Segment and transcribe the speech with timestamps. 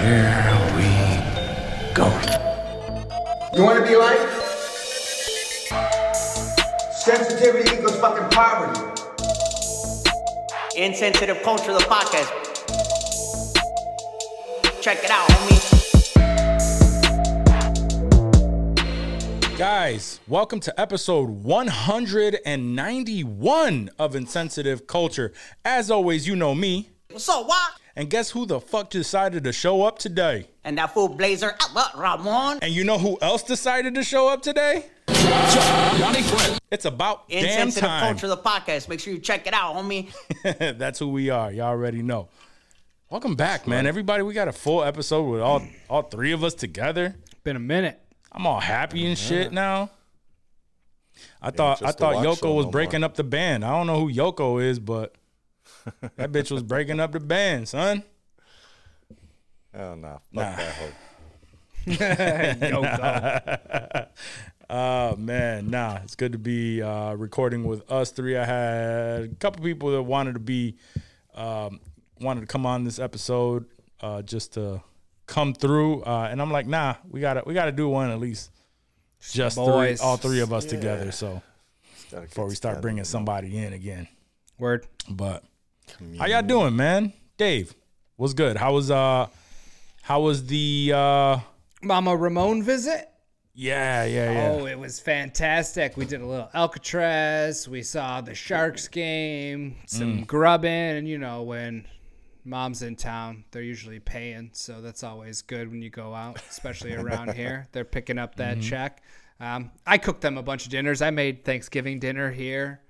[0.00, 0.88] Here we
[1.92, 2.06] go.
[3.52, 4.18] You want to be like?
[6.90, 8.80] Sensitivity equals fucking poverty.
[10.74, 12.30] Insensitive Culture, the podcast.
[14.80, 15.60] Check it out, homie.
[19.58, 25.34] Guys, welcome to episode 191 of Insensitive Culture.
[25.62, 26.88] As always, you know me.
[27.10, 27.72] What's up, what?
[27.96, 30.46] And guess who the fuck decided to show up today?
[30.64, 32.58] And that fool Blazer, uh, Albert Ramon.
[32.62, 34.86] And you know who else decided to show up today?
[35.08, 38.14] It's about damn Insensitive time.
[38.14, 38.88] Culture, of the podcast.
[38.88, 40.08] Make sure you check it out, homie.
[40.78, 41.50] That's who we are.
[41.50, 42.28] Y'all already know.
[43.10, 43.86] Welcome back, man.
[43.86, 47.16] Everybody, we got a full episode with all all three of us together.
[47.42, 48.00] Been a minute.
[48.30, 49.90] I'm all happy and shit now.
[51.42, 53.06] I thought I just the thought watch Yoko was no breaking more.
[53.06, 53.64] up the band.
[53.64, 55.16] I don't know who Yoko is, but
[56.16, 58.02] that bitch was breaking up the band, son.
[59.74, 60.56] Hell no, Fuck Nah.
[60.56, 60.92] that hoe.
[61.86, 64.06] Yoko.
[64.68, 68.36] Oh man, nah, it's good to be uh, recording with us three.
[68.36, 70.76] I had a couple people that wanted to be
[71.34, 71.80] um,
[72.20, 73.64] wanted to come on this episode
[74.00, 74.82] uh, just to
[75.26, 78.50] come through, uh, and I'm like, nah, we gotta we gotta do one at least,
[79.32, 81.10] just three, all three of us together.
[81.10, 81.42] So
[82.10, 84.06] before we start together, bringing somebody in again,
[84.58, 84.86] Word.
[85.08, 85.42] but
[86.18, 87.12] how y'all doing, man?
[87.36, 87.74] Dave,
[88.16, 88.56] what's good?
[88.56, 89.26] How was uh
[90.02, 91.38] how was the uh
[91.82, 93.08] Mama Ramon visit.
[93.54, 95.96] yeah yeah yeah Oh, it was fantastic.
[95.96, 97.68] We did a little Alcatraz.
[97.68, 101.86] We saw the Sharks game, some grubbing, and you know when
[102.44, 106.94] mom's in town, they're usually paying, so that's always good when you go out, especially
[106.94, 107.68] around here.
[107.72, 109.02] They're picking up that check.
[109.38, 111.00] Um, I cooked them a bunch of dinners.
[111.02, 112.80] I made Thanksgiving dinner here.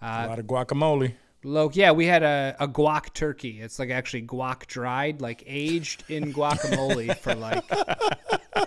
[0.00, 1.14] a lot of guacamole.
[1.42, 3.60] Loc, yeah, we had a, a guac turkey.
[3.60, 7.64] It's like actually guac dried, like aged in guacamole for like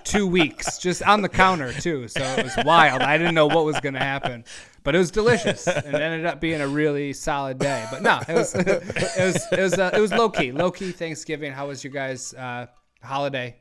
[0.03, 2.07] two weeks, just on the counter too.
[2.07, 3.03] So it was wild.
[3.03, 4.44] I didn't know what was gonna happen,
[4.81, 7.85] but it was delicious, it ended up being a really solid day.
[7.91, 10.91] But no, it was it was it was uh, it was low key, low key
[10.91, 11.51] Thanksgiving.
[11.51, 12.66] How was your guys' uh,
[13.03, 13.57] holiday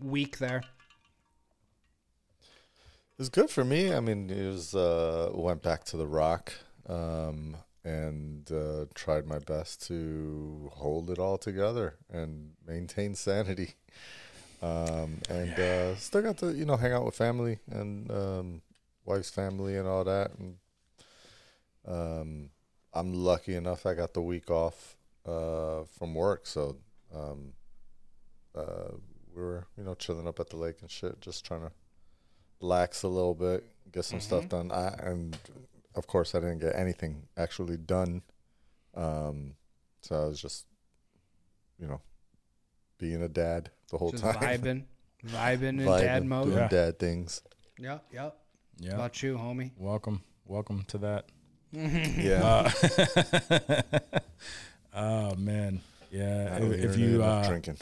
[0.00, 0.62] week there?
[2.38, 3.92] It was good for me.
[3.92, 6.52] I mean, it was uh, went back to the rock
[6.86, 13.74] um, and uh, tried my best to hold it all together and maintain sanity.
[14.62, 18.62] Um, and uh, still got to you know hang out with family and um,
[19.06, 20.32] wife's family and all that.
[20.38, 20.56] And
[21.88, 22.50] um,
[22.92, 26.76] I'm lucky enough I got the week off uh, from work, so
[27.14, 27.54] um,
[28.54, 28.92] uh,
[29.34, 31.72] we were you know chilling up at the lake and shit, just trying to
[32.60, 34.70] relax a little bit, get some stuff done.
[34.70, 35.36] I, and
[35.94, 38.22] of course, I didn't get anything actually done.
[38.94, 39.54] Um,
[40.02, 40.66] so I was just,
[41.78, 42.00] you know,
[42.98, 44.84] being a dad the whole Just time, vibing,
[45.26, 46.46] vibing in Vibing, dad mode.
[46.46, 46.68] doing Yeah.
[46.68, 47.42] dad things.
[47.78, 48.36] Yep, yep.
[48.78, 49.72] Yeah, About you, homie?
[49.76, 51.26] welcome welcome to that.
[51.72, 52.70] Yeah,
[54.94, 55.80] Oh man,
[56.10, 56.52] yeah.
[56.54, 57.76] I don't If, if you, enough uh, drinking,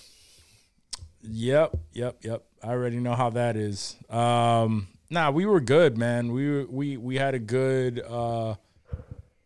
[1.22, 2.44] yep, yep, yep.
[2.62, 3.96] I already know how that is.
[4.10, 6.32] Um, nah, we were good, man.
[6.32, 8.54] We were, we we had a good uh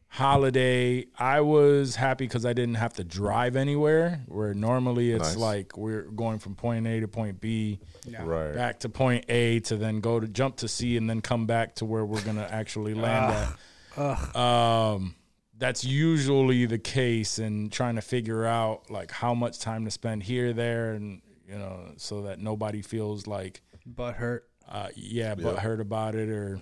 [0.08, 1.06] holiday.
[1.18, 4.20] I was happy because I didn't have to drive anywhere.
[4.26, 5.36] Where normally it's Nice.
[5.36, 7.80] like we're going from point A to point B,
[8.22, 8.54] right?
[8.54, 11.76] back to point A to then go to jump to C and then come back
[11.76, 13.56] to where we're gonna actually land at.
[14.36, 15.16] Um,
[15.58, 20.22] that's usually the case, and trying to figure out like how much time to spend
[20.22, 24.48] here, there, and you know, so that nobody feels like Butt hurt.
[24.68, 26.60] Uh, yeah, but heard about it or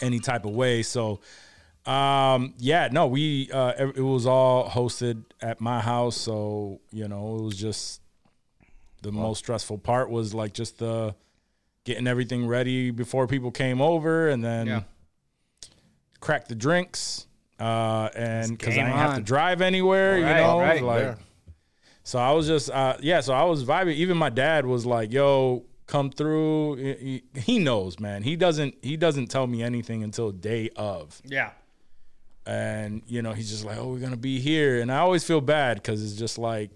[0.00, 0.82] any type of way.
[0.82, 1.20] So,
[1.86, 7.08] um, yeah, no, we uh, it it was all hosted at my house, so you
[7.08, 8.00] know, it was just
[9.02, 11.14] the most stressful part was like just the
[11.84, 14.80] getting everything ready before people came over, and then Yeah.
[16.20, 17.26] crack the drinks.
[17.60, 20.82] Uh, and because I game didn't have to drive anywhere, you know, right.
[20.82, 21.02] like.
[21.02, 21.14] Yeah.
[22.02, 23.20] So I was just, uh, yeah.
[23.20, 23.94] So I was vibing.
[23.94, 28.22] Even my dad was like, "Yo, come through." He, he- knows, man.
[28.22, 28.74] He doesn't.
[28.82, 31.50] He doesn't tell me anything until day of, Yeah.
[32.46, 35.40] and you know, he's just like, "Oh, we're gonna be here," and I always feel
[35.40, 36.70] bad because it's just like,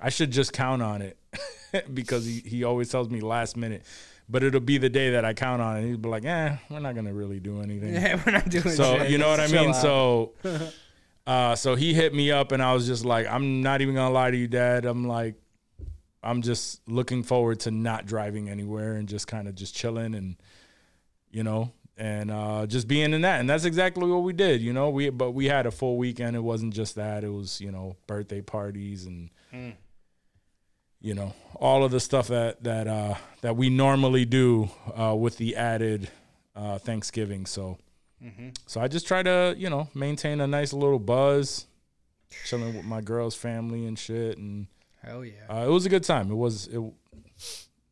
[0.00, 1.16] I should just count on it
[1.94, 3.82] because he he always tells me last minute,
[4.28, 5.86] but it'll be the day that I count on it.
[5.88, 8.98] He'd be like, "Eh, we're not gonna really do anything." Yeah, we're not doing So
[8.98, 9.10] shit.
[9.10, 9.72] you know what I mean?
[9.74, 10.32] So
[11.26, 14.12] uh so he hit me up and I was just like, I'm not even gonna
[14.12, 14.84] lie to you, Dad.
[14.84, 15.36] I'm like,
[16.24, 20.36] I'm just looking forward to not driving anywhere and just kind of just chilling and
[21.30, 23.40] you know, and uh just being in that.
[23.40, 24.88] And that's exactly what we did, you know.
[24.90, 26.34] We but we had a full weekend.
[26.36, 29.30] It wasn't just that, it was, you know, birthday parties and
[31.00, 35.36] you know, all of the stuff that that uh, that we normally do uh, with
[35.36, 36.08] the added
[36.56, 37.44] uh, Thanksgiving.
[37.46, 37.76] So,
[38.66, 41.66] so I just try to you know maintain a nice little buzz,
[42.46, 44.66] chilling with my girl's family and shit, and
[45.04, 45.32] Hell yeah.
[45.48, 46.30] uh, it was a good time.
[46.30, 46.78] It was it,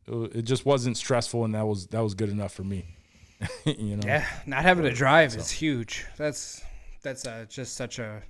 [0.07, 2.85] it, it just wasn't stressful, and that was that was good enough for me.
[3.65, 6.05] you know, Yeah, not having to drive is huge.
[6.17, 6.63] That's
[7.01, 8.21] that's uh, just such a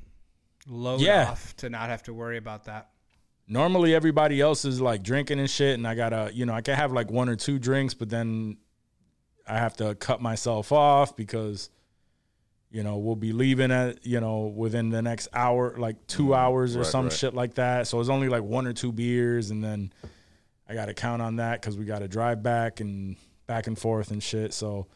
[0.68, 1.30] load Yeah.
[1.31, 2.89] off to not have to worry about that.
[3.47, 6.75] normally everybody else is like drinking and shit and i gotta you know i can
[6.75, 8.56] have like one or two drinks but then
[9.45, 11.69] i have to cut myself off because
[12.73, 16.75] you know we'll be leaving at you know within the next hour like two hours
[16.75, 17.13] or Right, some right.
[17.13, 19.93] shit like that so it's only like one or two beers and then
[20.67, 23.15] i gotta count on that because we gotta drive back and
[23.47, 24.87] back and forth and shit so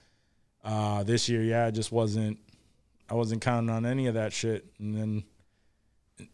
[0.65, 2.37] uh this year yeah i just wasn't
[3.09, 5.23] i wasn't counting on any of that shit and then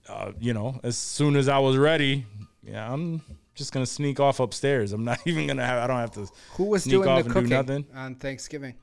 [0.08, 2.26] uh, you know, as soon as I was ready,
[2.64, 3.22] yeah, I'm
[3.54, 4.94] just gonna sneak off upstairs.
[4.94, 5.84] I'm not even gonna have.
[5.84, 6.26] I don't have to.
[6.54, 7.86] Who was sneak doing off the and cooking do nothing.
[7.94, 8.76] on Thanksgiving?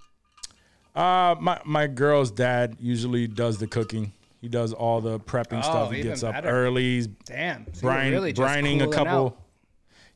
[0.94, 4.12] Uh, my my girl's dad usually does the cooking.
[4.40, 5.92] He does all the prepping Oh, stuff.
[5.92, 6.48] He even gets up better.
[6.48, 7.06] early.
[7.26, 9.26] Damn, so you're brine, really just brining a cooling couple.
[9.26, 9.36] out.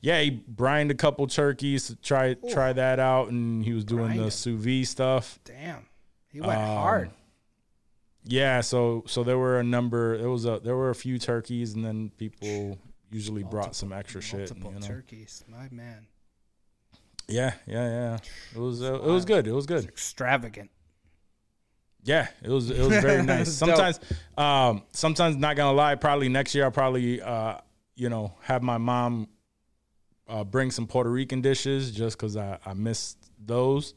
[0.01, 4.17] Yeah, he brined a couple turkeys to try try that out, and he was doing
[4.17, 5.39] the sous vide stuff.
[5.45, 5.87] Damn,
[6.31, 7.11] he went Um, hard.
[8.25, 10.17] Yeah, so so there were a number.
[10.19, 12.79] There was a there were a few turkeys, and then people
[13.11, 14.39] usually brought some extra shit.
[14.41, 14.87] Multiple You know?
[14.87, 16.07] turkeys, my man.
[17.29, 18.19] Yeah, yeah, yeah.
[18.55, 19.47] It was uh, it was good.
[19.47, 19.85] It was good.
[19.85, 20.71] Extravagant.
[22.05, 23.49] Yeah, it was it was very nice.
[23.49, 23.71] It's dope.
[23.71, 24.01] Sometimes,
[24.37, 25.95] um, sometimes not gonna lie.
[25.95, 27.59] Probably next year I'll probably uh,
[27.97, 29.29] you know have my mom
[30.29, 33.95] uh, bring some Puerto Rican dishes just because I I missed those.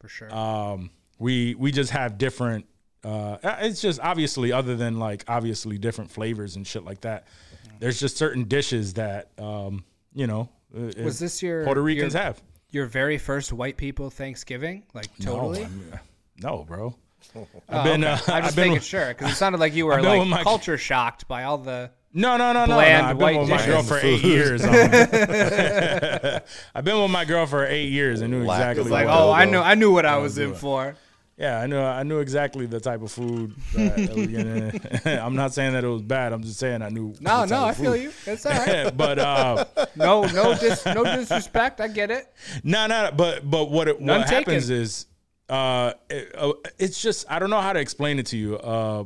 [0.00, 0.34] For sure.
[0.34, 2.66] Um, we we just have different.
[3.02, 7.26] Uh, it's just obviously other than like obviously different flavors and shit like that.
[7.78, 9.84] There's just certain dishes that um,
[10.14, 10.48] you know.
[10.74, 12.42] uh, was this your Puerto Ricans your, have?
[12.74, 14.82] Your very first white people Thanksgiving?
[14.92, 15.60] Like totally.
[15.60, 16.00] No, I mean,
[16.40, 16.94] no, bro.
[17.36, 18.04] Oh, I've been.
[18.04, 18.12] okay.
[18.12, 18.68] Uh, I'm I've just been.
[18.68, 21.90] making sure because it sounded like you were like my- culture shocked by all the.
[22.12, 22.66] No, no, no, no.
[22.66, 22.74] no.
[22.74, 24.62] Bland I've white been with my girl for eight years.
[24.62, 24.74] um,
[26.74, 28.90] I've been with my girl for eight years and knew Lack exactly.
[28.92, 29.50] Like, what- oh, I dildo.
[29.50, 30.94] knew, I knew what I was do in for.
[31.36, 31.78] Yeah, I knew.
[31.78, 33.54] I knew exactly the type of food.
[33.74, 34.26] That, that was
[35.04, 36.32] gonna, I'm not saying that it was bad.
[36.32, 37.14] I'm just saying I knew.
[37.20, 38.12] No, no, I feel you.
[38.26, 38.96] It's all right.
[38.96, 39.64] but uh,
[39.96, 41.80] No, no, dis, no disrespect.
[41.80, 42.32] I get it.
[42.62, 43.10] no, no.
[43.16, 44.82] But but what it, what happens taken.
[44.82, 45.06] is,
[45.48, 48.56] uh, it, uh, it's just I don't know how to explain it to you.
[48.58, 49.04] Uh,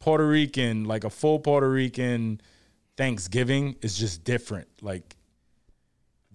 [0.00, 2.40] Puerto Rican, like a full Puerto Rican
[2.96, 4.68] Thanksgiving, is just different.
[4.82, 5.14] Like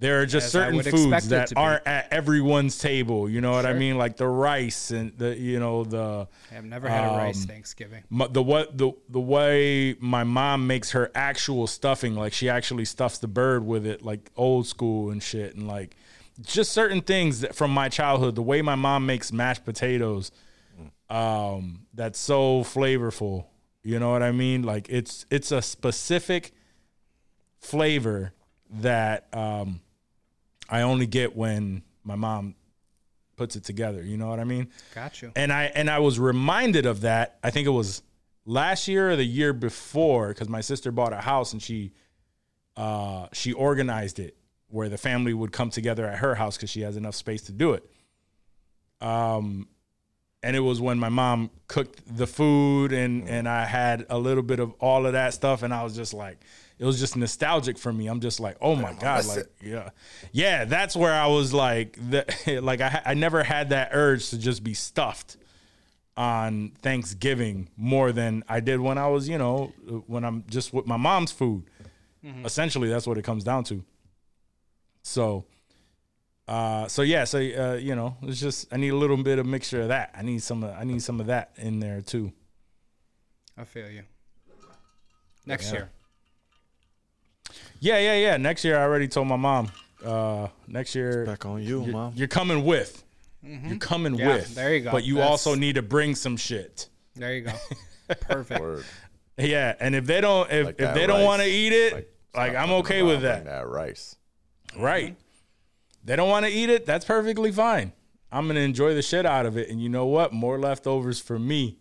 [0.03, 3.29] there are just As certain foods that aren't at everyone's table.
[3.29, 3.97] You know what I mean?
[3.97, 8.03] Like the rice and the you know the I've never had a rice Um, Thanksgiving.
[8.11, 13.17] the what the the way my mom makes her actual stuffing, like she actually stuffs
[13.19, 15.95] the bird with it, like old school and shit, and like
[16.41, 18.35] just certain things that from my childhood.
[18.35, 20.31] The way my mom makes mashed potatoes,
[21.09, 23.45] um, that's so flavorful.
[23.83, 24.63] You know what I mean?
[24.63, 26.51] Like it's it's a specific
[27.61, 28.33] flavor
[28.69, 29.79] that um,
[30.73, 32.55] I only get when my mom
[33.35, 34.01] puts it together.
[34.01, 34.69] You know what I mean?
[34.95, 35.31] Got you.
[35.35, 37.37] and I and I was reminded of that.
[37.43, 38.01] I think it was
[38.47, 41.91] last year or the year before because my sister bought a house and she
[42.75, 44.35] uh, she organized it
[44.67, 47.51] where the family would come together at her house because she has enough space to
[47.51, 47.87] do it.
[48.99, 49.67] Um,
[50.41, 54.41] and it was when my mom cooked the food and and I had a little
[54.41, 56.39] bit of all of that stuff and I was just like
[56.79, 58.07] it was just nostalgic for me.
[58.07, 59.89] I'm just like, oh my god, like yeah,
[60.31, 60.65] yeah.
[60.65, 64.63] That's where I was like, the, like I I never had that urge to just
[64.63, 65.37] be stuffed
[66.15, 69.73] on Thanksgiving more than I did when I was, you know,
[70.07, 71.63] when I'm just with my mom's food.
[72.45, 73.83] Essentially, that's what it comes down to.
[75.01, 75.45] So,
[76.47, 79.45] uh, so yeah, so uh, you know, it's just I need a little bit of
[79.45, 80.11] mixture of that.
[80.15, 82.31] I need some, of, I need some of that in there too.
[83.57, 84.03] I feel you.
[85.45, 85.89] Next year.
[87.79, 88.37] Yeah, yeah, yeah.
[88.37, 89.71] Next year, I already told my mom.
[90.03, 92.13] Uh, next year, Back on you, you're, mom.
[92.15, 93.03] you're coming with.
[93.41, 94.55] You're coming Yeah, with.
[94.55, 94.91] there you go.
[94.91, 96.87] But you That's- also need to bring some shit.
[97.15, 97.51] There you go.
[98.21, 98.61] Perfect.
[98.61, 98.85] Word.
[99.37, 101.93] Yeah, and if they don't, if, Like if that they don't want to eat it,
[102.35, 103.45] like, stop I'm okay with on that.
[103.45, 104.15] That rice.
[104.77, 105.15] Right.
[106.03, 106.85] They don't want to eat it.
[106.85, 107.91] That's perfectly fine.
[108.31, 110.33] I'm gonna enjoy the shit out of it, and you know what?
[110.33, 111.77] More leftovers for me,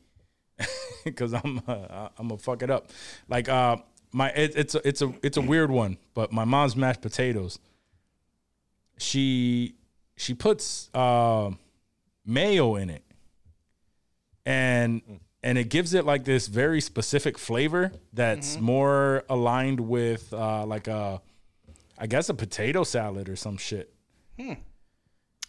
[1.05, 2.91] because I'm uh, I'm gonna fuck it up.
[3.29, 3.77] Like uh,
[4.13, 7.59] my it, it's a, it's a it's a weird one, but my mom's mashed potatoes.
[8.99, 9.75] She
[10.17, 11.51] she puts uh,
[12.25, 13.03] mayo in it,
[14.47, 15.03] and
[15.43, 20.87] and it gives it like this very specific flavor that's more aligned with uh, like
[20.89, 21.21] a
[21.99, 23.93] I guess a potato salad or some shit.
[24.39, 24.55] Hmm.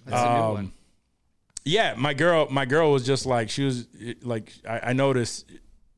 [0.05, 0.71] That's a new Um, one.
[1.65, 3.87] Yeah, my girl, my girl was just like she was
[4.21, 5.49] like I, I noticed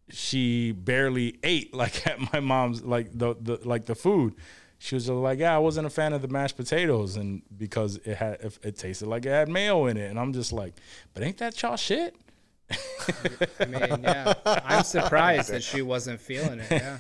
[0.10, 4.36] she barely ate like at my mom's like the, the like the food.
[4.78, 8.18] She was like, yeah, I wasn't a fan of the mashed potatoes, and because it
[8.18, 10.74] had it, it tasted like it had mayo in it, and I'm just like,
[11.14, 12.16] but ain't that y'all shit?
[13.60, 14.34] I mean, yeah.
[14.46, 16.72] I'm surprised that she wasn't feeling it.
[16.72, 16.98] Yeah.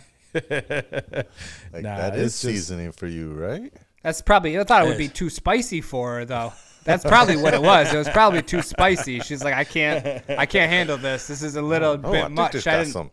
[1.74, 3.74] Like Nah, that is just- seasoning for you, right?
[4.04, 4.60] That's probably.
[4.60, 6.54] I thought it would be too spicy for her, though.
[6.86, 7.94] That's probably what it was.
[7.94, 9.20] It was probably too spicy.
[9.20, 11.28] She's like, I can't, I can't handle this.
[11.28, 12.52] This is a little Oh, I bit think much.
[12.54, 13.12] this I, got didn't, some.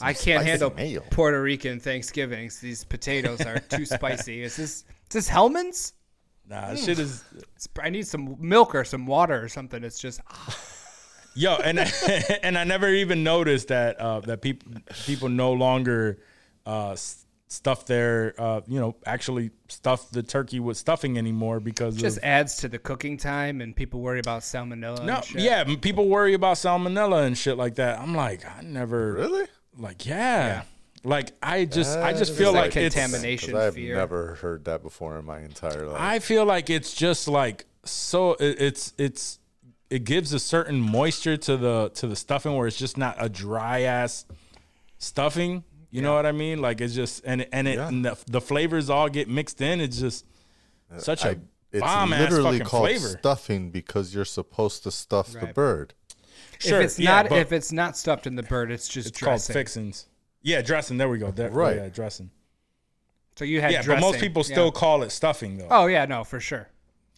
[0.00, 1.00] I can't handle mayo.
[1.10, 2.60] Puerto Rican Thanksgivings.
[2.60, 4.42] These potatoes are too spicy.
[4.42, 5.94] Is this, is this Hellmann's?
[6.48, 9.82] Nah, shit is It's- I need some milk or some water or something.
[9.84, 10.20] It's just
[11.34, 11.78] Yo, and
[12.42, 14.72] and I never even noticed that uh, that people
[15.06, 16.18] people no longer
[16.66, 17.17] uh, s-
[17.50, 22.18] stuff their uh, you know actually stuff the turkey with stuffing anymore because it just
[22.18, 25.04] of, adds to the cooking time, and people worry about salmonella.
[25.04, 25.40] no and shit.
[25.40, 27.98] yeah people worry about salmonella and shit like that.
[28.00, 29.46] I'm like I never Really?
[29.78, 30.62] like yeah,
[31.04, 33.96] like I just I just feel like contamination it's I've fear.
[33.96, 36.00] never heard that before in my entire life.
[36.00, 39.38] I feel like it's just like so it, it's it's
[39.88, 43.28] it gives a certain moisture to the to the stuffing where it's just not a
[43.30, 44.26] dry ass
[44.98, 45.64] stuffing.
[45.90, 46.60] You know what I mean?
[46.60, 47.88] Like it's just and and it Yeah.
[47.88, 49.80] and the, the flavors all get mixed in.
[49.80, 50.26] It's just
[50.94, 51.36] uh, such a I-
[51.70, 53.08] it's bomb ass literally fucking called flavor.
[53.08, 55.92] stuffing because you're supposed to stuff the bird.
[56.58, 59.18] Sure, if it's yeah, not if it's not stuffed in the bird, it's just it's
[59.20, 59.52] called dressing.
[59.54, 60.06] fixins.
[60.42, 60.96] Yeah, dressing.
[60.96, 61.30] There we go.
[61.30, 61.76] There, Right.
[61.76, 62.30] Yeah, dressing.
[63.36, 64.00] So you had Yeah, dressing.
[64.02, 64.54] but most people yeah.
[64.54, 65.68] still call it stuffing though.
[65.70, 66.68] Oh yeah, no, for sure.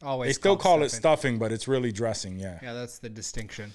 [0.03, 0.29] Always.
[0.29, 1.01] they still called call it stuffing.
[1.01, 2.39] stuffing, but it's really dressing.
[2.39, 2.59] Yeah.
[2.63, 3.73] Yeah, that's the distinction.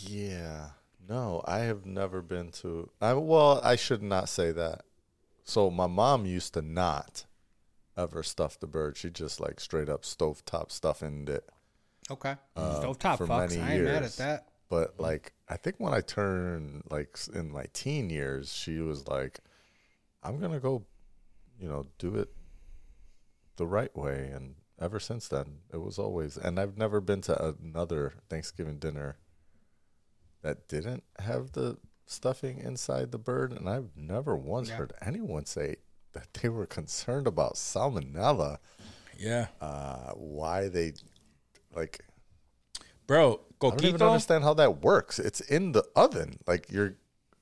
[0.00, 0.66] Yeah.
[1.08, 2.90] No, I have never been to.
[3.00, 4.82] I well, I should not say that.
[5.44, 7.26] So my mom used to not
[7.96, 8.96] ever stuff the bird.
[8.96, 11.48] She just like straight up stovetop stuffing it.
[12.10, 12.36] Okay.
[12.56, 13.50] Uh, Stovetop for fucks.
[13.50, 14.16] many I ain't mad at years.
[14.16, 14.48] that.
[14.68, 19.40] But like, I think when I turned like in my teen years, she was like,
[20.22, 20.84] "I'm gonna go,
[21.58, 22.30] you know, do it
[23.56, 26.36] the right way." And ever since then, it was always.
[26.36, 29.18] And I've never been to another Thanksgiving dinner
[30.44, 34.76] that didn't have the stuffing inside the bird, and I've never once Yeah.
[34.76, 35.76] heard anyone say
[36.12, 38.58] that they were concerned about salmonella.
[39.18, 39.46] Yeah.
[39.60, 40.92] Uh, why they
[41.74, 42.04] like
[43.06, 45.18] Bro, I don't even understand how that works.
[45.18, 46.38] It's in the oven.
[46.46, 46.94] Like you're,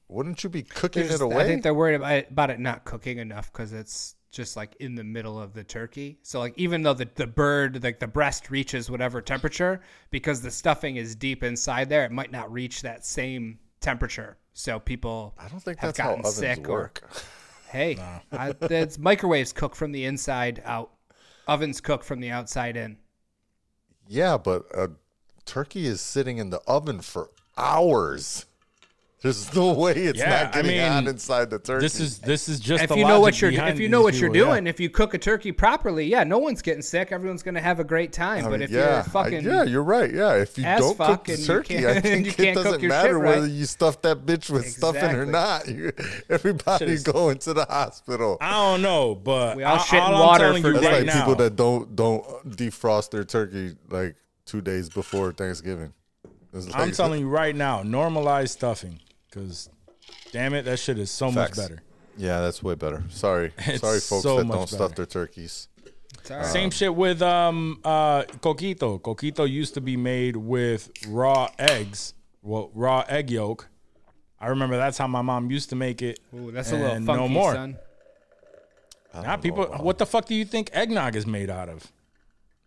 [0.09, 1.45] wouldn't you be cooking There's- it away?
[1.45, 4.75] I think they're worried about it, about it not cooking enough because it's just like
[4.81, 6.19] in the middle of the turkey.
[6.23, 10.51] So like even though the, the bird like the breast reaches whatever temperature, because the
[10.51, 14.39] stuffing is deep inside there, it might not reach that same temperature.
[14.55, 17.13] So people I don't think have that's how gotten ovens sick or work.
[17.71, 17.99] hey,
[18.33, 20.91] I, it's microwaves cook from the inside out,
[21.47, 22.97] ovens cook from the outside in.
[24.09, 24.91] yeah, but a
[25.45, 28.47] turkey is sitting in the oven for hours.
[29.23, 31.83] There's no way it's Yeah, not I getting hot inside the turkey.
[31.85, 34.03] This is this is just if the you know what you're behind if you know
[34.03, 34.53] what you're people, yeah.
[34.55, 37.13] doing, if you cook a turkey properly, yeah, no one's getting sick.
[37.13, 38.41] Everyone's gonna have a great time.
[38.45, 40.13] I but mean, if yeah, you're I- fucking yeah, you're right.
[40.13, 42.31] Yeah, if you don't cook fuck the and you turkey, can't- I and think you
[42.33, 43.51] it can't cook doesn't matter shit whether right.
[43.51, 45.69] you stuff that bitch with stuffing or not.
[45.69, 45.93] You,
[46.29, 48.39] everybody's going to the hospital.
[48.41, 50.87] I don't know, but We all I- shit in I'm water telling for you That's
[50.87, 51.21] right like now.
[51.21, 52.25] people that don't don't
[52.57, 55.93] defrost their turkey like two days before Thanksgiving.
[56.53, 58.99] It's I'm telling you right now, normalize stuffing
[59.33, 59.71] because,
[60.33, 61.57] damn it, that shit is so Facts.
[61.57, 61.83] much better.
[62.19, 63.03] Yeah, that's way better.
[63.09, 64.95] Sorry, It's sorry, folks so that much don't stuff better.
[64.95, 65.69] their turkeys.
[66.19, 66.47] It's all right.
[66.47, 69.01] Same shit with um uh coquito.
[69.01, 73.69] Coquito used to be made with raw eggs, well raw egg yolk.
[74.39, 76.21] I remember that's how my mom used to make it.
[76.35, 77.55] Ooh, that's a little and funky, no more.
[77.55, 77.79] son.
[79.15, 81.49] I Now don't people, know about- what the fuck do you think eggnog is made
[81.51, 81.91] out of?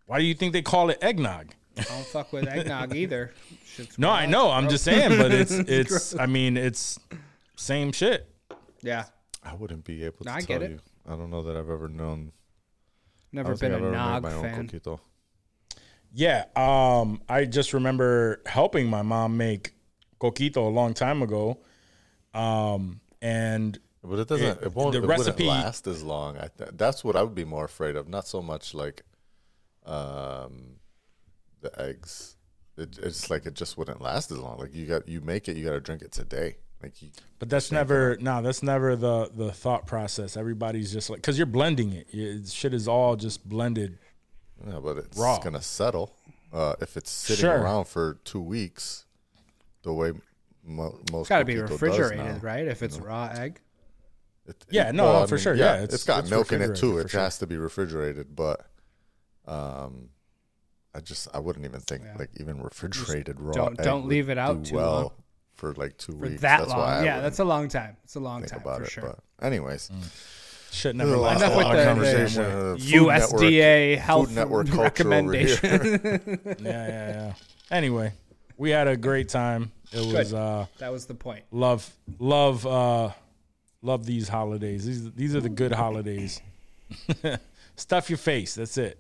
[0.07, 1.53] Why do you think they call it eggnog?
[1.77, 3.33] I don't fuck with eggnog either.
[3.65, 4.49] Shit's No, I know.
[4.51, 6.15] I'm just saying, but it's it's.
[6.17, 6.99] I mean, it's
[7.55, 8.29] same shit.
[8.81, 9.05] Yeah,
[9.43, 10.71] I wouldn't be able to No, I tell get it.
[10.71, 10.79] you.
[11.07, 12.31] I don't know that I've ever known.
[13.33, 14.67] I never don't been think a I've ever nog made my own fan.
[14.69, 14.99] coquito.
[16.13, 19.73] Yeah, um, I just remember helping my mom make
[20.21, 21.59] coquito a long time ago,
[22.33, 24.47] um, and But it doesn't.
[24.61, 24.93] It- It, won't.
[24.93, 26.37] the it recipe- wouldn't last as long.
[26.37, 28.07] I th- that's what I would be more afraid of.
[28.07, 29.03] Not so much like,
[29.85, 30.74] um,
[31.71, 32.35] the eggs.
[32.77, 34.57] It, it's like it just wouldn't last as long.
[34.57, 36.57] Like you got you make it, you got to drink it today.
[36.83, 40.35] Like you, but that's never no, that's never the the thought process.
[40.37, 42.07] Everybody's just like because you're blending it.
[42.11, 43.97] You- shit is all just blended.
[44.67, 45.39] yeah, but it's Raw.
[45.39, 46.13] gonna settle
[46.53, 47.57] uh, if it's sitting Sure.
[47.61, 49.05] around for two weeks.
[49.83, 50.11] The way
[50.63, 52.39] mo- most It's got to be refrigerated, now.
[52.41, 52.67] right?
[52.67, 53.61] If it's raw egg.
[54.47, 56.75] It, Yeah, it- no, no, for sure, yeah, it's it's- got it's milk in it
[56.75, 56.97] too.
[56.97, 57.19] It sure.
[57.21, 58.65] has to be refrigerated, but
[59.47, 60.09] um,
[60.95, 63.53] I just I wouldn't even think like even refrigerated raw.
[63.53, 65.11] don't- egg don't would leave it out too well long.
[65.55, 66.41] for like two For weeks.
[66.41, 66.79] that that's long.
[66.79, 67.97] Why I yeah, wouldn't that's a long time.
[68.03, 68.89] It's a long think time about for it.
[68.91, 69.03] sure.
[69.39, 69.91] But anyways,
[70.71, 72.41] Shit Enough never lasts Enough a with long the- the conversation.
[72.43, 75.47] uh, Food USDA Network- health Food Network culture over here.
[75.61, 76.39] recommendation.
[76.65, 77.33] yeah, yeah, yeah.
[77.71, 78.13] Anyway,
[78.57, 79.71] we had a great time.
[79.91, 81.43] It was uh that was the point.
[81.51, 83.11] love love uh
[83.81, 84.85] love these holidays.
[84.85, 86.41] These these are the good holidays.
[87.75, 88.55] Stuff your face.
[88.55, 88.97] That's it.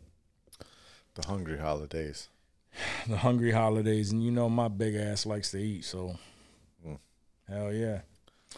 [1.15, 2.29] The hungry holidays.
[3.07, 6.17] The hungry holidays, and you know my big ass likes to eat, so
[6.85, 6.97] mm.
[7.47, 8.01] hell yeah.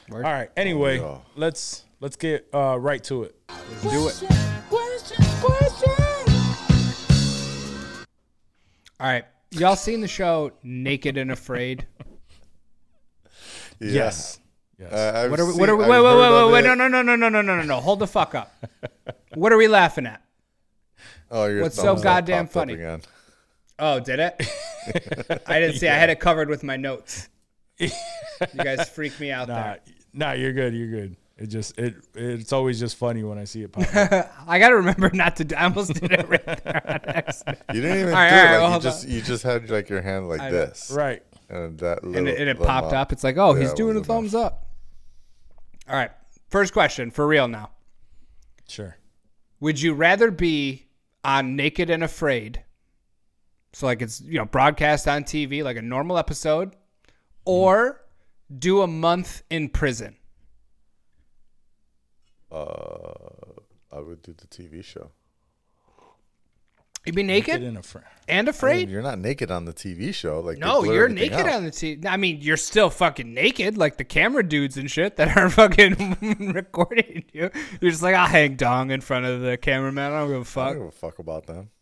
[0.10, 0.26] Word.
[0.26, 0.50] All right.
[0.58, 3.36] Anyway, let's let's get uh, right to it.
[3.84, 4.24] Do it.
[4.70, 5.94] Question, question.
[9.00, 9.26] All right.
[9.52, 11.86] Y'all seen the show Naked and Afraid?
[13.80, 13.92] Yeah.
[13.92, 14.40] Yes.
[14.80, 14.92] Yes.
[14.92, 15.54] Uh, what are we?
[15.54, 15.84] Seen, are we?
[15.84, 16.64] Wait, wait, wait, wait, wait!
[16.64, 17.80] No, no, no, no, no, no, no, no!
[17.80, 18.52] Hold the fuck up.
[19.36, 20.22] what are we laughing at?
[21.30, 22.78] Oh, your What's so goddamn funny?
[23.80, 24.36] Oh, did it?
[25.48, 25.88] I didn't see.
[25.88, 27.30] I had it covered with my notes.
[27.80, 29.80] You guys freaked me out Nah, there.
[30.14, 30.74] nah, you're good.
[30.76, 31.16] You're good.
[31.38, 33.84] It just it it's always just funny when I see it pop.
[33.96, 34.32] up.
[34.48, 37.04] I got to remember not to do I almost did it right there
[37.48, 37.56] on.
[37.74, 38.40] You didn't even right, do it.
[38.40, 39.12] right, Like well, you just on.
[39.12, 40.56] you just had like your hand like I know.
[40.68, 41.24] this, right.
[41.50, 43.12] and that little, And it, and it popped up.
[43.12, 44.68] It's like, oh, Yeah, he's doing a thumbs up.
[45.90, 46.12] All right.
[46.50, 47.72] First question for real now.
[48.68, 48.98] Sure.
[49.60, 50.86] Would you rather be
[51.28, 52.64] on Naked and Afraid?
[53.74, 56.76] So like it's you know broadcast on TV like a normal episode,
[57.46, 58.02] or
[58.58, 60.16] do a month in prison?
[62.52, 63.58] Uh,
[63.92, 65.12] I would do the TV show.
[67.08, 68.90] You'd be Get naked in a fr- and I mean, afraid.
[68.90, 70.42] you're not naked on the TV show.
[70.42, 71.48] Like no, you're naked out.
[71.54, 72.06] on the TV.
[72.06, 76.18] I mean, you're still fucking naked, like the camera dudes and shit that are fucking
[76.54, 77.50] recording you.
[77.82, 80.12] You're just like, I'll hang dong in front of the cameraman.
[80.12, 80.68] I don't give a I fuck.
[80.74, 81.70] don't give a fuck about them.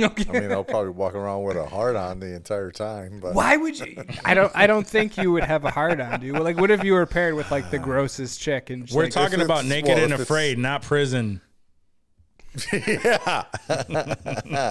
[0.00, 0.24] Okay.
[0.36, 3.20] I mean, I'll probably walk around with a heart on the entire time.
[3.20, 4.02] But Why would you?
[4.24, 4.50] I don't.
[4.52, 6.36] I don't think you would have a hard on, dude.
[6.40, 9.40] Like, what if you were paired with like the grossest chick and We're like, talking
[9.40, 11.40] about naked well, and afraid, not prison.
[12.72, 13.44] Yeah,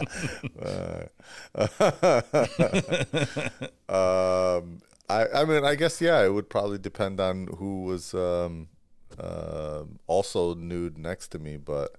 [3.90, 8.68] um, I I mean, I guess yeah, it would probably depend on who was um,
[9.20, 11.96] um also nude next to me, but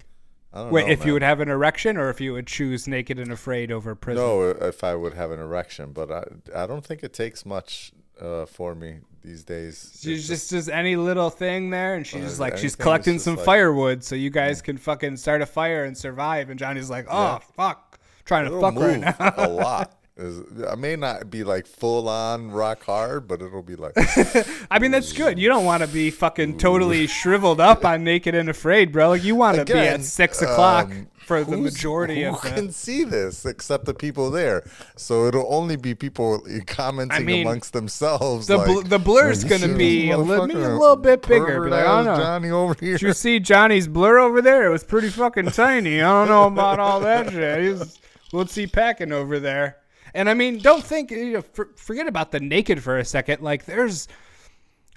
[0.53, 0.93] I don't Wait, know.
[0.93, 3.95] if you would have an erection, or if you would choose naked and afraid over
[3.95, 4.23] prison?
[4.23, 7.93] No, if I would have an erection, but I I don't think it takes much
[8.21, 9.99] uh, for me these days.
[10.01, 13.45] She's just just any little thing there, and she's just like she's collecting some like-
[13.45, 16.49] firewood so you guys can fucking start a fire and survive.
[16.49, 19.35] And Johnny's like, oh fuck, trying to fuck right now.
[19.37, 19.93] a lot.
[20.19, 23.93] Is- I may not be like full on rock hard, but it'll be like
[24.71, 25.39] I mean, that's good.
[25.39, 29.11] You don't want to be fucking totally shriveled up on naked and afraid, bro.
[29.11, 32.49] Like you want to be at six o'clock um, for the majority who of the.
[32.49, 34.65] can see this except the people there.
[34.97, 38.47] So it'll only be people commenting I mean, amongst themselves.
[38.47, 41.85] the like, bl- the blur's gonna be a li- a little bit bigger." Be like,
[41.85, 42.97] "I don't know." Johnny over here.
[42.97, 44.65] Did you see Johnny's blur over there?
[44.65, 46.01] It was pretty fucking tiny.
[46.01, 47.65] I don't know about all that shit.
[47.65, 47.99] He's,
[48.31, 49.77] what's he packing over there?
[50.17, 53.43] And I mean, don't think, you know, for, forget about the naked for a second.
[53.43, 54.09] Like, there's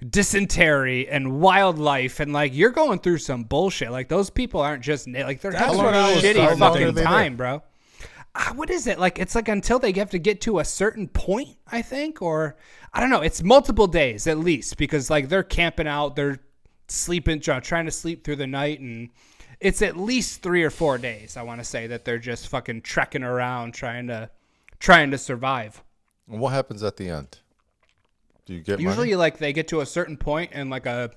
[0.10, 3.92] dysentery and wildlife, and like, you're going through some bullshit.
[3.92, 6.96] Like, those people aren't just, na- like, they're That's having what a was shitty fucking
[7.04, 7.62] time, bro.
[8.34, 8.98] Ah, what is it?
[8.98, 12.56] Like, it's like until they have to get to a certain point, I think, or
[12.94, 13.22] I don't know.
[13.22, 16.40] It's multiple days at least because, like, they're camping out, they're
[16.88, 19.10] sleeping, try- trying to sleep through the night, and
[19.60, 21.36] it's at least three or four days.
[21.36, 24.30] I want to say that they're just fucking trekking around trying to
[24.80, 25.84] trying to survive.
[26.30, 27.40] And what happens at the end?
[28.46, 29.16] Do you get Usually, money?
[29.16, 31.12] like they get to a certain point, and like a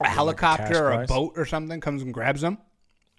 [0.00, 1.08] a helicopter cash or a prize?
[1.08, 2.58] boat or something comes and grabs them.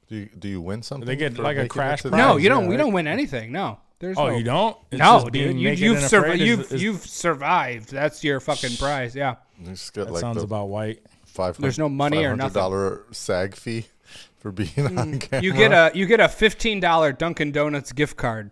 [0.08, 1.08] Do you, do you win something?
[1.08, 2.28] They get for like a making it crash to the prize?
[2.28, 2.64] No, you don't.
[2.64, 2.82] yeah, we right?
[2.82, 3.52] don't win anything.
[3.52, 4.78] No, there's Oh, no, you don't?
[4.92, 5.60] It's no, just being dude.
[5.60, 6.34] You, naked you've and survived.
[6.34, 7.92] afraid is- You've is- you've survived.
[7.92, 9.16] That's your fucking prize.
[9.16, 9.36] Yeah.
[9.60, 11.00] You just get That like sounds the about white.
[11.26, 11.58] five.
[11.58, 12.54] There's no money or nothing.
[12.54, 13.86] Dollar SAG fee
[14.40, 15.00] for being mm.
[15.00, 15.44] on camera.
[15.44, 18.52] You get a you get a fifteen dollar Dunkin' Donuts gift card.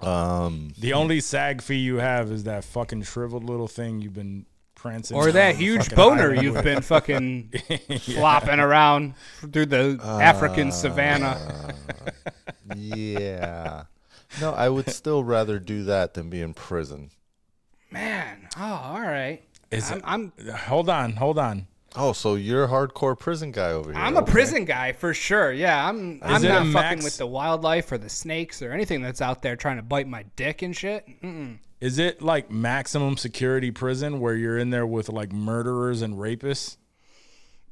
[0.00, 0.72] Um.
[0.78, 5.16] The only sag fee you have is that fucking shriveled little thing you've been prancing.
[5.16, 6.64] Or that huge boner you've with.
[6.64, 7.52] been fucking
[8.00, 9.14] flopping around
[9.52, 11.74] through the African savannah.
[12.76, 13.84] Yeah.
[14.40, 17.10] No, I would still rather do that than be in prison.
[17.90, 19.42] Man, oh, all right.
[19.70, 21.66] Is I'm, it- I'm Hold on, hold on.
[21.96, 24.00] Oh, so you're a hardcore prison guy over here.
[24.00, 24.30] I'm a Okay.
[24.32, 25.52] prison guy for sure.
[25.52, 26.20] Yeah, I'm.
[26.22, 29.42] I'm not a fucking max- with the wildlife or the snakes or anything that's out
[29.42, 31.06] there trying to bite my dick and shit.
[31.22, 31.58] Mm-mm.
[31.80, 36.76] Is it like maximum security prison where you're in there with like murderers and rapists?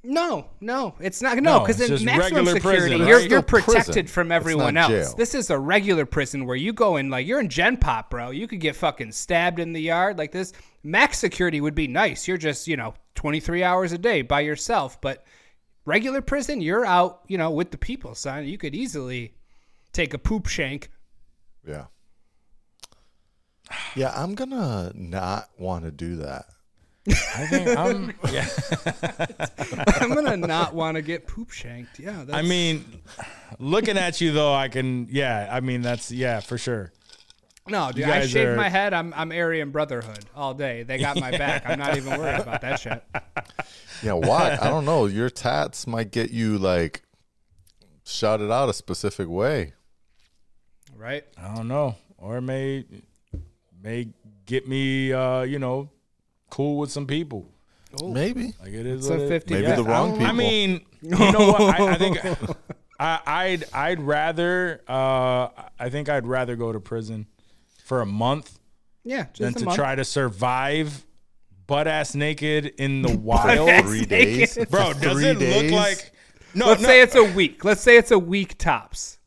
[0.08, 1.36] No, no, it's not.
[1.38, 3.30] No, No, because it's in just maximum regular security, prison, you're right?
[3.30, 4.06] you're protected prison.
[4.06, 4.90] from everyone else.
[4.90, 5.14] jail.
[5.16, 8.30] This is a regular prison where you go in like you're in Gen Pop, bro.
[8.30, 10.52] You could get fucking stabbed in the yard like this.
[10.84, 12.28] Max security would be nice.
[12.28, 15.24] You're just you know 23 hours a day by yourself, but
[15.84, 18.46] regular prison, you're out you know with the people, son.
[18.46, 19.34] You could easily
[19.92, 20.88] take a poop shank.
[21.66, 21.86] Yeah.
[23.96, 26.46] Yeah, I'm gonna not want to do that.
[27.08, 28.12] I think I'm.
[28.32, 28.48] Yeah.
[30.00, 31.98] I'm gonna not want to get poop shanked.
[31.98, 32.84] Yeah, that's, I mean,
[33.58, 35.06] looking at you though, I can.
[35.10, 35.48] Yeah.
[35.50, 36.92] I mean, that's yeah for sure.
[37.68, 38.92] No, dude, I guys shaved are- my head.
[38.94, 40.82] I'm I'm Aryan Brotherhood all day.
[40.84, 41.64] They got my back.
[41.66, 43.02] I'm not even worried about that shit.
[44.02, 44.58] Yeah, why?
[44.60, 45.06] I don't know.
[45.06, 47.02] Your tats might get you like
[48.04, 49.72] shouted out a specific way.
[50.94, 51.24] Right?
[51.40, 52.84] I don't know, or may
[53.82, 54.08] may
[54.44, 55.14] get me.
[55.14, 55.88] uh, You know,
[56.56, 57.46] cool with some people.
[58.02, 58.54] Maybe.
[58.60, 59.00] Like it is.
[59.00, 60.26] It's a what it- 50 Maybe yeah, the wrong people.
[60.26, 61.80] I mean, you know what?
[61.80, 62.18] I, I think
[62.98, 64.80] I, I'd I'd rather.
[64.88, 67.26] Uh, I think I'd rather go to prison
[67.84, 68.58] for a month
[69.04, 69.76] Yeah, than a to month.
[69.76, 71.04] try to survive
[71.66, 73.84] butt ass naked in the wild.
[73.84, 75.70] Three days, Bro, does three it days?
[75.70, 76.12] look like?
[76.54, 77.64] No, Let's no, say it's a week.
[77.64, 79.18] Let's say it's a week tops.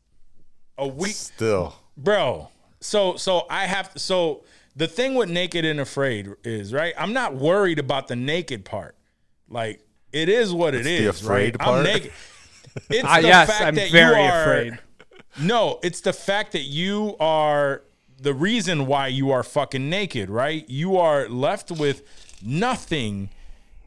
[0.78, 1.14] a week.
[1.14, 2.48] Still, bro
[2.82, 4.42] so so i have to so
[4.76, 8.94] the thing with naked and afraid is right i'm not worried about the naked part.
[9.48, 9.80] Like
[10.12, 11.58] it is what it It's the afraid right?
[11.58, 11.78] part?
[11.78, 12.12] i'm naked.
[12.88, 14.78] It's Ah, the yes, fact I'm that very you are, afraid.
[15.40, 17.82] no it's the fact that you are
[18.22, 20.68] the reason why you are fucking naked right?
[20.68, 22.02] You are left with
[22.42, 23.30] nothing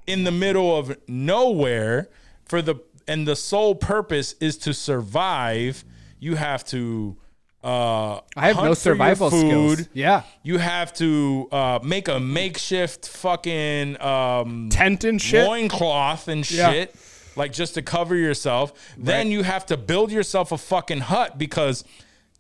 [0.06, 2.10] in the middle of nowhere
[2.46, 2.76] for the
[3.08, 5.84] and the sole purpose is to survive.
[6.20, 7.18] You have to
[7.64, 9.78] uh I have no survival food.
[9.78, 9.90] skills.
[9.94, 15.46] Yeah, you have to uh make a makeshift fucking um tent and shit.
[15.48, 16.72] loincloth and Yeah.
[16.72, 16.96] shit
[17.36, 21.84] like just to cover yourself then you have to build yourself a fucking hut because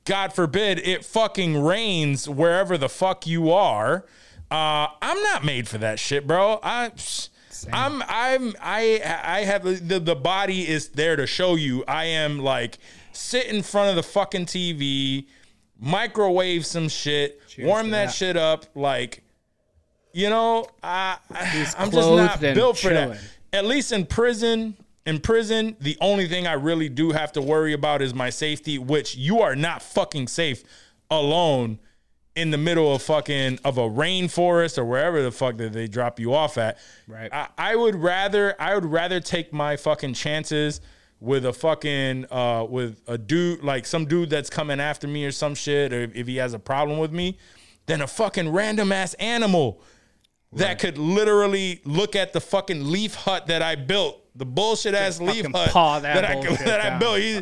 [0.05, 4.05] god forbid it fucking rains wherever the fuck you are
[4.51, 6.91] uh i'm not made for that shit bro i
[7.71, 12.37] i'm i'm i i have the, the body is there to show you i am
[12.37, 12.77] like
[13.13, 15.25] sit in front of the fucking tv
[15.79, 18.13] microwave some shit warm that, that.
[18.13, 19.23] shit up like
[20.13, 23.09] you know, I, I I'm just not built for chilling.
[23.09, 23.19] that.
[23.51, 27.73] At least in prison, in prison, the only thing I really do have to worry
[27.73, 30.63] about is my safety, which you are not fucking safe
[31.11, 31.79] alone
[32.35, 36.19] in the middle of fucking of a rainforest or wherever the fuck that they drop
[36.19, 36.79] you off at.
[37.07, 37.31] Right.
[37.31, 40.81] I, I would rather I would rather take my fucking chances
[41.23, 45.31] with a fucking uh with a dude like some dude that's coming after me or
[45.31, 47.37] some shit or if, he has a problem with me
[47.85, 49.81] than a fucking random ass animal
[50.55, 55.19] that could literally look at the fucking leaf hut that I built, the bullshit ass
[55.19, 57.19] leaf hut paw that I that I built.
[57.19, 57.41] He,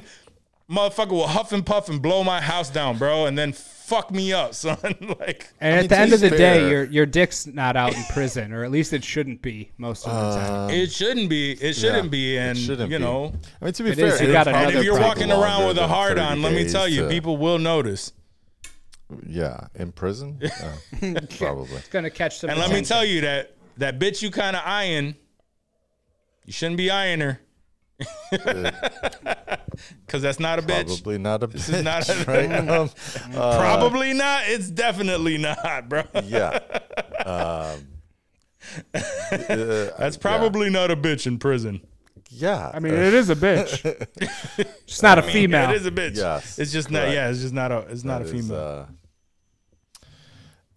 [0.71, 4.31] motherfucker will huff and puff and blow my house down, bro, and then fuck me
[4.31, 4.77] up, son.
[5.19, 8.03] like, And I at the end of the day, your your dick's not out in
[8.13, 10.69] prison, or at least it shouldn't be most of the Uh, time.
[10.75, 11.51] it shouldn't be.
[11.53, 12.37] It shouldn't yeah, be.
[12.37, 13.03] And shouldn't you be.
[13.03, 15.67] know, I mean, to be It fair, is, you got another if you're walking around
[15.67, 18.13] with a than hard on, let me tell you, to- people will notice.
[19.27, 20.39] Yeah, in prison,
[21.03, 21.75] Uh, probably.
[21.75, 22.49] It's gonna catch some.
[22.49, 25.15] And let me tell you that that bitch you kind of eyeing,
[26.45, 27.41] you shouldn't be eyeing her.
[30.05, 30.87] Because that's not a bitch.
[30.87, 32.51] Probably not a is bitch, not a- right?
[32.69, 32.89] Um,
[33.35, 34.43] uh, Probably not.
[34.47, 36.03] It's definitely not, bro.
[36.23, 36.59] yeah.
[37.21, 37.87] Um,
[38.95, 39.01] uh,
[39.99, 41.81] That's probably not a bitch in prison.
[42.31, 42.71] yeah.
[42.73, 43.85] I mean, it is a bitch.
[44.57, 45.69] It's not a I mean, female.
[45.69, 46.17] It is a bitch.
[46.17, 47.09] Yes, It's just not.
[47.11, 47.29] Yeah.
[47.29, 47.79] It's just not a.
[47.89, 48.59] It's not a That is, female.
[48.59, 48.85] uh,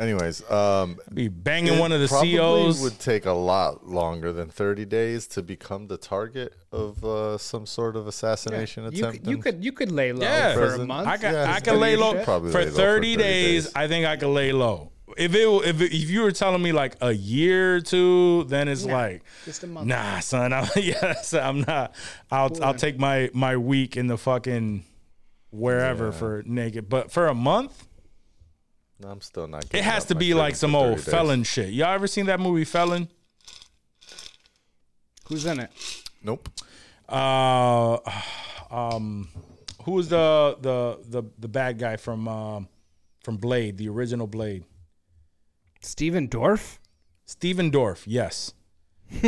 [0.00, 2.80] anyways, um, Be banging one of the probably COs.
[2.80, 7.66] would take a lot longer than 30 days to become the target of uh, some
[7.66, 9.18] sort of assassination you, attempt.
[9.24, 10.54] could, you could you could lay low Yeah.
[10.54, 11.08] for a month.
[11.08, 11.32] I can.
[11.34, 12.22] Yeah, I it's can lay low.
[12.24, 13.72] Probably for lay low for 30 30 days, days.
[13.74, 14.90] I think I can lay low.
[15.16, 18.66] If it if it, if you were telling me like a year or two, then
[18.68, 19.86] it's like just a month.
[19.86, 20.52] Nah, son.
[20.52, 21.94] I, yes, I'm not.
[22.32, 24.82] I'll I'll take my my week in the fucking
[25.50, 26.88] wherever for naked.
[26.88, 27.86] But for a month,
[29.00, 29.66] No, I'm still not.
[29.74, 31.04] it has to be like some old days.
[31.04, 31.72] felon shit.
[31.72, 33.08] Y'all ever seen that movie Felon?
[35.28, 35.70] Who's in it?
[36.22, 36.48] Nope.
[37.08, 37.98] Uh,
[38.70, 39.28] um,
[39.84, 42.68] who was the the the the bad guy from um
[43.22, 44.64] from Blade, the original Blade?
[45.80, 46.78] Stephen Dorff.
[47.26, 48.52] Stephen Dorff, yes.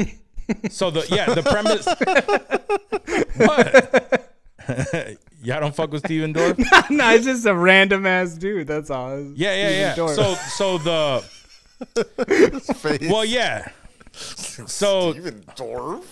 [0.70, 1.86] so the yeah, the premise.
[3.36, 5.12] what?
[5.46, 6.58] Y'all don't fuck with Stephen Dorff?
[6.90, 8.66] no, it's just a random ass dude.
[8.66, 9.16] That's all.
[9.34, 9.92] Yeah, yeah, yeah.
[9.92, 10.36] Stephen Dorff.
[10.58, 13.08] So so the Face.
[13.10, 13.68] well, yeah.
[14.12, 16.04] So Stephen Dorff.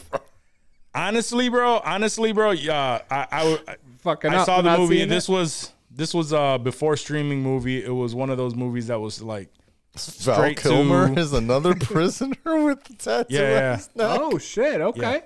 [0.95, 4.97] honestly, bro, honestly, bro, yeah, I, I, I Fucking I saw the movie.
[4.99, 5.33] seeing This it?
[5.33, 7.83] was this was uh before streaming movie.
[7.83, 9.49] It was one of those movies that was like,
[9.97, 13.35] Val Kilmer to- is another prisoner with the tattoo.
[13.35, 13.77] Yeah, on yeah.
[13.77, 14.19] his neck.
[14.21, 14.81] Oh shit!
[14.81, 15.23] Okay.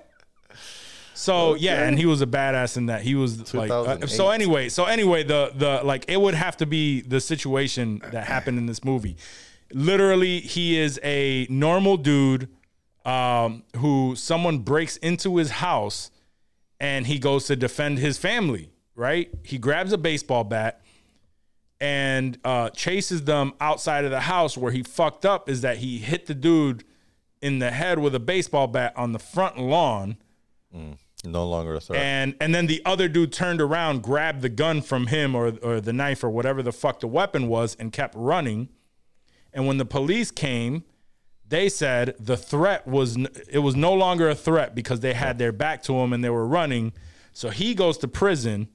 [1.19, 3.01] So yeah, and he was a badass in that.
[3.01, 6.65] He was like, uh, so anyway, so anyway, the the like it would have to
[6.65, 9.17] be the situation that happened in this movie.
[9.73, 12.47] Literally, he is a normal dude
[13.05, 16.09] um, who someone breaks into his house
[16.79, 18.69] and he goes to defend his family.
[18.95, 19.29] Right?
[19.43, 20.81] He grabs a baseball bat
[21.81, 24.57] and uh, chases them outside of the house.
[24.57, 26.85] Where he fucked up is that he hit the dude
[27.41, 30.17] in the head with a baseball bat on the front lawn,
[31.25, 32.01] No longer a threat.
[32.01, 35.81] and and then the other dude turned around, grabbed the gun from him or or
[35.81, 38.69] the knife or whatever the fuck the weapon was, and kept running.
[39.51, 40.83] And when the police came,
[41.47, 43.17] they said the threat was
[43.51, 46.29] it was no longer a threat because they had their back to him and they
[46.29, 46.93] were running.
[47.33, 48.69] So he goes to prison,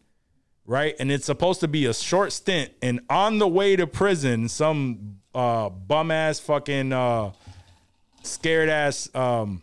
[0.67, 0.95] right?
[0.99, 2.73] And it's supposed to be a short stint.
[2.83, 7.33] And on the way to prison, some uh, bum ass fucking uh,
[8.23, 9.63] scared ass um,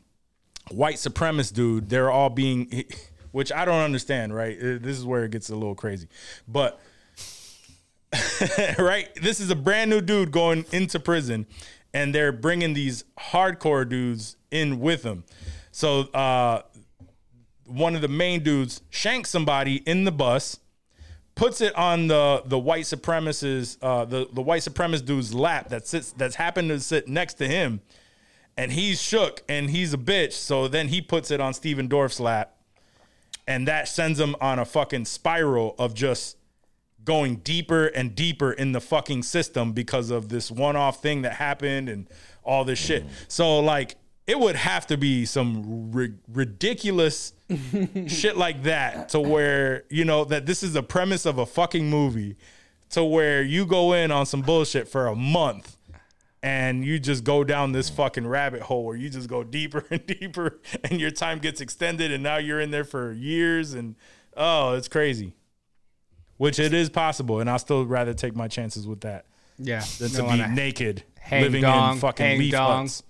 [0.73, 1.89] white supremacist dude.
[1.89, 2.85] They're all being,
[3.31, 4.57] which I don't understand, right?
[4.57, 6.07] Uh, This is where it gets a little crazy,
[6.47, 6.79] but
[8.77, 11.45] right, this is a brand new dude going into prison,
[11.93, 15.23] and they're bringing these hardcore dudes in with them.
[15.71, 16.63] So uh,
[17.65, 20.59] one of the main dudes shanks somebody in the bus
[21.35, 25.87] puts it on the the white supremacist uh the the white supremacist dude's lap that
[25.87, 27.79] sits that's happened to sit next to him
[28.61, 30.33] and he's shook and he's a bitch.
[30.33, 32.55] So then he puts it on Stephen Dorff's lap
[33.47, 36.37] and that sends him on a fucking spiral of just
[37.03, 41.89] going deeper and deeper in the fucking system because of this one-off thing that happened
[41.89, 42.07] and
[42.43, 43.03] all this shit.
[43.27, 43.95] So like
[44.27, 47.33] it would have to be some ri- ridiculous
[48.07, 51.89] shit like that to where you know that this is the premise of a fucking
[51.89, 52.37] movie
[52.91, 55.77] to where you go in on some bullshit for a month
[56.43, 60.05] and you just go down this fucking rabbit hole where you just go deeper and
[60.05, 63.95] deeper and your time gets extended and now you're in there for years and
[64.35, 65.33] oh it's crazy
[66.37, 69.25] which it is possible and i'll still rather take my chances with that
[69.59, 69.83] Yeah.
[69.99, 72.81] than to be naked hang living dong, in fucking hang leaf dong.
[72.87, 73.03] huts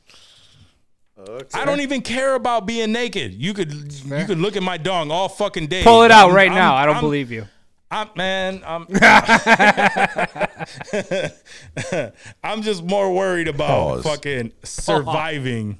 [1.53, 3.33] I don't even care about being naked.
[3.35, 5.83] You could you could look at my dong all fucking day.
[5.83, 6.73] Pull it out I'm- right I'm- now.
[6.73, 7.47] I don't I'm- believe you.
[7.91, 8.87] I'm man, I'm
[12.43, 14.03] I'm just more worried about Pause.
[14.03, 15.79] fucking surviving.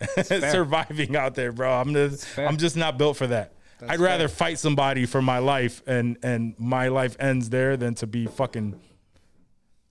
[0.22, 1.72] surviving out there, bro.
[1.72, 2.38] I'm just.
[2.38, 3.54] I'm just not built for that.
[3.88, 8.06] I'd rather fight somebody for my life and and my life ends there than to
[8.06, 8.80] be fucking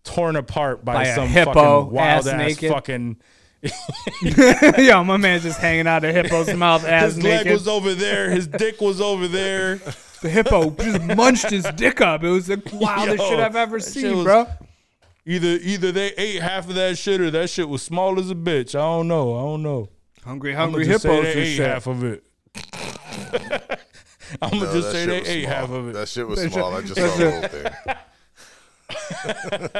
[0.03, 3.17] torn apart by, By some hippo, fucking wild ass ass fucking
[4.77, 7.53] Yo, my man's just hanging out of hippo's mouth ass his leg naked.
[7.53, 9.75] was over there, his dick was over there.
[10.21, 12.23] the hippo just munched his dick up.
[12.23, 14.47] It was the wildest Yo, shit I've ever that shit seen, was- bro.
[15.25, 18.35] Either either they ate half of that shit or that shit was small as a
[18.35, 18.73] bitch.
[18.73, 19.37] I don't know.
[19.37, 19.87] I don't know.
[20.25, 21.67] Hungry, I'm hungry gonna just say hippos they and ate shit.
[21.67, 22.23] half of it.
[24.41, 25.55] I'm gonna No, just that say shit they was ate small.
[25.55, 25.93] half of it.
[25.93, 26.73] That shit was small.
[26.75, 27.41] I just saw the whole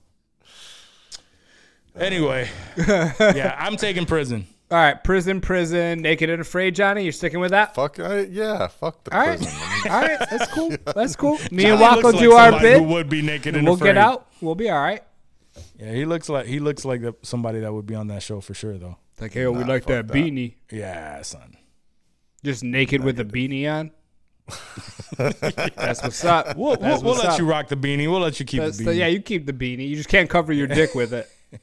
[1.99, 4.47] Anyway, yeah, I'm taking prison.
[4.69, 7.03] All right, prison, prison, naked and afraid, Johnny.
[7.03, 7.75] You're sticking with that?
[7.75, 9.59] Fuck, I, yeah, fuck the All right, prison.
[9.61, 10.69] I mean, all right, that's cool.
[10.95, 11.37] That's cool.
[11.51, 12.77] Me Johnny and Wako looks do like our somebody bit.
[12.81, 13.89] Who would be naked and We'll afraid.
[13.89, 14.27] get out.
[14.39, 15.03] We'll be all right.
[15.77, 18.39] Yeah, he looks like he looks like the- somebody that would be on that show
[18.39, 18.97] for sure, though.
[19.19, 20.15] Like, hey, we like that that.
[20.15, 20.55] beanie.
[20.71, 21.57] Yeah, son.
[22.43, 23.91] Just naked with a beanie on.
[25.17, 26.55] That's what's up.
[26.55, 27.39] We'll, we'll, That's we'll what's let up.
[27.39, 28.09] you rock the beanie.
[28.09, 28.97] We'll let you keep That's the the- beanie.
[28.97, 29.87] yeah, you keep the beanie.
[29.89, 31.29] You just can't cover your dick with it.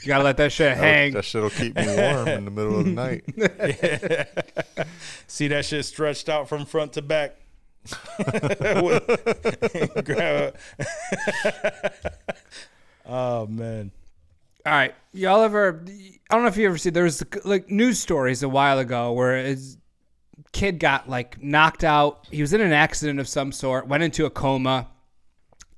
[0.00, 1.12] You gotta let that shit hang.
[1.14, 3.24] that shit'll keep me warm in the middle of the night.
[5.26, 7.34] See that shit stretched out from front to back.
[10.04, 10.56] Grab it.
[13.06, 13.90] oh man.
[14.64, 15.84] All right, y'all ever?
[16.30, 16.90] I don't know if you ever see.
[16.90, 19.78] There was like news stories a while ago where his
[20.52, 22.26] kid got like knocked out.
[22.30, 24.88] He was in an accident of some sort, went into a coma,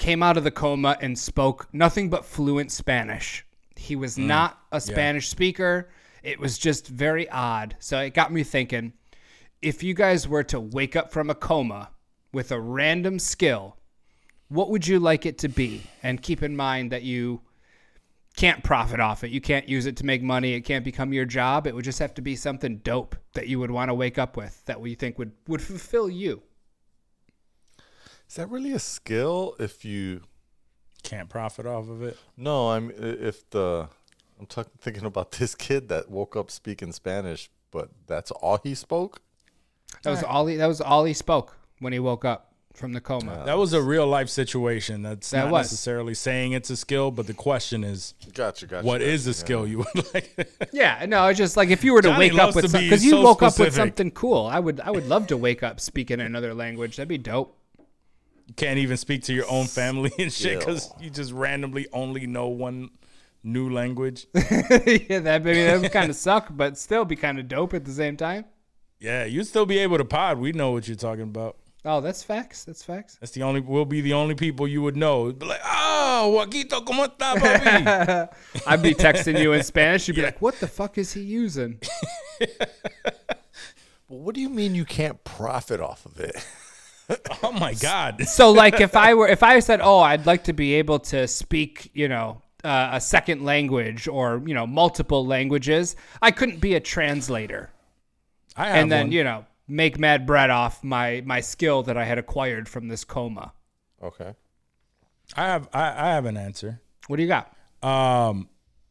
[0.01, 3.47] came out of the coma, and spoke nothing but fluent Spanish.
[3.77, 5.91] He was mm, not a Spanish speaker.
[6.25, 7.77] It was just very odd.
[7.79, 8.95] So it got me thinking:
[9.63, 11.91] if you guys were to wake up from a coma
[12.33, 13.77] with a random skill,
[14.49, 15.83] what would you like it to be?
[16.03, 17.43] And keep in mind that you
[18.37, 19.31] can't profit off it.
[19.31, 20.55] You can't use it to make money.
[20.55, 21.67] It can't become your job.
[21.67, 24.37] It would just have to be something dope that you would want to wake up
[24.37, 26.43] with that we think would would fulfill you.
[28.31, 29.57] Is that really a skill?
[29.59, 30.23] If you
[31.03, 32.17] Can't profit off of it.
[32.37, 33.89] no, I'm if the
[34.39, 38.75] I'm talking thinking about this kid that woke up speaking Spanish but that's all he
[38.75, 39.21] spoke.
[40.03, 40.57] That was all he.
[40.57, 43.43] That was all he spoke when he woke up from the coma.
[43.45, 45.03] That was a real life situation.
[45.03, 45.67] That's That not was.
[45.67, 48.87] necessarily saying it's a skill, but the question is, Gotcha, gotcha.
[48.87, 49.35] what gotcha, is a yeah.
[49.35, 50.49] skill you would like?
[50.73, 52.87] Yeah, no, it's just like if you were to Johnny wake up with to something
[52.87, 54.47] be because you so woke up with something cool.
[54.47, 56.97] I would I would love to wake up speaking another language.
[56.97, 57.57] That'd be dope.
[58.57, 62.49] Can't even speak to your own family and shit because you just randomly only know
[62.49, 62.91] one
[63.43, 64.27] new language.
[64.35, 67.85] yeah, that maybe that would kind of suck, but still be kind of dope at
[67.85, 68.45] the same time.
[68.99, 70.39] yeah, you'd still be able to pod.
[70.39, 71.57] We know what you're talking about.
[71.83, 72.65] Oh, that's facts.
[72.65, 73.17] That's facts.
[73.21, 73.61] That's the only.
[73.61, 75.33] We'll be the only people you would know.
[75.33, 78.29] Be like, oh, Joaquito, cómo está, papi?
[78.67, 80.07] I'd be texting you in Spanish.
[80.07, 81.81] You'd be like, "What the fuck is he using?"
[84.09, 86.35] Well, what do you mean you can't profit off of it?
[87.43, 88.23] oh my god.
[88.27, 91.27] So, like, if I were, if I said, "Oh, I'd like to be able to
[91.27, 96.75] speak," you know, uh, a second language or you know, multiple languages, I couldn't be
[96.75, 97.71] a translator.
[98.57, 99.13] I have and then one.
[99.13, 103.05] you know make mad bread off my my skill that I had acquired from this
[103.05, 103.53] coma.
[104.03, 104.35] Okay.
[105.37, 105.69] I have.
[105.73, 106.81] I, I have an answer.
[107.07, 107.55] What do you got?
[107.83, 108.49] um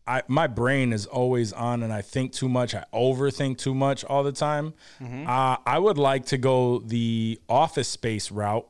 [0.09, 2.73] I my brain is always on and I think too much.
[2.73, 4.73] I overthink too much all the time.
[4.99, 8.67] Uh, I would like to go the office space route.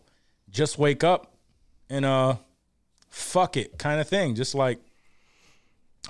[0.49, 1.33] Just wake up
[1.89, 2.35] and uh
[3.07, 4.35] fuck it kind of thing.
[4.35, 4.79] Just like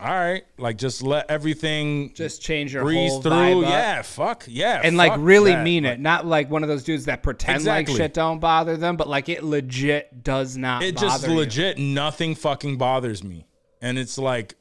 [0.01, 3.61] all right, like just let everything Just change your breeze whole through.
[3.63, 5.63] Yeah, fuck yeah, and like really that.
[5.63, 7.93] mean it, not like one of those dudes that pretend Exactly.
[7.95, 10.83] like shit don't bother them, but like it legit does not.
[10.83, 11.33] It just you.
[11.35, 13.45] legit nothing fucking bothers me,
[13.81, 14.55] and it's like,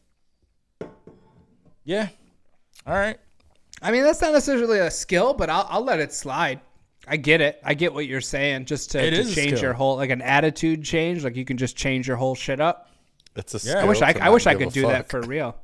[1.88, 2.08] yeah,
[2.86, 3.18] all right.
[3.80, 6.60] I mean, that's not necessarily a skill, but I'll I'll let it slide.
[7.06, 7.58] I get it.
[7.64, 8.66] I get what you're saying.
[8.66, 11.24] Just to, to change your whole like an attitude change.
[11.24, 12.90] Like you can just change your whole shit up.
[13.34, 13.60] It's a Yeah.
[13.60, 15.56] skill I wish I I wish I could a do that for real.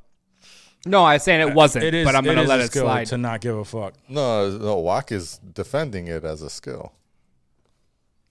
[0.87, 2.63] No, I was saying it uh, wasn't, It is, but I'm gonna is let a
[2.63, 3.07] it skill slide.
[3.07, 3.93] to not give a fuck.
[4.07, 6.93] No, no, Wak is defending it as a skill.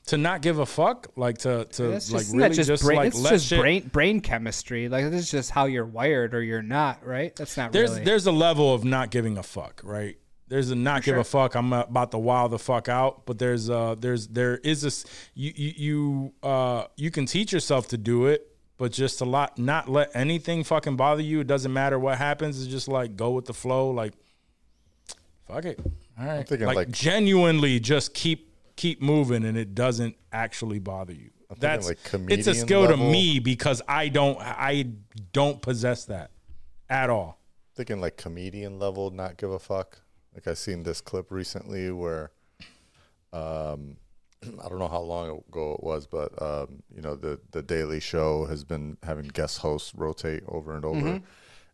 [0.09, 2.97] To not give a fuck, like to to That's like just, really just, just, brain.
[2.99, 3.59] like it's let just shit.
[3.59, 4.91] brain brain chemistry.
[4.91, 7.07] Like this is just how you're wired or you're not.
[7.07, 7.35] Right?
[7.35, 8.05] That's not there's really.
[8.05, 10.19] there's a level of not giving a fuck, right?
[10.49, 11.55] There's a not give a fuck.
[11.55, 15.53] I'm about to wow the fuck out, but there's uh there's there is this you
[15.57, 19.89] you you uh you can teach yourself to do it, but just a lot not
[19.89, 21.41] let anything fucking bother you.
[21.41, 22.63] It doesn't matter what happens.
[22.63, 23.91] It's just like go with the flow.
[23.91, 24.13] Like
[25.49, 25.81] fuck it.
[26.21, 26.47] All right.
[26.47, 31.31] thinking, like, like- genuinely just keep keep moving, and it doesn't actually bother you.
[31.49, 31.99] thinking, That's like,
[32.31, 32.97] it's a skill level.
[32.97, 34.87] to me because I don't I
[35.33, 36.31] don't possess that
[36.89, 37.39] at all.
[37.75, 40.01] Thinking like comedian level, not give a fuck.
[40.35, 42.33] Like I seen this clip recently where,
[43.33, 43.97] um,
[44.65, 48.01] I don't know how long ago it was, but um, you know the the Daily
[48.01, 51.21] Show has been having guest hosts rotate over and over.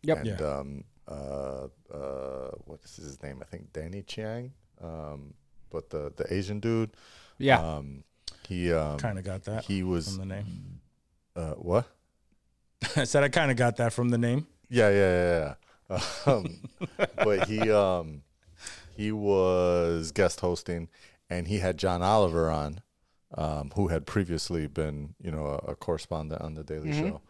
[0.03, 0.17] Yep.
[0.17, 0.35] And Yeah.
[0.47, 3.39] um, uh, uh, what is his name?
[3.41, 4.53] I think Danny Chiang.
[4.81, 5.33] Um,
[5.71, 6.91] but the the Asian dude,
[7.37, 7.59] yeah.
[7.59, 8.03] um,
[8.47, 10.81] he um, Kind of got that he was from the name.
[11.35, 11.87] uh, what?
[12.95, 14.47] I said I kind of got that from the name.
[14.69, 15.39] Yeah, yeah, yeah.
[15.39, 15.53] yeah.
[16.25, 16.61] Um,
[17.17, 18.21] but he um,
[18.95, 20.87] he was guest hosting,
[21.29, 22.79] and he had John Oliver on,
[23.37, 27.21] um, who had previously been, you know, a, a correspondent on the Daily Show.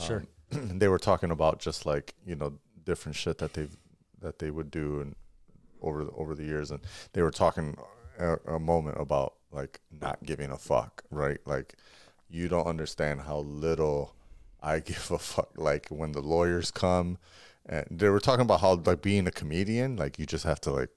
[0.00, 0.24] Sure.
[0.52, 3.68] Um, they were talking about just like you know different shit that they
[4.20, 5.14] that they would do and
[5.82, 6.80] over the, over the years, and
[7.12, 7.76] they were talking
[8.18, 11.38] a, a moment about like not giving a fuck, right?
[11.46, 11.74] Like
[12.28, 14.14] you don't understand how little
[14.62, 15.50] I give a fuck.
[15.56, 17.18] Like when the lawyers come,
[17.66, 20.70] and they were talking about how like being a comedian, like you just have to
[20.70, 20.90] like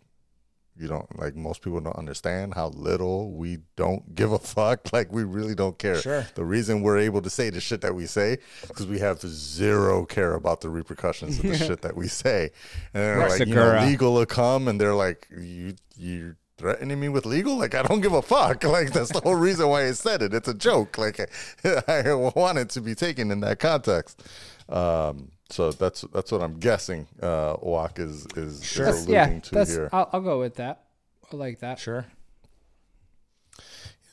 [0.78, 4.80] you don't like most people don't understand how little we don't give a fuck.
[4.94, 5.96] Like we really don't care.
[5.96, 6.28] Sure.
[6.36, 10.06] The reason we're able to say the shit that we say because we have zero
[10.06, 12.52] care about the repercussions of the shit that we say.
[12.94, 17.10] And they're like, you know, legal will come, and they're like, you you threatening me
[17.10, 17.58] with legal?
[17.58, 18.64] Like I don't give a fuck.
[18.72, 20.34] Like that's the whole reason why I said it.
[20.34, 20.98] It's a joke.
[20.98, 21.20] Like
[21.66, 24.24] I want it to be taken in that context.
[24.70, 27.08] Um, so that's that's what I'm guessing.
[27.22, 29.40] Uh, Wak is is, is That's- alluding yeah.
[29.40, 29.72] to That's.
[29.72, 29.90] here.
[29.92, 30.86] I'll, I'll go with that.
[31.32, 31.80] I like that.
[31.80, 32.06] Sure.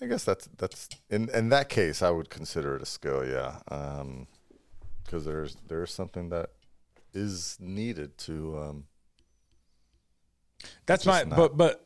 [0.01, 3.59] I guess that's that's in in that case I would consider it a skill, yeah.
[3.69, 4.27] Um
[5.05, 6.51] because there's there's something that
[7.15, 8.85] is needed to um
[10.87, 11.85] That's my not- but but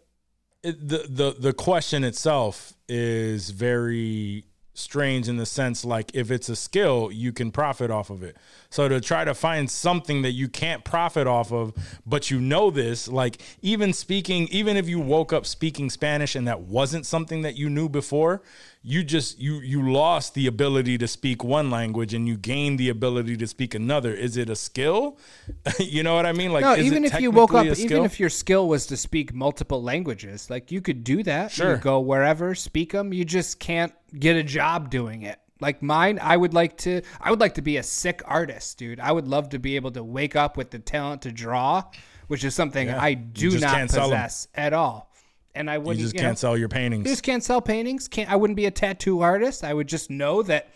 [0.63, 4.45] it, the the the question itself is very
[4.75, 8.37] strange in the sense like if it's a skill, you can profit off of it.
[8.71, 11.75] So to try to find something that you can't profit off of,
[12.07, 16.49] but you know this, like even speaking, even if you woke up speaking Spanish and
[16.49, 18.43] that wasn't something that you knew before,
[18.85, 22.89] you just you you lost the ability to speak one language and you gained the
[22.89, 24.13] ability to speak another.
[24.13, 25.19] Is it a skill?
[25.79, 26.53] you know what I mean?
[26.53, 29.83] Like No, even if you woke up, even if your skill was to speak multiple
[29.83, 31.53] languages, like you could do that.
[31.53, 31.75] You Sure.
[31.75, 33.13] could go wherever, speak them.
[33.13, 35.39] You just can't get a job doing it.
[35.61, 37.03] Like mine, I would like to.
[37.21, 38.99] I would like to be a sick artist, dude.
[38.99, 41.85] I would love to be able to wake up with the talent to draw,
[42.27, 44.11] which is something I do not can't sell 'em.
[44.11, 45.13] possess at all.
[45.55, 46.01] And I wouldn't.
[46.01, 47.05] just you can't sell your paintings.
[47.07, 48.09] You just can't sell paintings.
[48.09, 48.31] Can't.
[48.31, 49.63] I wouldn't be a tattoo artist.
[49.63, 50.71] I would just know that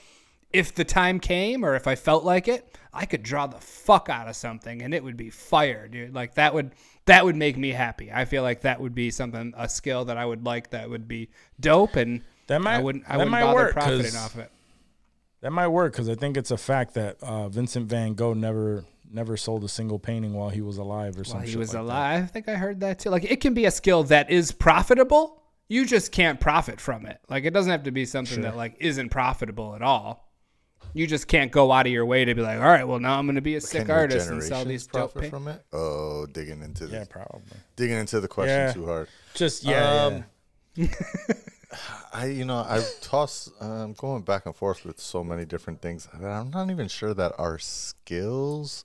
[0.52, 4.08] if the time came or if I felt like it, I could draw the fuck
[4.08, 6.14] out of something and it would be fire, dude.
[6.14, 6.72] Like that would
[7.06, 8.12] that would make me happy.
[8.12, 11.08] I feel like that would be something a skill that I would like that would
[11.08, 14.40] be dope and That might- I wouldn't I wouldn't bother work, profiting 'cause off of
[14.40, 14.50] it.
[15.42, 18.84] That might work because I think it's a fact that uh, Vincent Van Gogh never
[19.12, 21.32] never sold a single painting while he was alive or something.
[21.32, 21.50] While something.
[21.52, 23.10] he was alive, I think I heard that too.
[23.10, 25.42] Like it can be a skill that is profitable.
[25.68, 27.18] You just can't profit from it.
[27.28, 30.24] Like it doesn't have to be something that like isn't profitable at all.
[30.94, 33.18] You just can't go out of your way to be like, all right, well now
[33.18, 35.30] I'm going to be a sick artist and sell these dope profit paintings.
[35.30, 35.62] from it?
[35.72, 37.42] Oh, digging into Yeah, probably.
[37.76, 38.72] digging into the question Yeah.
[38.72, 39.08] too hard.
[39.34, 40.24] Just yeah, Um,
[40.74, 40.86] yeah.
[42.12, 43.50] I, you know, I toss.
[43.60, 47.12] I'm going back and forth with so many different things that I'm not even sure
[47.14, 48.84] that are skills,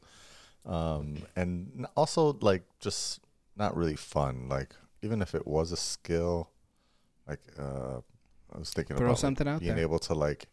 [0.65, 3.19] um, and also like just
[3.55, 4.47] not really fun.
[4.49, 6.49] Like even if it was a skill,
[7.27, 7.99] like uh,
[8.53, 9.83] I was thinking Throw about like, something out being there.
[9.83, 10.47] able to like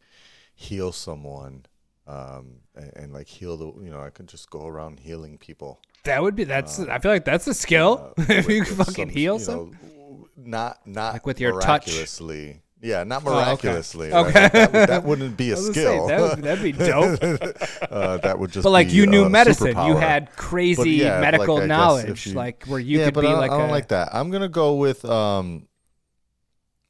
[0.55, 1.65] heal someone,
[2.07, 3.67] um, and, and like heal the.
[3.83, 5.81] You know, I could just go around healing people.
[6.05, 8.13] That would be that's I feel like that's a skill.
[8.19, 9.79] if you fucking some, heal you some.
[10.09, 11.87] Know, not not Like with your touch?
[11.87, 12.63] miraculously.
[12.81, 13.35] Yeah, not okay.
[13.35, 14.13] miraculously.
[14.13, 14.43] Okay.
[14.43, 16.07] Like, that, would- that wouldn't be a was gonna say, skill.
[16.07, 17.19] that would, that'd be dope.
[17.91, 18.63] uh, that would just.
[18.63, 22.35] but like be you knew a medicine, you had crazy yeah, medical like, knowledge, you-
[22.35, 24.11] like where you yeah, could but be I like I don't a, like that.
[24.15, 25.05] I'm gonna go with.
[25.05, 25.67] um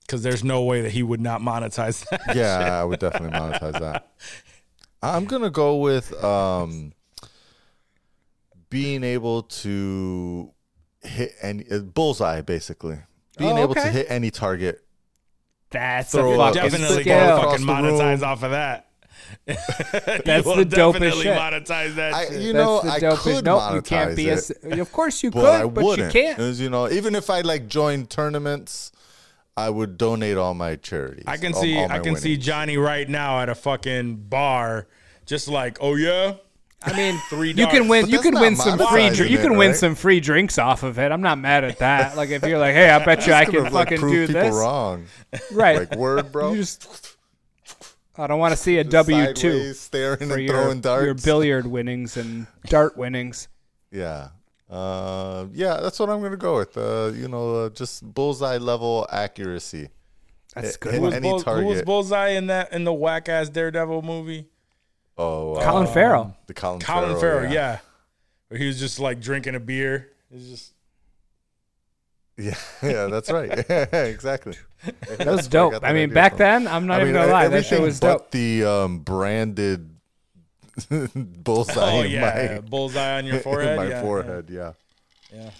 [0.02, 2.36] Because there's no way that he would not monetize that.
[2.36, 4.08] Yeah, I would definitely monetize that.
[5.02, 6.92] I'm gonna go with um
[8.68, 10.52] being able to
[11.00, 12.98] hit any uh, bullseye, basically.
[13.38, 14.82] Being Oh, able to hit any target.
[15.70, 17.18] that's a a- fucking definitely skill.
[17.18, 18.24] gonna Across fucking monetize room.
[18.24, 18.84] off of that.
[19.46, 21.36] That's You the will dopest definitely shit.
[21.38, 22.14] monetize that.
[22.14, 22.40] I, shit.
[22.42, 23.22] you know, That's I the dopest.
[23.22, 24.32] could nope, monetize you can't be a.
[24.32, 24.36] it.
[24.38, 26.14] s- Of course you but could, I but wouldn't.
[26.14, 26.36] you can't.
[26.36, 28.92] Because, you know, even if I like joined tournaments,
[29.56, 31.24] I would donate all my charities.
[31.26, 32.36] I can all- see all I can see.
[32.36, 34.86] Johnny right now at a fucking bar,
[35.26, 36.34] just like, oh yeah,
[36.82, 38.02] I mean, Three you can win.
[38.04, 38.86] But You that's can not win some free.
[38.86, 39.76] monetizing Dr- you it, can win right?
[39.76, 41.10] some free drinks off of it.
[41.10, 42.16] I'm not mad at that.
[42.16, 44.26] Like if you're like, hey, I bet you I can gonna, like, fucking prove do
[44.28, 44.54] people this.
[44.54, 45.06] wrong.
[45.52, 45.78] Right.
[45.78, 46.52] Like word, bro.
[46.52, 47.16] You just.
[48.16, 51.04] I don't want to see a W two Sideways, staring for and your, throwing darts.
[51.04, 53.46] your billiard winnings and dart winnings.
[53.92, 54.28] Yeah.
[54.68, 56.76] Uh, yeah, that's what I'm gonna go with.
[56.76, 59.88] Uh, you know, uh, just bullseye level accuracy.
[60.54, 61.86] That's a good hit who was, any Bull- who was target.
[61.86, 64.46] Bullseye in that in the whack ass Daredevil movie?
[65.18, 66.36] Oh, uh, Colin Farrell.
[66.46, 67.78] the Colin, Colin Farrell, Farrell, yeah.
[68.48, 70.12] Where he was just like drinking a beer.
[70.30, 70.72] It's just
[72.38, 73.48] yeah, yeah, that's right.
[73.68, 74.54] Yeah, exactly.
[75.18, 75.82] That was dope.
[75.82, 78.30] I mean, back then, I'm not even gonna lie, that shit was but dope.
[78.30, 79.90] The um, branded
[80.88, 83.76] bullseye oh in yeah, my, bullseye on your in forehead.
[83.76, 84.48] my yeah, forehead.
[84.48, 84.72] Yeah.
[85.32, 85.50] Yeah, yeah.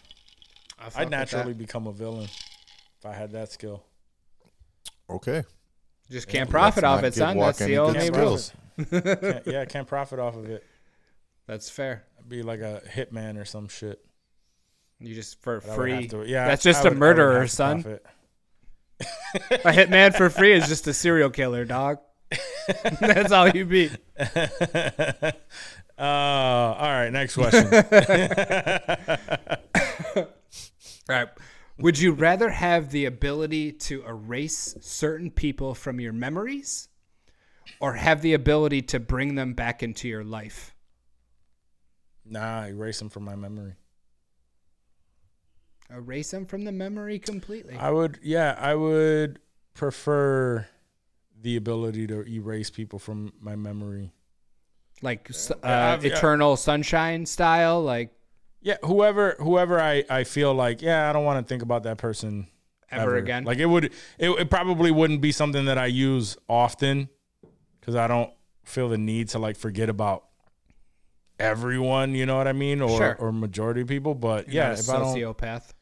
[0.78, 1.59] I fuck I'd naturally that.
[1.59, 2.28] become a villain
[2.98, 3.82] if I had that skill.
[5.11, 5.42] Okay.
[6.09, 7.38] just can't profit off it, son.
[7.38, 8.38] That's the good only rule.
[8.91, 10.64] Can't- yeah, I can't profit off of it.
[11.47, 12.05] That's fair.
[12.18, 14.05] I'd be like a hitman or some shit.
[15.01, 16.09] You just for But I would have free.
[16.09, 17.85] to- yeah, That's just would- a murderer, son.
[19.51, 21.99] A hitman for free is just a serial killer, dog.
[23.01, 23.91] That's all you be.
[26.01, 26.03] Uh,
[26.79, 27.66] all right, next question.
[30.16, 30.26] All
[31.09, 31.29] right.
[31.79, 36.89] Would you rather have the ability to erase certain people from your memories
[37.81, 40.74] or have the ability to bring them back into your life?
[42.31, 43.74] nah, erase them from my memory.
[45.91, 47.74] Erase them from the memory completely.
[47.76, 49.39] I would, yeah, I would
[49.72, 50.66] prefer
[51.41, 54.12] the ability to erase people from my memory.
[55.01, 58.11] Like uh, I've- eternal sunshine style, like
[58.61, 61.97] Yeah, whoever, whoever I, I feel like, yeah, I don't want to think about that
[61.97, 62.49] person
[62.91, 63.45] ever, again.
[63.45, 63.85] Like it would,
[64.18, 67.09] it, it probably wouldn't be something that I use often
[67.81, 68.31] because I don't
[68.64, 70.24] feel the need to like forget about
[71.39, 72.14] everyone.
[72.14, 73.16] You know what I mean, or Sure.
[73.18, 74.14] or majority of people.
[74.14, 75.72] But You're yeah, if I don't, sociopath.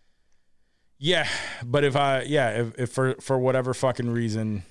[0.99, 1.29] yeah,
[1.65, 4.63] but if I, yeah, if, if for for whatever fucking reason,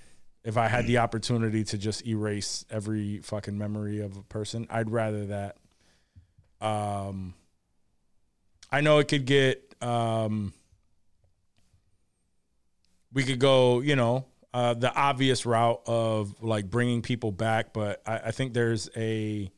[0.44, 4.90] if I had the opportunity to just erase every fucking memory of a person, I'd
[4.92, 5.58] rather that.
[6.62, 7.34] Um,
[8.72, 9.74] I know it could get.
[9.82, 10.54] Um,
[13.14, 18.02] we could go, you know, uh, the obvious route of like bringing people back, but
[18.06, 19.52] I, I think there's a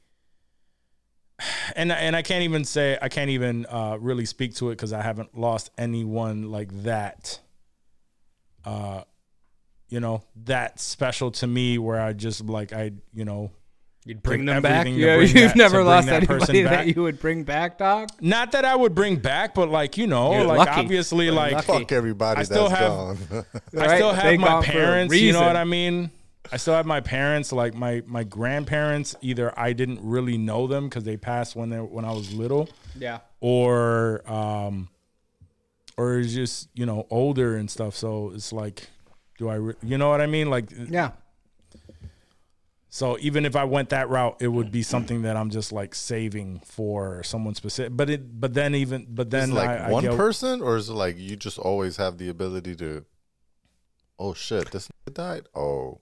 [1.76, 4.94] and and I can't even say I can't even uh, really speak to it because
[4.94, 7.40] I haven't lost anyone like that.
[8.66, 9.04] Uh,
[9.88, 13.52] you know that special to me where I just like I you know
[14.08, 14.88] You'd bring them back.
[14.88, 18.10] Yeah, bring you've that- never lost that person anybody that you would bring back, dog.
[18.22, 20.80] not that I would bring back, but like you know You're like lucky.
[20.82, 21.68] obviously You're like lucky.
[21.68, 23.46] Fuck everybody I that's still have- gone.
[23.76, 23.98] I Right?
[23.98, 25.16] still They have my gone for a parents.
[25.16, 26.12] You know what I mean?
[26.50, 27.52] I still have my parents.
[27.52, 29.16] Like my my grandparents.
[29.22, 32.70] Either I didn't really know them because they passed when they when I was little,
[32.98, 33.20] Yeah.
[33.42, 34.88] or um,
[35.98, 37.96] or it's just you know older and stuff.
[37.96, 38.88] So it's like,
[39.38, 39.56] do I?
[39.56, 40.50] Re- you know what I mean?
[40.50, 41.12] Like, Yeah.
[42.98, 45.94] So even if I went that route, it would be something that I'm just like
[45.94, 47.96] saving for someone specific.
[47.96, 50.62] But it, but then even, but then Is it like I, I one get- person,
[50.64, 53.06] or is it like you just always have the ability to?
[54.18, 54.72] Oh shit!
[54.72, 55.44] This died.
[55.54, 56.02] Oh,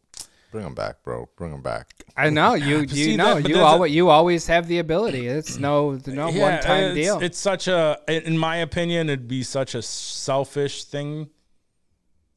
[0.51, 1.27] bring him back, bro.
[1.35, 1.87] Bring him back.
[2.15, 2.77] I know you.
[2.87, 5.27] You See, know that- you that's a- always you always have the ability.
[5.27, 7.19] It's no no Yeah, one time it's, deal.
[7.19, 11.29] It's such a, in my opinion, it'd be such a selfish thing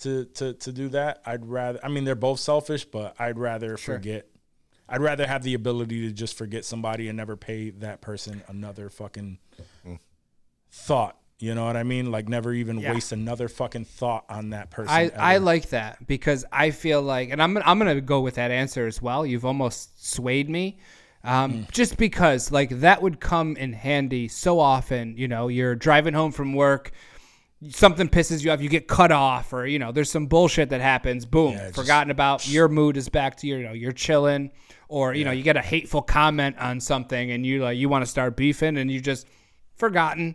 [0.01, 1.23] to to to do that.
[1.25, 1.79] I'd rather.
[1.85, 4.27] I mean, they're both selfish, but I'd rather forget.
[4.89, 8.89] I'd rather have the ability to just forget somebody and never pay that person another
[8.89, 9.39] fucking
[10.71, 11.17] thought.
[11.41, 12.11] You know what I mean?
[12.11, 12.93] Like never even Yeah.
[12.93, 14.93] waste another fucking thought on that person.
[14.93, 18.51] I, I like that because I feel like, and I'm I'm gonna go with that
[18.51, 19.25] answer as well.
[19.25, 20.79] You've almost swayed me,
[21.23, 21.71] um, Mm.
[21.71, 25.17] just because like that would come in handy so often.
[25.17, 26.91] You know, you're driving home from work,
[27.71, 30.81] something pisses you off, you get cut off, or you know, there's some bullshit that
[30.81, 31.25] happens.
[31.27, 32.47] Boom, Yeah, just- forgotten about.
[32.49, 34.51] Your mood is back to your, you know, you're chilling,
[34.89, 38.03] or you know, you get a hateful comment on something, and you like you want
[38.03, 39.27] to start beefing, and you just
[39.77, 40.35] forgotten.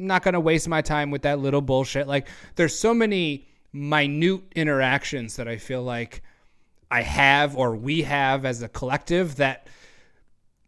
[0.00, 2.08] I'm not gonna waste my time with that little bullshit.
[2.08, 6.22] Like, there's so many minute interactions that I feel like
[6.90, 9.68] I have or we have as a collective that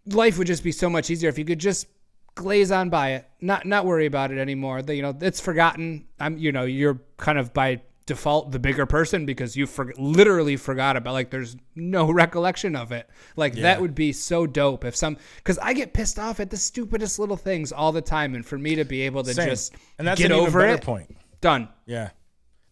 [0.06, 1.86] life would just be so much easier if you could just
[2.34, 4.82] glaze on by it, not not worry about it anymore.
[4.82, 6.06] The, you know, it's forgotten.
[6.18, 10.56] I'm, you know, you're kind of by default the bigger person because you for, literally
[10.56, 13.08] forgot about like there's no recollection of it.
[13.36, 16.56] Like that would be so dope if some because I get pissed off at the
[16.56, 19.48] stupidest little things all the time, and for me to be able to Same.
[19.48, 21.16] just and that's get an even over better it, point.
[21.40, 21.68] done.
[21.86, 22.10] Yeah.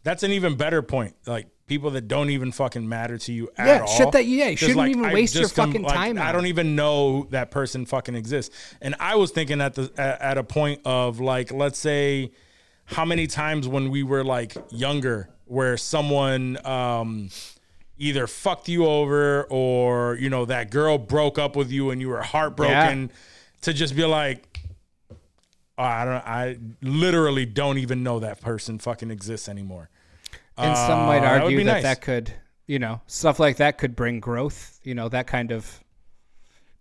[0.05, 1.15] That's an even better point.
[1.27, 3.87] Like people that don't even fucking matter to you at Yeah, all.
[3.87, 6.77] shit that- yeah, you shouldn't even I waste your fucking like, time I don't even
[6.77, 8.55] know that person fucking exists.
[8.83, 12.33] And I was thinking at the at, at a point of like, let's say,
[12.85, 17.31] how many times when we were like younger, where someone um,
[17.97, 22.09] either fucked you over or you know that girl broke up with you and you
[22.11, 23.11] were heartbroken,
[23.63, 24.61] to just be like,
[25.79, 26.27] Oh, I don't.
[26.27, 29.89] I literally don't even know that person fucking exists anymore.
[30.63, 31.83] And some might Uh, that would argue be that nice.
[31.83, 32.33] that could,
[32.67, 34.81] you know, stuff like that could bring growth.
[34.85, 35.83] You know, that kind of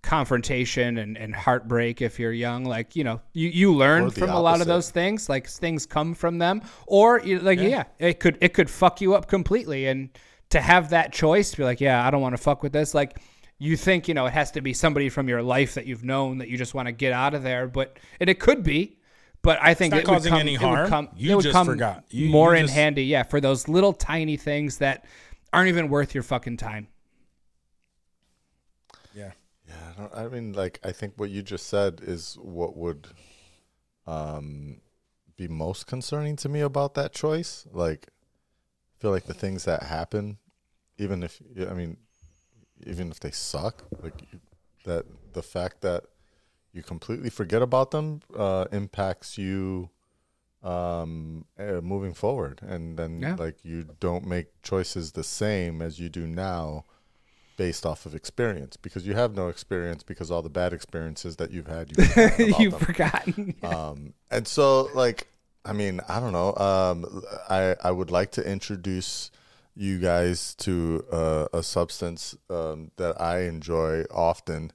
[0.04, 2.66] confrontation and, and heartbreak if you're young.
[2.66, 4.68] Like, you know, you, you learn Or the from a lot of opposite.
[4.68, 5.30] those things.
[5.30, 6.62] Like things come from them.
[6.88, 7.84] Or you like, yeah.
[8.00, 9.88] it could it could fuck you up completely.
[9.88, 10.10] And
[10.50, 12.94] to have that choice to be like, yeah, I don't want to fuck with this.
[12.94, 13.20] Like
[13.60, 16.40] you think, you know, it has to be somebody from your life that you've known
[16.40, 17.68] that you just want to get out of there.
[17.68, 18.98] But and it could be.
[19.44, 20.90] But I think not it would causing come, any it would harm.
[20.90, 22.04] come- You would just come forgot.
[22.10, 25.06] You- you more in handy, yeah, for those little tiny things that
[25.52, 26.88] aren't even worth your fucking time.
[29.16, 29.32] Yeah.
[29.68, 33.08] Yeah, I, don't, I mean, like, I think what you just said is what would
[34.08, 34.82] um,
[35.38, 37.66] be most concerning to me about that choice.
[37.72, 40.38] Like, I feel like the things that happen,
[40.98, 41.98] even if, I mean,
[42.86, 44.22] even if they suck, like,
[44.86, 46.04] that the fact that
[46.74, 49.90] you completely forget about them uh, impacts you
[50.64, 53.36] um uh, moving forward and then Yeah.
[53.36, 56.86] like you don't make choices the same as you do now
[57.58, 61.50] based off of experience because you have no experience because all the bad experiences that
[61.52, 63.56] you've had you've forgotten You've forgotten.
[63.64, 65.28] um and so like
[65.66, 69.32] i mean i don't know um i i would like to introduce
[69.76, 74.72] you guys to uh, a substance um, that i enjoy often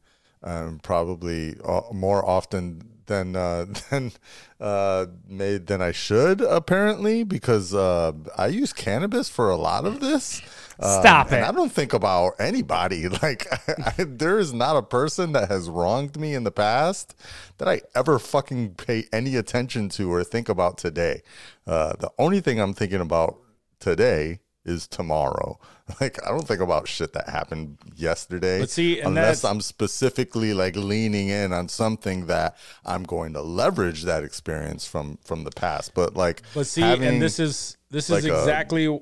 [0.47, 4.13] um, probably uh, more often than uh, than
[4.61, 10.01] uh, made than I should apparently because uh, I use cannabis for a lot of
[10.01, 10.41] this.
[10.79, 11.49] Um, Stop and it.
[11.49, 13.09] I don't think about anybody.
[13.23, 17.15] Like I, there is not a person that has wronged me in the past
[17.59, 21.23] that I ever fucking pay any attention to or think about today.
[21.67, 23.39] Uh, the only thing I'm thinking about
[23.81, 25.59] today is tomorrow.
[26.01, 28.59] Like I don't think about shit that happened yesterday.
[28.59, 34.03] But see, unless I'm specifically like leaning in on something that I'm going to leverage
[34.03, 35.95] that experience from from the past.
[35.95, 39.01] But like, But see, and this is this is like a- exactly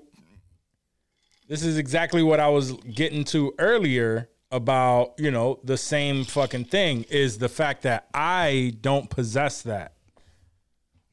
[1.49, 6.67] this is exactly what I was getting to earlier about, you know, the same fucking
[6.67, 9.95] thing is the fact that I don't possess that.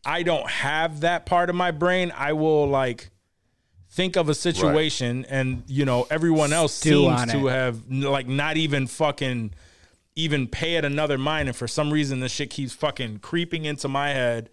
[0.06, 2.12] I don't have that part of my brain.
[2.16, 3.10] I will like
[3.92, 7.52] think of a situation and you know everyone else Stew seems to it.
[7.52, 9.54] have like not even fucking
[10.16, 13.88] even pay it another mind and for some reason this shit keeps fucking creeping into
[13.90, 14.50] my head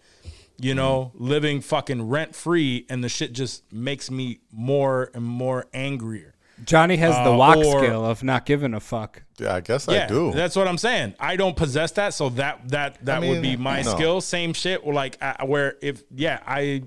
[0.57, 5.65] you know living fucking rent free and the shit just makes me more and more
[5.73, 6.33] angrier
[6.65, 9.23] Johnny has the Uh, walk or- skill of not giving a fuck.
[9.39, 10.33] yeah, I guess yeah I do.
[10.33, 13.83] that's what i'm saying i don't possess that so that that that would be my
[13.83, 13.91] no.
[13.95, 16.83] skill same shit or like I, where if yeah i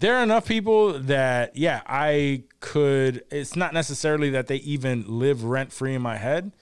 [0.00, 5.44] there are enough people that yeah i could it's not necessarily that they even live
[5.44, 6.52] rent free in my head.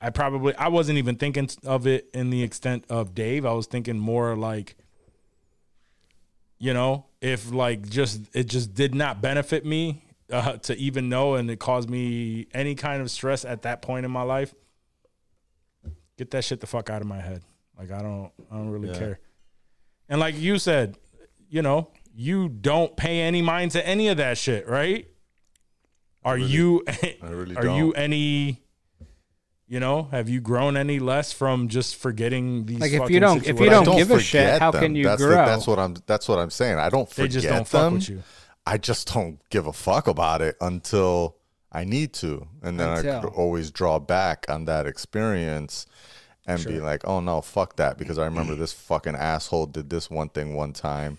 [0.00, 3.44] I probably i wasn't even thinking of it in the extent of dave.
[3.44, 4.76] I was thinking more like
[6.58, 11.34] you know if like just it just did not benefit me uh, to even know
[11.34, 14.54] and it caused me any kind of stress at that point in my life.
[16.16, 17.42] Get that shit the fuck out of my head.
[17.76, 19.18] Like i don't i don't really care.
[20.08, 20.96] And like you said
[21.50, 21.90] you know
[22.20, 25.06] you don't pay any mind to any of that shit right
[26.24, 26.82] are you
[27.22, 27.96] really are you don't.
[27.96, 28.60] any
[29.68, 33.38] you know have you grown any less from just forgetting these Like, if you don't-
[33.42, 33.86] if you situations?
[33.86, 34.82] don't give a shit, forget how them.
[34.82, 35.34] can you that's grow?
[35.36, 35.94] that's what I'm.
[36.06, 36.78] That's what I'm saying.
[36.78, 37.90] I don't they just don't them.
[37.90, 38.22] fuck with you
[38.66, 41.36] I just don't give a fuck about it until
[41.70, 43.20] I need to, and then I Until.
[43.20, 45.86] could always draw back on that experience
[46.46, 50.10] and be like, "Oh no, fuck that," because I remember this fucking asshole did this
[50.10, 51.18] one thing one time,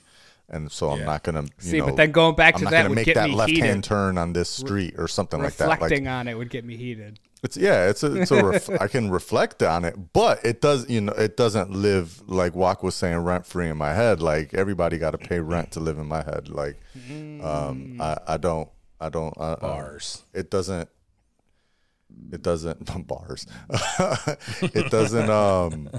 [0.49, 1.05] and so I'm Yeah.
[1.05, 1.45] not gonna.
[1.59, 3.35] See, know, but then going back I'm to not that would make get that me
[3.35, 3.65] left heated.
[3.65, 5.67] hand turn on this street or something like that.
[5.67, 7.19] Like, Reflecting on it would get me heated.
[7.43, 10.89] it's yeah, it's a, it's a ref- I can reflect on it, but it does
[10.89, 14.21] you know it doesn't live like Wak was saying rent free in my head.
[14.21, 16.49] Like everybody got to pay rent to live in my head.
[16.49, 16.77] Like
[17.41, 18.69] um, I I don't
[18.99, 20.89] I don't uh, uh, bars it doesn't
[22.31, 23.45] it doesn't bars
[24.61, 25.89] it doesn't um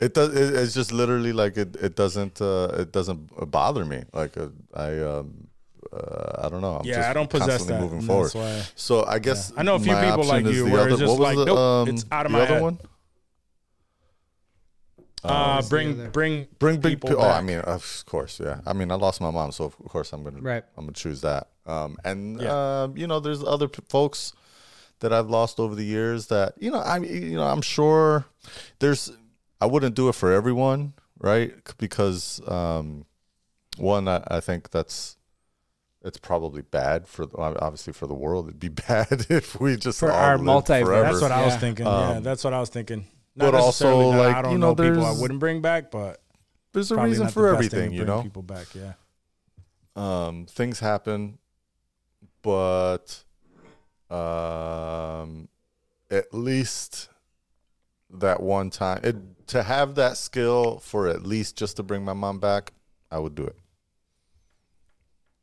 [0.00, 4.04] it does it, it's just literally like it it doesn't uh it doesn't bother me
[4.12, 5.48] like uh, I um
[5.92, 6.74] uh, I don't know.
[6.76, 8.26] I'm Yeah, just I don't possess that, moving forward.
[8.26, 10.90] that's why- so I guess I know a few people like you the where other,
[10.90, 12.62] it's just like, the, nope, um, it's out of my other head.
[12.62, 12.78] one?
[15.24, 17.24] uh bring bring Bring big people people.
[17.24, 18.60] Oh, I mean, of course, yeah.
[18.66, 20.62] I mean, I lost my mom, so of course I'm gonna, Right.
[20.76, 21.48] I'm gonna choose that.
[21.66, 22.82] Um, and Yeah.
[22.82, 24.32] um, you know, there's other p- folks
[25.00, 28.26] that I've lost over the years that you know, I you know, I'm sure
[28.78, 29.10] there's.
[29.60, 31.52] I wouldn't do it for everyone, right?
[31.78, 33.06] Because um,
[33.76, 35.16] one, I, I think that's
[36.04, 38.46] it's probably bad for the, obviously for the world.
[38.48, 40.84] It'd be bad if we just For all our lived multiverse.
[40.84, 41.02] forever.
[41.10, 41.60] That's what I was Yeah.
[41.60, 41.86] thinking.
[41.86, 43.06] yeah, Um, that's what I was thinking.
[43.36, 46.20] but also, necessarily like, I don't you know, know, people I wouldn't bring back, but
[46.72, 48.22] There's a reason not the for best thing everything, to you know.
[48.22, 48.92] People back, yeah.
[49.96, 51.38] um, things happen,
[52.42, 53.24] but
[54.10, 55.48] um,
[56.10, 57.08] at least
[58.10, 59.16] that one time, it,
[59.48, 62.72] to have that skill for at least just to bring my mom back,
[63.10, 63.56] I would do it.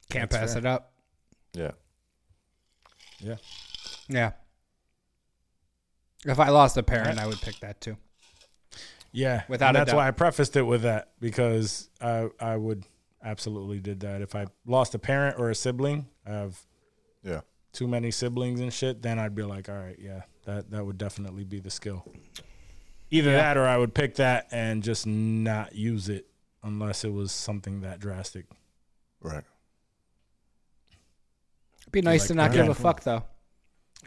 [0.10, 0.60] Can't That's pass fair.
[0.60, 0.92] it up.
[1.54, 1.72] Yeah.
[3.20, 3.36] Yeah.
[4.08, 4.32] Yeah.
[6.26, 7.98] If I lost a parent, I would pick that too.
[9.12, 9.98] Yeah, Without and a that's doubt.
[9.98, 12.84] why I prefaced it with that because I I would
[13.24, 16.08] absolutely did that if I lost a parent or a sibling.
[16.28, 16.60] I have
[17.24, 17.42] Yeah.
[17.72, 19.02] too many siblings and shit.
[19.02, 22.06] Then I'd be like, all right, yeah, that that would definitely be the skill.
[23.12, 26.28] Either that or I would pick that and just not use it
[26.64, 28.46] unless it was something that drastic.
[29.22, 29.44] Right.
[31.82, 33.24] It'd be nice like to not give a fuck though.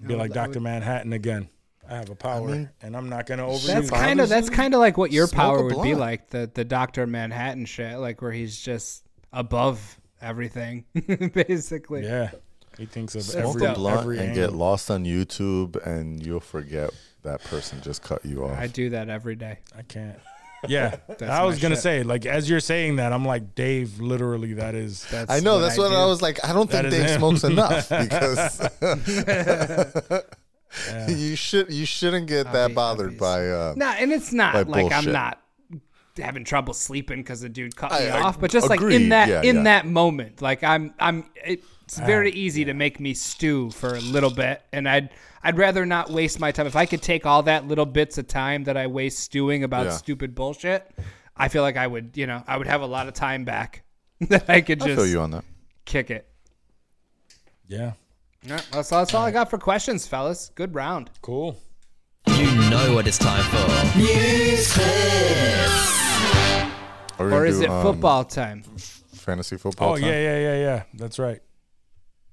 [0.04, 1.48] Be like I Doctor Manhattan again.
[1.88, 4.74] I have a power, mean, and I'm not gonna overuse That's kind of that's kind
[4.74, 8.32] of like what your power would be like the the Doctor Manhattan shit, like where
[8.32, 10.84] he's just above everything,
[11.32, 12.04] basically.
[12.04, 12.30] Yeah,
[12.76, 14.48] he thinks of Smoke every a blunt every and angle.
[14.48, 16.90] get lost on YouTube, and you'll forget
[17.30, 18.58] that person just cut you off.
[18.58, 19.58] I do that every day.
[19.76, 20.18] I can't.
[20.66, 21.82] Yeah, I my was gonna shit.
[21.84, 24.00] say like as you're saying that, I'm like Dave.
[24.00, 25.54] Literally, that is That's I know.
[25.54, 25.94] what that's what do.
[25.94, 26.44] I was like.
[26.44, 27.18] I don't That think is Dave him.
[27.36, 28.68] smokes enough because
[31.08, 33.48] you should you shouldn't get that Obvi- bothered by.
[33.48, 35.40] Uh, No, and it's not by like I'm not
[36.20, 39.10] having trouble sleeping because the dude cut I- me I off, but just like in
[39.10, 39.62] that Yeah, in yeah.
[39.62, 41.24] that moment, like I'm I'm
[41.88, 45.08] it's very easy to make me stew for a little bit, and I'd
[45.42, 48.26] I'd rather not waste my time if I could take all that little bits of
[48.28, 49.92] time that I waste stewing about Yeah.
[49.92, 50.90] stupid bullshit.
[51.34, 53.84] I feel like I would, you know, I would have a lot of time back
[54.20, 55.44] that I could I just feel you on that.
[55.86, 56.28] kick it.
[57.66, 57.92] Yeah.
[58.42, 60.50] Yeah, that's, that's all I got for questions, fellas.
[60.54, 61.10] Good round.
[61.22, 61.56] Cool.
[62.26, 63.56] You know what it's time for.
[67.18, 68.62] Are we Or gonna is do, it um, football time?
[69.14, 69.92] Fantasy football.
[69.92, 70.04] Oh time?
[70.04, 70.82] yeah, yeah, yeah, yeah.
[70.94, 71.40] That's right.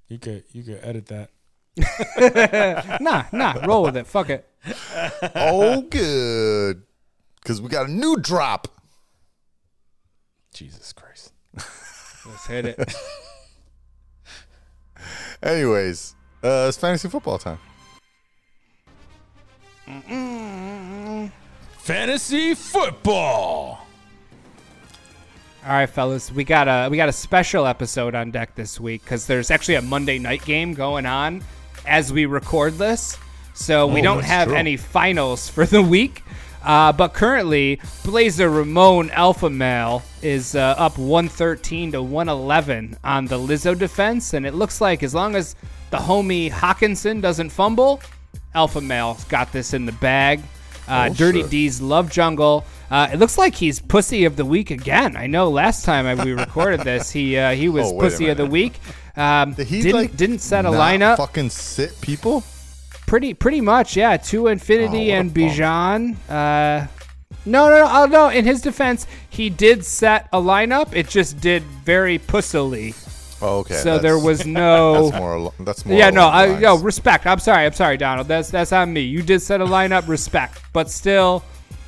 [0.07, 1.29] You could you could edit that.
[3.01, 3.65] Nah, nah.
[3.65, 4.07] Roll with it.
[4.07, 4.47] Fuck it.
[5.35, 6.83] Oh, good.
[7.41, 8.67] Because we got a new drop.
[10.53, 11.33] Jesus Christ.
[11.53, 12.95] Let's hit it.
[15.43, 17.59] Anyways, uh, it's fantasy football time.
[21.77, 23.84] Fantasy football.
[25.65, 29.03] All right, fellas, we got a we got a special episode on deck this week
[29.03, 31.43] because there's actually a Monday night game going on
[31.87, 33.17] as we record this,
[33.55, 34.57] so we Oh, don't have true.
[34.57, 36.21] any finals for the week.
[36.63, 43.37] Uh, but currently, Blazer Ramon Alpha Male is uh, up 113 to 111 on the
[43.37, 45.55] Lizzo defense, and it looks like as long as
[45.91, 48.01] the homie Hockenson doesn't fumble,
[48.55, 50.41] Alpha Male's got this in the bag.
[50.87, 51.51] Uh, Oh, Dirty shit.
[51.51, 52.65] D's Love Jungle.
[52.91, 55.15] Uh, it looks like he's pussy of the week again.
[55.15, 58.37] I know last time I- we recorded this, he uh, he was Oh, pussy of
[58.37, 58.79] the week.
[59.17, 61.17] Um, Did he didn't like didn't set a lineup.
[61.17, 62.43] Fucking sit people.
[63.07, 64.17] Pretty pretty much, yeah.
[64.17, 65.33] To Infinity Oh, and.
[65.33, 66.15] Bijan.
[66.29, 66.87] Uh,
[67.47, 68.29] no, no, no, oh, no.
[68.29, 70.93] In his defense, he did set a lineup.
[70.95, 72.95] It just did very pussily.
[73.41, 73.75] Oh, okay.
[73.75, 75.09] so there was no.
[75.09, 75.53] That's more.
[75.59, 75.97] That's more.
[75.97, 77.25] yeah, no, I, yo, respect.
[77.25, 78.27] I'm sorry, I'm sorry, Donald.
[78.27, 79.01] That's that's on me.
[79.01, 81.43] You did set a lineup, respect, but still,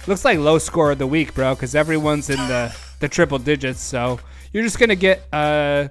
[0.08, 1.56] looks like low score of the week, bro.
[1.56, 4.20] Because everyone's in the the triple digits, so
[4.52, 5.88] you're just gonna get uh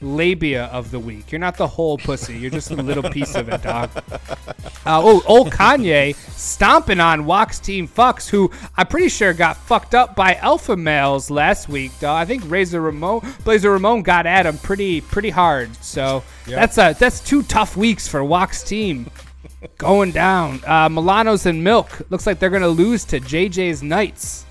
[0.00, 1.32] labia of the week.
[1.32, 2.36] You're not the whole pussy.
[2.36, 3.90] You're just a little piece of it, dog.
[4.86, 9.94] Uh, oh, old Kanye stomping on Wax Team Fucks, who I'm pretty sure got fucked
[9.94, 12.16] up by alpha males last week, dog.
[12.16, 15.74] I think Razor Ramon, Blazer Ramon got at him pretty pretty hard.
[15.82, 19.10] So that's a that's two tough weeks for Wax Team.
[19.76, 20.60] Going down.
[20.66, 22.02] Uh, Milanos and Milk.
[22.10, 24.44] Looks like they're gonna lose to JJ's Knights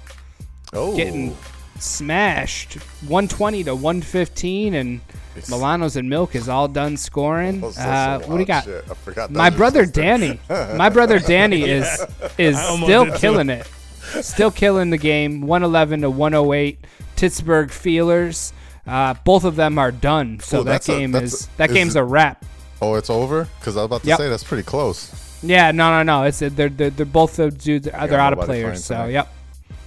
[0.74, 1.36] Oh, getting
[1.80, 2.76] smashed
[3.08, 5.02] 120 to 115 and
[5.36, 7.62] Milanos and Milk is all done scoring.
[7.62, 8.64] That's- that's Uh, what do you got?
[8.64, 8.86] shit.
[8.90, 10.02] I forgot My brother sister.
[10.02, 10.40] Danny.
[10.50, 11.86] My brother Danny is
[12.38, 13.68] is still killing it.
[14.22, 15.42] Still killing the game.
[15.42, 16.80] 111 to 108.
[17.16, 18.54] Pittsburgh Feelers.
[18.88, 20.40] Uh, both of them are done.
[20.40, 22.44] So Oh, that that's a- game is a- that is game's it- a wrap.
[22.82, 23.48] Oh, it's over.
[23.60, 24.18] Because I was about to Yep.
[24.18, 25.12] say that's pretty close.
[25.44, 26.24] Yeah, no, no, no.
[26.24, 27.86] It's they're they're, they're both the dudes.
[27.86, 28.84] They're out of nobody players.
[28.86, 29.10] So tonight.
[29.12, 29.34] yep,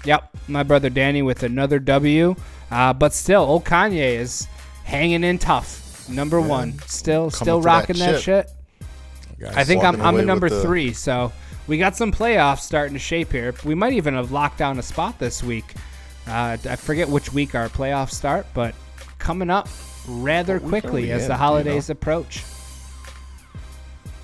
[0.04, 0.30] yep.
[0.48, 2.34] My brother Danny with another W.
[2.70, 4.46] Uh, but still, old Kanye is
[4.84, 6.08] hanging in tough.
[6.08, 8.48] Number one, still still for that rocking that, chip.
[9.38, 9.50] shit.
[9.56, 10.92] I think I'm I'm a number the- three.
[10.92, 11.32] So
[11.66, 13.54] we got some playoffs starting to shape here.
[13.64, 15.72] We might even have locked down a spot this week.
[16.26, 18.74] Uh, I forget which week our playoffs start, but
[19.18, 19.68] coming up
[20.08, 21.28] rather quickly as in?
[21.28, 21.92] the Do you holidays know?
[21.92, 22.42] approach.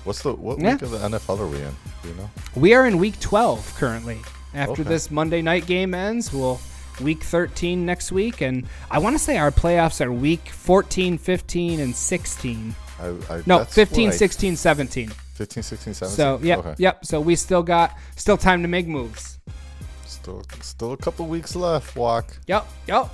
[0.03, 0.73] What's the what Yeah.
[0.73, 1.75] week of the NFL are we in?
[2.03, 2.29] Do you know?
[2.55, 4.19] We are in week 12 currently.
[4.53, 4.83] After Okay.
[4.83, 6.59] this Monday night game ends, we'll
[7.01, 11.79] week 13 next week and I want to say our playoffs are week 14, 15
[11.79, 12.75] and 16.
[12.99, 15.09] I, I, No, that's 15, what I- 16, 17.
[15.35, 16.15] 15, 16, 17.
[16.15, 16.75] So, yep, Okay.
[16.79, 17.05] yep.
[17.05, 19.37] So we still got still time to make moves.
[20.05, 21.95] Still, still a couple weeks left.
[21.95, 22.25] Wak.
[22.47, 23.09] Yep, yep.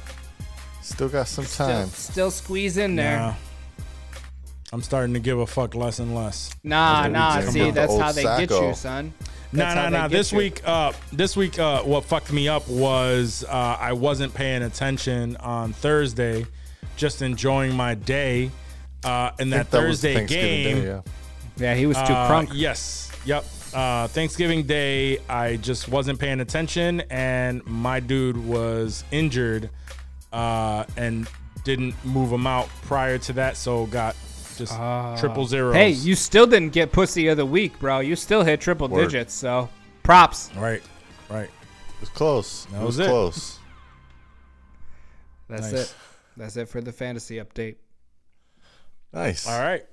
[0.82, 1.88] Still got some time.
[1.90, 3.18] still squeeze in there.
[3.18, 3.34] Nah.
[4.74, 6.50] I'm starting to give a fuck less and less.
[6.64, 7.42] Nah, As nah.
[7.42, 9.14] See, up, that's how they get you, son.
[9.52, 10.08] Nah, That's how nah, nah.
[10.08, 10.40] This you.
[10.40, 15.38] week, uh, this week, uh, what fucked me up was uh, I wasn't paying attention
[15.38, 16.48] on Thursday,
[16.96, 18.50] just enjoying my day.
[19.04, 21.02] Uh, and I that Thursday game, Day, yeah.
[21.56, 22.50] Yeah, he was too uh, crunk.
[22.52, 23.12] Yes.
[23.26, 23.46] Yep.
[23.76, 29.70] Uh, Thanksgiving Day, I just wasn't paying attention, and my dude was injured,
[30.32, 31.28] uh, and
[31.64, 34.16] didn't move him out prior to that, so got
[34.58, 35.16] just ah.
[35.18, 35.76] triple zeros.
[35.76, 38.00] Hey, you still didn't get pussy of the week, bro.
[38.00, 39.06] You still hit triple Word.
[39.06, 39.70] digits, so
[40.04, 40.50] props.
[40.56, 40.82] right,
[41.30, 41.50] right.
[41.50, 42.66] It was close.
[42.66, 43.10] That it was, was it.
[43.10, 43.60] close.
[45.50, 45.82] That's Nice.
[45.82, 45.96] it.
[46.38, 47.76] That's it for the fantasy update.
[49.14, 49.48] Nice.
[49.48, 49.84] All right.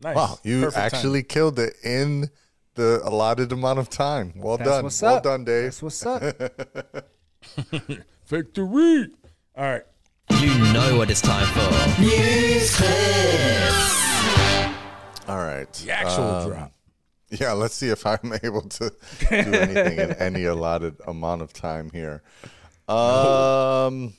[0.00, 0.16] Nice.
[0.16, 0.84] Wow, you Perfect time.
[0.86, 2.30] actually killed it in
[2.74, 4.32] the allotted amount of time.
[4.36, 4.84] Well That's done.
[4.84, 5.22] what's well up.
[5.24, 5.64] done, Dave.
[5.64, 6.22] That's what's up.
[8.26, 9.08] victory.
[9.56, 9.82] All right.
[10.38, 11.68] You know what it's time for.
[15.28, 15.70] All right.
[15.84, 16.72] The actual Um, drop.
[17.30, 18.90] Yeah, let's see if I'm able to
[19.20, 22.22] do anything in any allotted amount of time here.
[22.88, 24.14] Um,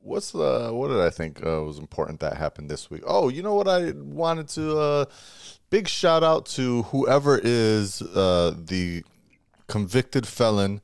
[0.00, 3.02] what's the what did I think uh, was important that happened this week?
[3.06, 5.04] Oh, you know what I wanted to uh,
[5.68, 9.04] big shout out to whoever is uh, the
[9.68, 10.80] convicted felon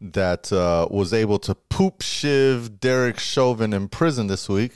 [0.00, 4.72] that uh, was able to poop shiv Derek Chauvin in prison this week.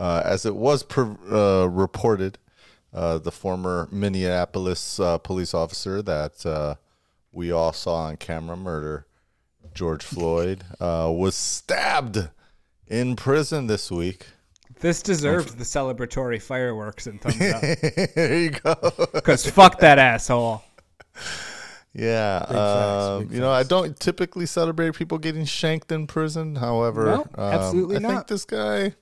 [0.00, 2.38] Uh, as it was per, uh, reported,
[2.92, 6.76] uh, the former Minneapolis uh, police officer that uh,
[7.30, 9.06] we all saw on camera murder
[9.74, 12.30] George Floyd uh, was stabbed
[12.88, 14.26] in prison this week.
[14.80, 17.60] This deserves the celebratory fireworks and thumbs up.
[18.14, 18.74] there you go.
[19.12, 20.62] Because fuck that asshole.
[21.92, 26.56] Yeah, facts, um, you know, I don't typically celebrate people getting shanked in prison.
[26.56, 28.94] However, No, um, absolutely I think this guy,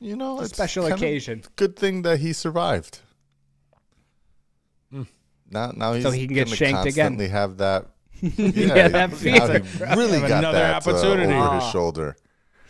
[0.00, 1.42] you know, it's special kinda occasion.
[1.56, 3.00] Good thing that he survived.
[5.50, 7.16] Now, now he's So he can get gonna shanked again.
[7.16, 7.86] constantly Have that.
[8.22, 9.64] Yeah, that now feeling.
[9.64, 11.32] he really got another that uh, opportunity.
[11.32, 11.70] over his Ah.
[11.70, 12.16] shoulder.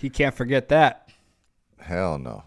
[0.00, 1.08] He can't forget that.
[1.78, 2.42] Hell no.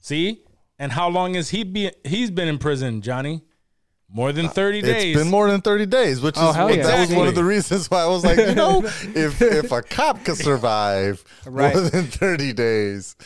[0.00, 0.42] See?
[0.78, 3.42] And how long has he been he's been in prison, Johnny?
[4.16, 5.14] More than 30 days.
[5.16, 6.84] It's been more than thirty days, which Oh, is what, yeah.
[6.86, 8.82] that was one of the reasons why I was like, you know,
[9.14, 11.74] if if a cop could survive Right.
[11.74, 13.16] more than thirty days,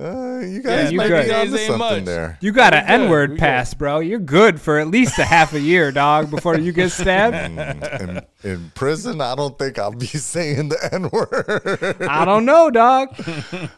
[0.00, 1.26] uh, you guys you might good.
[1.26, 2.04] be onto Days something much.
[2.04, 2.38] there.
[2.40, 3.98] You got an N word we pass, bro.
[3.98, 7.34] You're good for at least a half a year, dog, before you get stabbed.
[8.00, 12.70] in, in prison, I don't think I'll be saying the N word I don't know,
[12.70, 13.08] dog.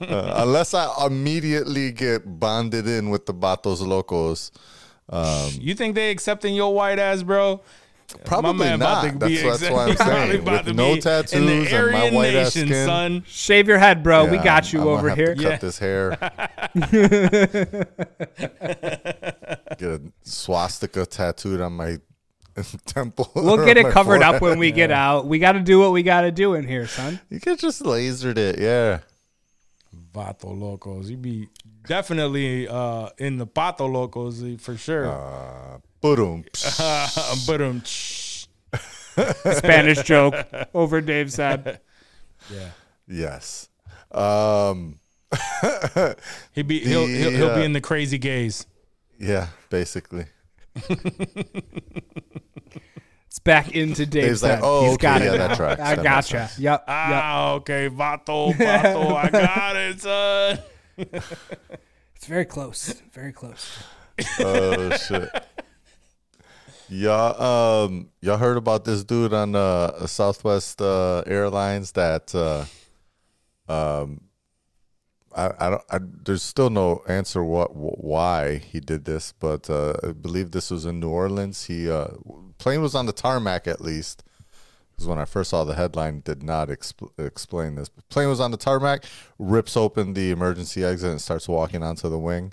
[0.03, 4.53] Uh, unless I immediately get bonded in with the Vatos Locos.
[5.09, 7.61] Um, you think they accepting your white ass, bro?
[8.25, 9.13] Probably My man about not.
[9.13, 9.97] to That's, be that's accept- why I'm
[10.31, 12.69] saying with no tattoos in the and my Aryan white ass skin.
[12.69, 13.25] son.
[13.27, 14.27] Shave your head, bro.
[14.27, 15.35] we yeah, got you I'm gonna over have here.
[15.35, 16.11] To cut this hair.
[19.79, 21.99] get a swastika tattooed on my
[22.87, 23.31] temple.
[23.35, 25.27] We'll get it my covered up when we get out.
[25.27, 27.19] We got to do what we got to do in here, son.
[27.31, 28.99] You could just lasered it, yeah.
[30.15, 31.09] Vato locos.
[31.09, 31.49] You be
[31.87, 35.81] definitely uh, in the pato locos eh, for sure.
[36.01, 36.45] Boom.
[37.47, 38.49] but um, Spanish
[40.03, 40.35] joke
[40.75, 41.81] over Dave's head.
[42.51, 42.71] yeah,
[43.07, 43.69] yes.
[44.11, 44.99] Um,
[46.53, 48.67] he be he'll, he'll he'll be uh, in the crazy gays.
[49.19, 50.27] yeah, basically.
[53.27, 54.61] It's back into Dave's Dave's like, head.
[54.63, 55.39] oh, He's okay, got yeah, it.
[55.39, 55.55] that now.
[55.57, 55.81] tracks.
[55.81, 56.29] I That gotcha.
[56.49, 56.59] sense.
[56.59, 56.81] Yep.
[56.81, 56.85] Yep.
[56.87, 60.59] Ah, okay, vato, vato, I got it, son.
[62.23, 63.03] It's very close.
[63.13, 63.83] Very close.
[64.39, 65.29] Oh shit.
[66.89, 72.65] Y'all, um, y'all heard about this dude on uh, Southwest uh, Airlines that, uh,
[73.67, 74.21] um,
[75.35, 79.69] I, I don't, I, there's still no answer what wh- why he did this, but
[79.69, 81.65] uh, I believe this was in New Orleans.
[81.65, 82.09] He uh,
[82.59, 84.23] plane was on the tarmac at least,
[84.93, 87.89] because when I first saw the headline, did not expl- explain this.
[88.09, 89.05] Plane was on the tarmac,
[89.39, 92.53] rips open the emergency exit and starts walking onto the wing.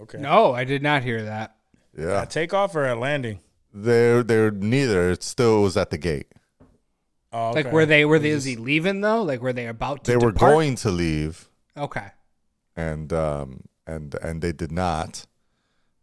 [0.00, 1.56] Okay, No, I did not hear that.
[1.96, 3.40] Yeah, a takeoff or a landing?
[3.74, 5.10] They're they're neither.
[5.10, 6.28] It still was at the gate.
[7.32, 8.04] Oh, Like, were they?
[8.04, 8.30] Were they?
[8.30, 9.22] Is he leaving though?
[9.22, 10.10] Like, were they about to?
[10.10, 12.08] They were going to leave, Okay.
[12.76, 15.26] and um and and they did not.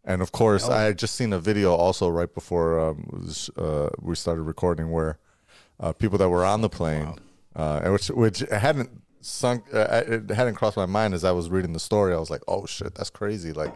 [0.08, 0.72] And of course, Oh.
[0.72, 5.18] I had just seen a video also right before um, uh, we started recording where
[5.78, 7.14] uh, people that were on the plane,
[7.54, 8.90] uh, which which hadn't
[9.20, 12.14] sunk, uh, it hadn't crossed my mind as I was reading the story.
[12.14, 13.52] I was like, oh shit, that's crazy.
[13.52, 13.74] Like,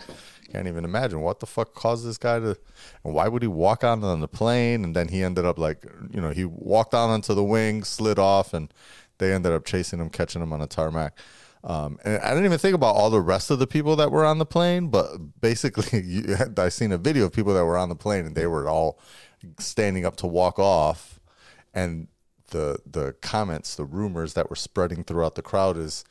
[0.51, 2.57] can't even imagine what the fuck caused this guy to,
[3.05, 4.85] and why would he walk out on the plane?
[4.85, 8.19] And then he ended up like, you know, he walked out onto the wing, slid
[8.19, 8.73] off, and
[9.19, 11.19] they ended up chasing him, catching him on a tarmac.
[11.65, 14.25] Um, and I didn't even think about all the rest of the people that were
[14.25, 17.89] on the plane, but basically, you, I seen a video of people that were on
[17.89, 18.99] the plane and they were all
[19.59, 21.21] standing up to walk off,
[21.73, 22.09] and
[22.49, 26.05] the the comments, the rumors that were spreading throughout the crowd is,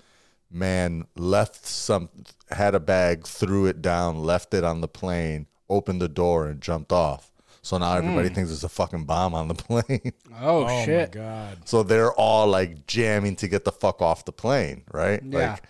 [0.49, 2.09] man left some
[2.49, 6.61] had a bag, threw it down, left it on the plane, opened the door, and
[6.61, 7.30] jumped off.
[7.63, 10.13] So now everybody thinks there's a fucking bomb on the plane.
[10.39, 11.09] Oh, Oh shit.
[11.15, 11.57] my god!
[11.65, 15.21] So they're all like jamming to get the fuck off the plane, right?
[15.23, 15.51] Yeah.
[15.53, 15.63] Like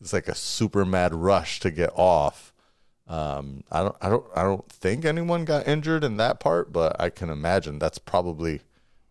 [0.00, 2.52] it's like a super mad rush to get off.
[3.06, 6.98] Um, I don't, I don't, I don't think anyone got injured in that part, but
[6.98, 8.62] I can imagine that's probably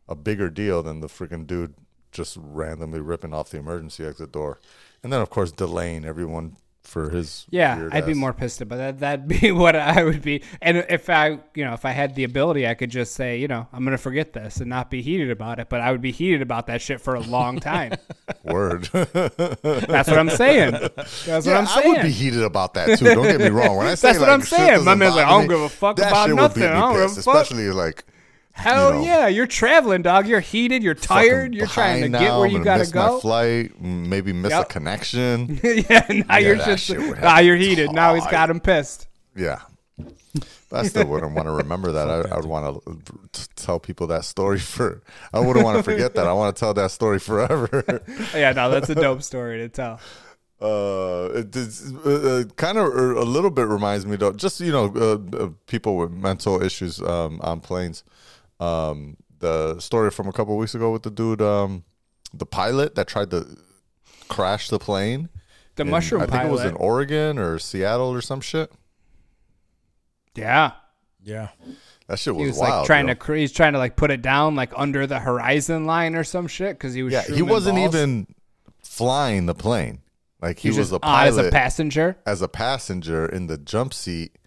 [0.10, 1.76] a bigger deal than the freaking dude
[2.12, 4.60] just randomly ripping off the emergency exit door,
[5.04, 7.46] and then of course delaying everyone for his.
[7.50, 9.00] Yeah, I'd be more pissed about that.
[9.00, 10.44] That'd be what I would be.
[10.62, 13.48] And if I, you know, if I had the ability, I could just say, you
[13.48, 15.70] know, I'm gonna forget this and not be heated about it.
[15.70, 17.94] But I would be heated about that shit for a long time.
[18.44, 18.84] word.
[18.84, 20.72] That's what I'm saying.
[20.72, 21.68] That's what I'm saying.
[21.68, 23.06] I would be heated about that too.
[23.06, 23.78] Don't get me wrong.
[23.78, 24.84] When I say That's what I'm saying.
[24.84, 26.64] My man's like, I don't give a fuck about nothing.
[26.64, 27.18] I don't give a fuck.
[27.36, 28.06] Especially like
[28.54, 30.28] Hell you know, yeah, you're traveling, dog.
[30.28, 30.84] You're heated.
[30.84, 31.56] You're tired.
[31.56, 35.60] You're trying to get where you gotta miss My flight, maybe miss a connection.
[35.64, 37.92] yeah, now you're just now you're heated.
[37.92, 39.08] Now he's got him pissed.
[39.36, 39.62] yeah,
[40.70, 42.08] But I still wouldn't want to remember that.
[42.08, 42.84] I, I would want
[43.34, 45.02] to tell people that story for.
[45.34, 46.28] I wouldn't want to forget that.
[46.28, 48.04] I want to tell that story forever.
[48.36, 50.00] yeah, no, that's a dope story to tell.
[50.64, 51.56] uh, it
[52.06, 54.32] uh, uh, kind of a little bit reminds me though.
[54.32, 58.04] Just you know, uh, uh, people with mental issues um, on planes.
[58.64, 61.84] Um, the story from a couple weeks ago with the dude, um,
[62.34, 63.46] the pilot that tried to
[64.30, 65.30] crash the plane.
[65.76, 66.48] The in- mushroom I think pilot.
[66.48, 68.72] it was in Oregon or Seattle or some shit.
[70.36, 70.72] yeah.
[71.26, 71.50] Yeah.
[72.08, 72.72] That shit was, He was wild.
[72.80, 73.14] like trying yo.
[73.14, 76.48] to he's trying to like put it down like under the horizon line or some
[76.48, 77.96] shit because he was yeah he wasn't balls.
[77.96, 78.28] even
[78.84, 80.02] flying the plane.
[80.42, 82.18] Like he, he was, just a on as a passenger.
[82.26, 84.38] as a passenger in the jump seat,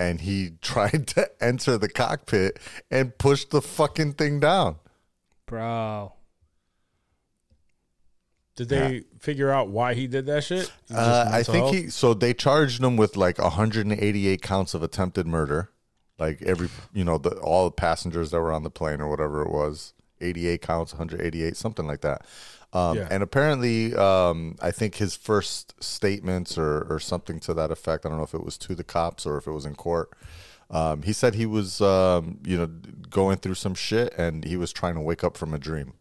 [0.00, 2.58] and he tried to enter the cockpit
[2.90, 4.76] and push the fucking thing down.
[5.46, 6.14] Bro.
[8.56, 10.58] Did they figure out why he did that shit?
[10.60, 11.74] Is it just Uh, I think health?
[11.74, 11.88] he.
[11.88, 15.70] So they charged him with like 188 counts of attempted murder.
[16.18, 19.40] Like every, you know, the, all the passengers that were on the plane or whatever
[19.42, 22.26] it was, 88 counts, 188, something like that.
[22.72, 23.08] Um, Yeah.
[23.10, 28.06] And apparently, um, I think his first statements or, or something to that effect.
[28.06, 30.10] I don't know if it was to the cops or if it was in court.
[30.70, 32.66] Um, he said he was, um, you know,
[33.08, 35.94] going through some shit and he was trying to wake up from a dream.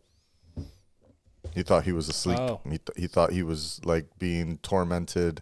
[1.56, 2.38] He thought he was asleep.
[2.40, 2.62] Oh.
[2.66, 5.42] He, th- he thought he was like being tormented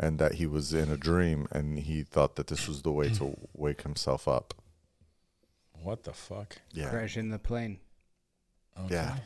[0.00, 3.10] and that he was in a dream and he thought that this was the way
[3.10, 4.54] to wake himself up.
[5.82, 6.56] What the fuck?
[6.72, 6.88] Yeah.
[6.88, 7.78] Crashing the plane.
[8.88, 9.16] Yeah.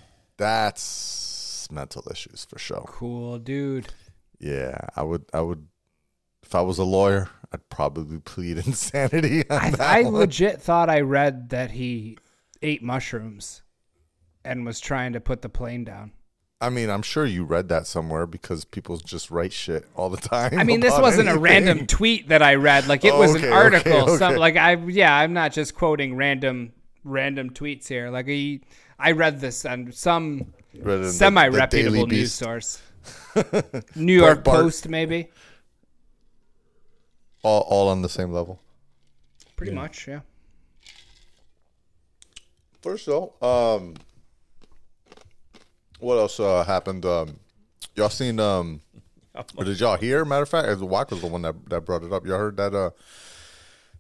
[0.43, 2.85] That's mental issues for sure.
[2.87, 3.93] Cool dude.
[4.41, 4.77] Yeah.
[4.97, 5.67] I would I would
[6.43, 11.51] if I was a lawyer, I'd probably plead insanity I, I legit thought I read
[11.51, 12.19] that he
[12.61, 13.63] ate mushrooms
[14.45, 16.13] and was trying to put the plane down.
[16.61, 20.17] I mean, I'm sure you read that somewhere because people just write shit all the
[20.29, 20.59] time.
[20.59, 22.87] I mean, this wasn't a random tweet that I read.
[22.89, 23.93] Like it Oh, was okay, an article.
[23.93, 26.73] okay, Some like I yeah, I'm not just quoting random
[27.05, 28.11] random tweets here.
[28.11, 28.63] Like he,
[29.03, 32.81] I read this on some Read it in the- semi the Daily reputable news source.
[33.97, 34.61] New York Bart.
[34.61, 35.29] Post, maybe.
[37.43, 38.61] All, all on the same level.
[39.57, 40.21] Pretty much, yeah.
[42.81, 43.95] First though, um,
[45.99, 47.05] what else uh, happened?
[47.05, 47.39] Um,
[47.97, 48.39] y'all seen?
[48.39, 48.83] Um,
[49.57, 50.25] or did y'all hear?
[50.25, 52.25] Matter of fact, as Wak was the one that, that brought it up.
[52.25, 52.73] Y'all heard that?
[52.75, 52.91] Uh,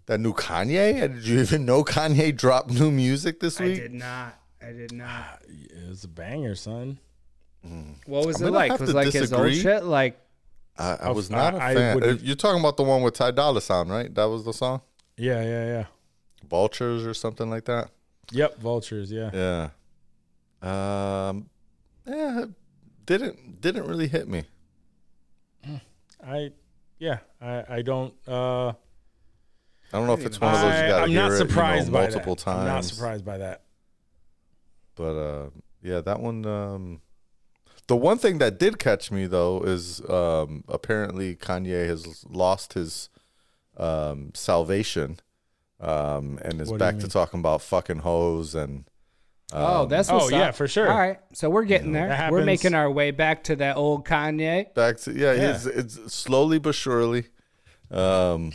[0.06, 1.00] that new Kanye?
[1.00, 3.66] Did you even know Kanye dropped new music this week?
[3.66, 3.82] I week?
[3.82, 4.38] did not.
[4.66, 5.42] I did not.
[5.48, 6.98] It was a banger, son.
[8.06, 8.70] What was I'm it like?
[8.72, 9.84] have Was to like his old shit?
[9.84, 10.18] Like
[10.78, 11.94] I, I was not a I fan.
[11.94, 14.12] would- Uh, You're talking about the one with Ty Dolla Sign, right?
[14.14, 14.80] That was the song,
[15.16, 15.84] Yeah, yeah, yeah.
[16.48, 17.90] Vultures or something like that.
[18.32, 19.12] Yep, vultures.
[19.12, 19.30] Yeah.
[20.62, 21.28] Yeah.
[21.28, 21.48] Um.
[22.06, 22.46] Yeah.
[23.06, 24.44] Didn't didn't really hit me.
[26.24, 26.50] I,
[26.98, 28.14] yeah, I, I don't.
[28.28, 28.74] uh I
[29.98, 31.36] don't know if it's one of those you I, got to I'm hear not it,
[31.36, 32.42] surprised you know, by multiple that.
[32.44, 32.58] times.
[32.60, 33.62] I'm not surprised by that.
[34.94, 35.50] But uh,
[35.82, 36.44] yeah, that one.
[36.46, 37.00] Um,
[37.88, 43.08] the one thing that did catch me though is um, apparently Kanye has lost his
[43.76, 45.18] um, salvation
[45.80, 47.10] um, and is What do you back to mean?
[47.10, 48.84] talking about fucking hoes and
[49.54, 50.54] Oh, that's oh, what's yeah, up.
[50.54, 50.88] for sure.
[50.90, 52.08] All right, so we're getting there.
[52.08, 54.72] That We're happens- making our way back to that old Kanye.
[54.74, 55.54] back to yeah, Yeah.
[55.56, 57.26] It's, it's slowly but surely.
[57.90, 58.52] Um,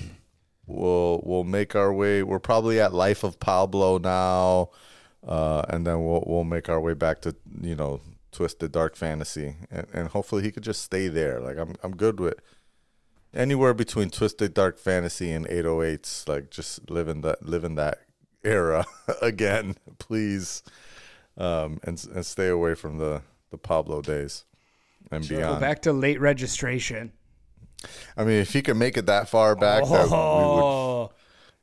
[0.65, 2.23] we'll we'll make our way.
[2.23, 4.69] We're probably at Life of Pablo now,
[5.25, 8.01] uh, and then we'll we'll make our way back to you know
[8.31, 11.39] Twisted Dark Fantasy, and, and hopefully he could just stay there.
[11.39, 12.35] Like I'm I'm good with
[13.33, 16.27] anywhere between Twisted Dark Fantasy and 808s.
[16.27, 17.99] Like just living that living that
[18.43, 18.85] era
[19.21, 20.63] again, please,
[21.37, 24.43] um, and and stay away from the the Pablo days
[25.11, 25.61] and Go beyond.
[25.61, 27.13] back to late registration.
[28.17, 31.09] I mean, if he could make it that far back, that Oh, we would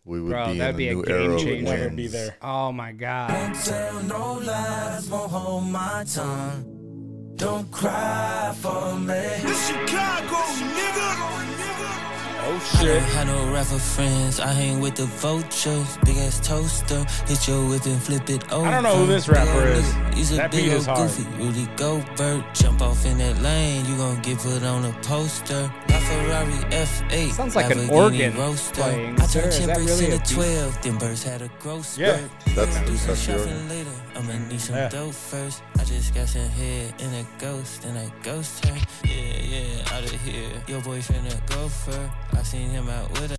[0.05, 1.39] we would Bro, be that'd in be a a new game era.
[1.39, 1.63] changer.
[1.65, 2.37] Never be there.
[2.43, 3.29] oh my God.
[3.31, 7.33] Don't Tell no lies, won't hold my tongue.
[7.37, 9.15] Don't cry for me.
[9.43, 10.37] This Chicago,
[10.77, 12.11] nigga.
[12.47, 12.87] Oh I shit.
[13.01, 14.39] don't have no rapper friends.
[14.39, 15.97] I hang with the vultures.
[16.05, 17.03] Big ass toaster.
[17.27, 18.67] Hit your whip and flip it over.
[18.67, 19.95] I don't know who this rapper is.
[20.15, 21.25] He's a That big old goofy.
[21.43, 22.45] Rudy Gobert.
[22.55, 23.87] Jump off in that lane.
[23.87, 25.73] You gon' get put on a poster.
[25.95, 27.31] My Ferrari F8.
[27.35, 28.75] Sounds like an Lamborghini organ roaster.
[28.83, 30.83] playing, I turned 10 that bricks really into 12.
[30.83, 32.17] Them birds had a growth Yeah.
[32.17, 32.31] spurt.
[32.57, 33.39] That's Do some that's your.
[33.39, 33.91] shopping later.
[34.17, 34.89] I'ma need some Yeah.
[34.89, 35.63] dough first.
[35.79, 38.77] I just got some head in a ghost and a ghost her.
[39.05, 40.51] Yeah, yeah, out of here.
[40.67, 42.11] Your boyfriend a gopher.
[42.33, 43.37] I seen him out with a.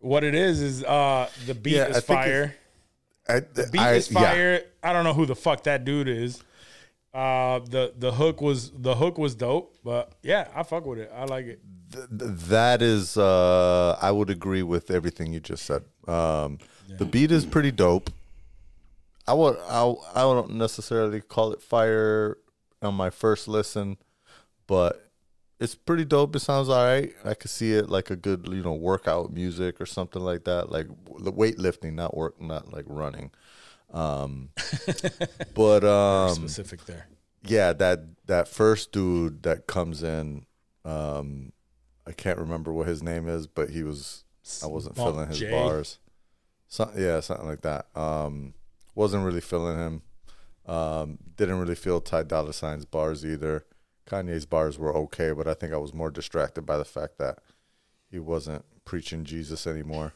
[0.00, 2.54] What it is is uh the beat Yeah, is think fire.
[3.26, 4.20] I, The beat I- is yeah.
[4.20, 4.62] fire.
[4.82, 6.42] I don't know who the fuck that dude is.
[7.14, 11.10] Uh, the the hook was the hook was dope, but yeah, I fuck with it.
[11.16, 11.60] I like it.
[11.94, 15.84] Th- that is uh I would agree with everything you just said.
[16.06, 18.10] Um the beat is pretty dope.
[19.26, 22.38] I would I I don't necessarily call it fire
[22.82, 23.96] on my first listen,
[24.66, 25.00] but
[25.60, 26.36] it's pretty dope.
[26.36, 27.14] It sounds all right.
[27.24, 30.70] I could see it like a good, you know, workout music or something like that,
[30.70, 30.88] like
[31.20, 33.30] the weightlifting, not work, not like running.
[33.92, 34.50] Um,
[35.54, 37.06] but um, Specific there.
[37.46, 40.44] yeah, that that first dude that comes in,
[40.84, 41.52] um,
[42.06, 44.24] I can't remember what his name is, but he was
[44.62, 45.50] I wasn't Bump feeling his J.
[45.50, 45.98] bars.
[46.68, 47.86] Some, yeah, something like that.
[47.94, 48.54] Um,
[48.94, 50.02] wasn't really feeling him.
[50.66, 53.64] Um, didn't really feel Ty Dolla Sign's bars either.
[54.06, 57.38] Kanye's bars were okay, but I think I was more distracted by the fact that
[58.10, 60.12] he wasn't preaching Jesus anymore.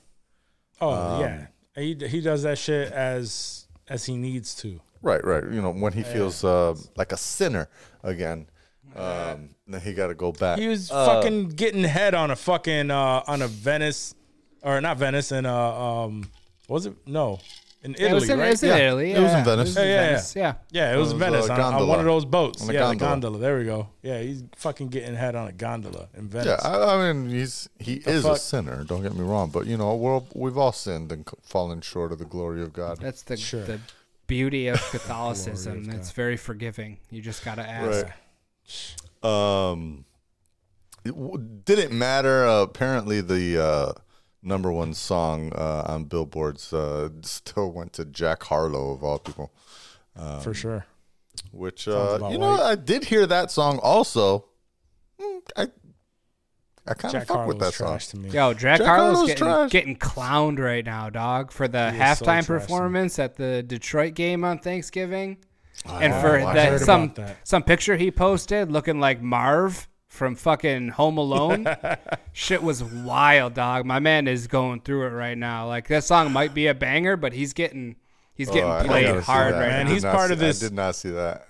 [0.81, 4.81] Oh Um, yeah, he he does that shit as as he needs to.
[5.01, 5.45] Right, right.
[5.45, 7.69] You know, when he feels uh, like a sinner
[8.03, 8.49] again,
[8.97, 10.59] um, then he got to go back.
[10.59, 14.15] He was Uh, fucking getting head on a fucking uh on a Venice
[14.63, 16.31] or not Venice and uh um
[16.69, 17.39] was it no
[17.85, 18.77] in Yeah, it Italy was in, right it was in Yeah.
[18.89, 19.13] Italy.
[19.13, 19.45] It was in yeah.
[19.45, 19.69] Venice.
[19.69, 20.07] It was in Yeah, yeah, yeah.
[20.09, 20.55] Venice, yeah.
[20.73, 22.95] yeah it was It was, Venice on, on one of those boats On yeah gondola.
[22.99, 26.31] the gondola there we go yeah he's fucking getting head on a gondola in Yeah,
[26.43, 28.83] Venice I, I mean, he's he is a sinner.
[28.85, 32.19] Don't get me wrong, but you know, we're, we've all sinned and fallen short of
[32.19, 32.99] the glory of God.
[33.01, 33.65] That's the Sure.
[33.65, 33.79] the
[34.27, 35.85] beauty of Catholicism.
[35.87, 35.95] God.
[35.95, 36.99] it's very forgiving.
[37.11, 38.05] You just gotta ask.
[38.07, 38.13] Right.
[39.23, 40.05] Um,
[41.05, 42.47] it w- didn't matter.
[42.47, 43.93] Uh, apparently, the uh,
[44.43, 49.53] number one song uh, on Billboard's uh, still went to Jack Harlow of all people.
[50.43, 50.85] for sure
[51.53, 52.61] Which Sounds uh, you know, right.
[52.61, 54.47] I did hear that song also.
[55.21, 55.67] Mm, I
[56.87, 57.99] I kind of Jack fuck with Harlow's that song.
[57.99, 59.71] to me Yo, Jack, Jack Harlow's Harlow's getting, trash.
[59.71, 62.59] getting clowned right now, dog, for the He is so halftime trash to me.
[62.61, 65.39] performance at the Detroit game on Thanksgiving.
[65.87, 67.37] And for I that some that.
[67.47, 71.67] some picture he posted looking like Marv from fucking Home Alone.
[72.33, 73.85] Shit was wild, dog.
[73.87, 75.67] My man is going through it right now.
[75.69, 77.97] Like that song might be a banger, but he's getting
[78.35, 79.93] he's getting Oh, I- I played hard right I Man, now.
[79.93, 81.47] he's part see- of this- I did not see that.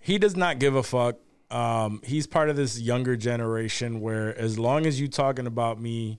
[0.00, 1.16] he does not give a fuck.
[1.50, 6.18] Um, he's part of this younger generation where as long as you talking about me,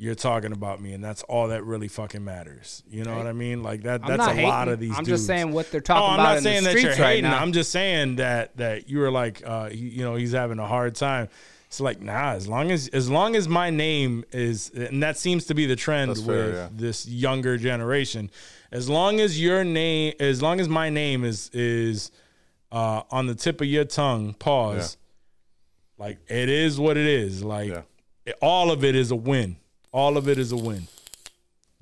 [0.00, 2.82] you're talking about me, and that's all that really fucking matters.
[2.88, 3.62] You know what I mean?
[3.64, 4.00] Like that.
[4.04, 4.48] I'm That's a hating.
[4.48, 4.90] lot of these.
[4.92, 5.08] I'm dudes.
[5.08, 6.98] just saying what they're Oh, talking I'm about not in saying the that you're right
[7.16, 7.24] hating.
[7.24, 7.38] now.
[7.42, 10.66] I'm just saying that that you were like, uh, he, you know, he's having a
[10.66, 11.28] hard time.
[11.66, 12.30] It's like, nah.
[12.32, 15.76] As long as as long as my name is, and that seems to be the
[15.76, 16.68] trend That's fair, with yeah.
[16.72, 18.30] this younger generation.
[18.70, 22.10] As long as your name, as long as my name is is
[22.70, 24.96] uh, on the tip of your tongue, pause.
[25.98, 27.42] Like it is what it is.
[27.42, 27.82] Like Yeah.
[28.26, 29.56] it- all of it is a win.
[29.92, 30.86] All of it is a win.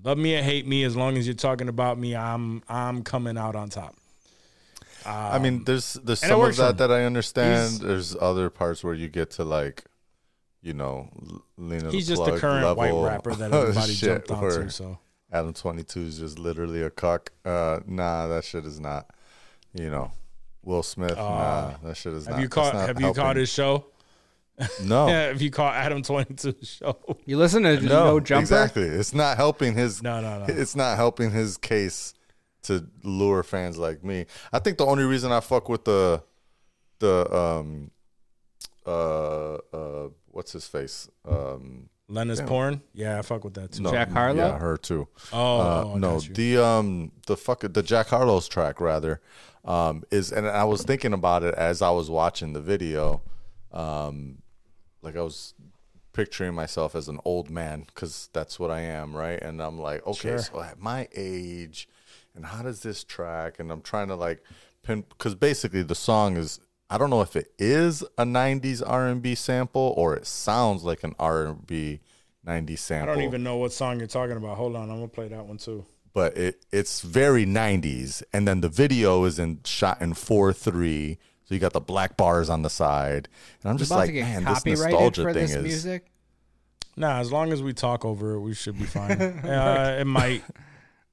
[0.04, 3.36] Love me or hate me, as long as you're talking about me, I'm I'm coming
[3.38, 3.96] out on top.
[5.04, 7.70] I mean, there's there's Um, some of that that I understand.
[7.70, 9.84] He's- there's other parts where you get to like,
[10.62, 11.09] you know,
[11.57, 14.68] lean He's just the current white rapper that everybody shit jumped onto.
[14.70, 14.98] So
[15.32, 17.30] Adam Twenty Two is just literally a cuck.
[17.44, 19.11] Uh, nah, that shit is not.
[19.74, 20.11] You know,
[20.64, 21.16] Will Smith.
[21.16, 22.42] nah, that shit is Uh, have not.
[22.42, 23.86] you caught not have you caught his show?
[24.82, 25.09] No.
[25.09, 26.96] Yeah, have you call Adam 22's show?
[27.26, 28.40] You listen to No, No, Jumper?
[28.40, 28.84] exactly.
[28.84, 30.02] It's not helping his.
[30.02, 30.46] No, no, no.
[30.48, 32.14] It's not helping his case
[32.62, 34.26] to lure fans like me.
[34.52, 36.22] I think the only reason I fuck with the
[36.98, 37.90] the um
[38.86, 42.82] uh uh what's his face um Lena's porn?
[42.94, 43.82] Yeah, I fuck with that too.
[43.82, 44.36] no, Jack Harlow?
[44.36, 45.09] yeah her too.
[45.32, 49.20] Oh, Uh, oh, no, the um the fuck the Jack Harlow's track rather
[49.64, 53.22] um is and I was thinking about it as I was watching the video,
[53.72, 54.38] um
[55.07, 55.54] like I was
[56.12, 59.40] picturing myself as an old man because that's what I am, right?
[59.40, 60.38] And I'm like, okay, Sure.
[60.38, 61.88] so at my age,
[62.34, 63.59] and how does this track?
[63.59, 64.42] And I'm trying to like
[64.82, 69.34] pin because basically the song is I don't know if it is a '90s R&B
[69.34, 72.00] sample or it sounds like an R&B
[72.46, 73.11] '90s sample.
[73.11, 74.57] I don't even know what song you're talking about.
[74.57, 75.84] Hold on, I'm gonna play that one too.
[76.14, 81.55] but it it's very 90s and then the video is in shot in 4-3 so
[81.55, 83.29] you got the black bars on the side
[83.63, 86.07] and i'm just like man this nostalgia for thing this is music.
[86.99, 89.21] Nah, as long as we talk over it, we should be fine.
[89.21, 90.43] uh, it might,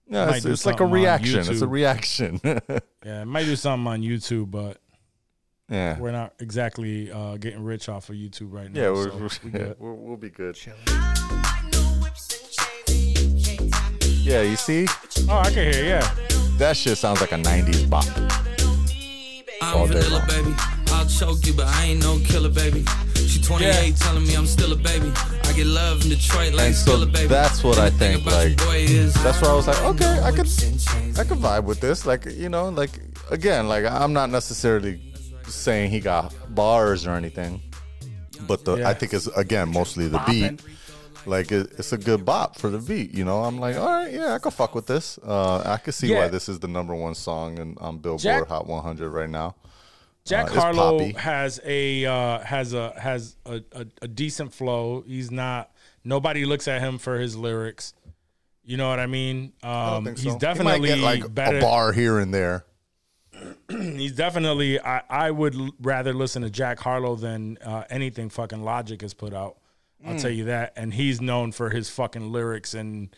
[0.08, 3.88] yeah, might it's, it's like a reaction it's a reaction yeah, it might do something
[3.88, 4.78] on YouTube, but
[5.70, 8.82] yeah we're not exactly uh, getting rich off of YouTube right now.
[8.82, 9.76] yeah we're, so we're, we good.
[9.80, 10.58] we're, we'll be good
[14.24, 14.88] yeah you see
[15.30, 15.86] Oh, I can hear.
[15.86, 16.16] Yeah,
[16.58, 18.06] that shit sounds like a 90s bop
[19.74, 20.28] All day vanilla, long.
[20.28, 20.54] baby.
[20.92, 22.86] I'll choke you, but I ain't no killer, baby.
[23.16, 23.96] She 28, Yeah.
[23.96, 25.12] telling me I'm still a baby.
[25.44, 27.28] I get love in Detroit like And so Skilla, baby.
[27.28, 30.48] that's what I And think, like, that's where i was like okay i could
[31.20, 32.90] i could vibe with this like you know like
[33.30, 35.00] again, like I'm not necessarily
[35.48, 37.62] saying he got bars or anything,
[38.48, 38.90] but the Yeah.
[38.90, 40.62] I think it's again mostly the beat.
[41.26, 43.44] Like it, it's a good bop for the beat, you know.
[43.44, 45.18] I'm like, all right, yeah, I can fuck with this.
[45.26, 48.48] Uh, I can see why this is the number one song in, on Billboard Jack-
[48.48, 49.56] Hot 100 right now.
[50.26, 55.04] Jack Uh, Harlow has a uh, has a has a, a, a decent flow.
[55.06, 55.72] He's not
[56.04, 57.94] nobody looks at him for his lyrics.
[58.64, 59.52] You know what I mean?
[59.62, 61.58] Um, I think he's definitely he like better.
[61.58, 62.66] a bar here and there.
[63.70, 64.80] He's definitely.
[64.80, 69.14] I, I would l- rather listen to Jack Harlow than uh, anything fucking Logic has
[69.14, 69.58] put out.
[70.06, 70.22] I'll Mm.
[70.22, 70.74] tell you that.
[70.76, 73.10] And he's known for his fucking lyrics and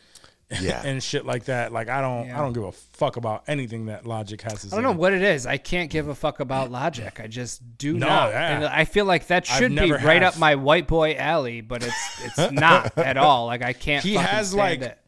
[0.62, 0.82] Yeah.
[0.86, 1.72] and shit like that.
[1.74, 2.38] Like I don't Yeah.
[2.40, 4.74] I don't give a fuck about anything that Logic has to say.
[4.78, 5.46] I don't know what it is.
[5.46, 7.20] I can't give a fuck about Logic.
[7.20, 8.30] I just do No, not.
[8.32, 8.56] yeah.
[8.56, 10.34] And I feel like that should be never right have.
[10.36, 13.48] up my white boy alley, but it's it's not at all.
[13.48, 14.04] Like I can't.
[14.04, 15.00] He has stand like it.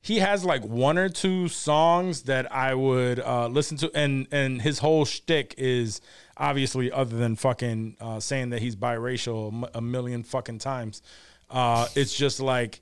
[0.00, 4.62] he has like one or two songs that I would uh, listen to, and and
[4.62, 6.00] his whole shtick is
[6.36, 11.02] obviously other than fucking uh, saying that he's biracial a million fucking times.
[11.50, 12.80] Uh, it's just like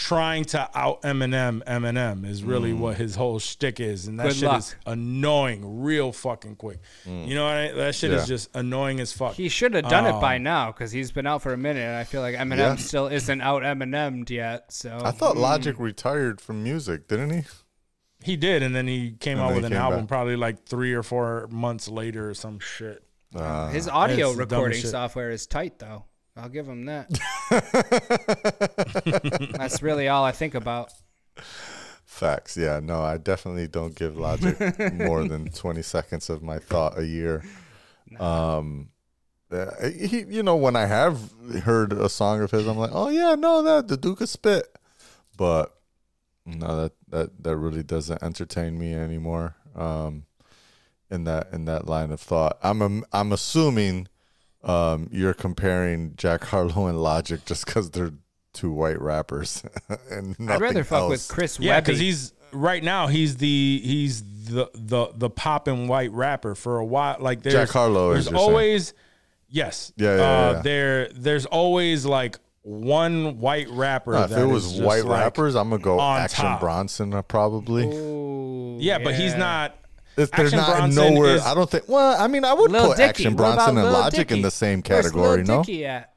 [0.00, 1.60] trying to out Eminem.
[1.64, 4.58] Eminem is really what his whole shtick is, and that Good shit luck.
[4.60, 6.78] is annoying real fucking quick.
[7.04, 8.18] You know what I, that shit Yeah.
[8.18, 9.34] is just annoying as fuck.
[9.34, 11.80] He should have done it by Um, now because he's been out for a minute,
[11.80, 12.76] and I feel like Eminem Yeah.
[12.76, 14.72] still isn't out Eminem'd yet.
[14.72, 17.42] So I thought Logic retired from music, didn't he?
[18.22, 20.08] He did, and then he came And out with an album back.
[20.08, 23.02] probably like three or four months later or some shit.
[23.34, 26.04] Uh, his audio it's the dumbest recording software is tight, though.
[26.38, 27.08] I'll give him that.
[29.58, 30.92] That's really all I think about.
[32.04, 32.56] Facts.
[32.56, 32.80] Yeah.
[32.82, 34.58] No, I definitely don't give Logic
[34.94, 37.44] more than 20 seconds of my thought a year.
[38.18, 38.90] Um,
[39.50, 41.32] uh, he, you know, when I have
[41.62, 44.66] heard a song of his, I'm like, oh yeah, no, that the Duke of Spit,
[45.36, 45.74] but
[46.44, 49.56] no, that that that really doesn't entertain me anymore.
[49.74, 50.24] Um,
[51.10, 54.08] in that in that line of thought, I'm I'm assuming
[54.68, 58.12] um you're comparing Jack Harlow and Logic just because they're
[58.52, 59.62] two white rappers,
[60.10, 64.22] and I'd rather nothing fuck with Chris Yeah, because he's right now he's the he's
[64.46, 67.16] the the the poppin' white rapper for a while.
[67.20, 68.50] Like there's, Jack Harlow, There's as you're saying.
[68.50, 68.94] always
[69.48, 69.92] yes.
[69.96, 70.62] Yeah, yeah, uh, yeah.
[70.62, 74.12] There there's always like one white rapper.
[74.12, 76.60] No, if that it is was just, white like, rappers, I'm gonna go Action top.
[76.60, 77.84] Bronson uh, probably.
[77.84, 79.76] Ooh, Yeah, but he's not.
[80.18, 81.84] If there's Action not Bronson nowhere, I don't think.
[81.88, 83.08] Well, I mean, I would Lil put Dicky.
[83.08, 84.34] Action Bronson and Lil Logic Dicky?
[84.34, 85.44] in the same Where's category.
[85.44, 86.12] Lil No, Dicky at?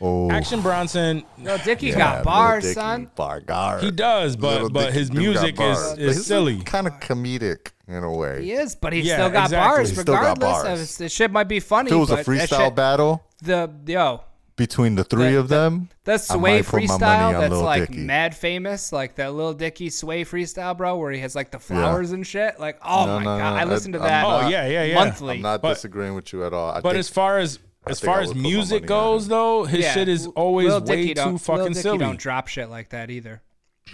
[0.00, 3.10] oh, Action Bronson, No, Dicky yeah, got bars, Dicky, son.
[3.14, 3.82] Bar guard.
[3.82, 6.60] he does, but Little but Dicky his music is is silly.
[6.62, 8.42] kind of comedic in a way.
[8.44, 9.76] He is, but he's Yeah, still got exactly.
[9.76, 10.62] bars He's still got regardless.
[10.68, 10.92] bars.
[10.92, 11.88] Of, the shit might be funny.
[11.90, 14.22] If it was a but that freestyle shit- battle The yo,
[14.56, 17.52] between the three The- of them, that I sway might put my money freestyle that's
[17.52, 18.00] Lil like Dicky.
[18.00, 22.12] mad famous, like that little Dicky sway freestyle, bro, where he has like the flowers
[22.12, 22.58] and shit.
[22.58, 24.22] Like, oh No, my no, god, no, I listen to that.
[24.22, 24.94] not- Oh yeah, yeah, yeah.
[24.94, 25.36] monthly.
[25.36, 26.70] I'm not But- disagreeing with you at all.
[26.70, 29.64] I But think, as far as as far as would put my music goes, though,
[29.64, 31.98] his Yeah, shit is always Dicky way don't- too Lil fucking Dicky silly.
[31.98, 33.42] Don't drop shit like that either.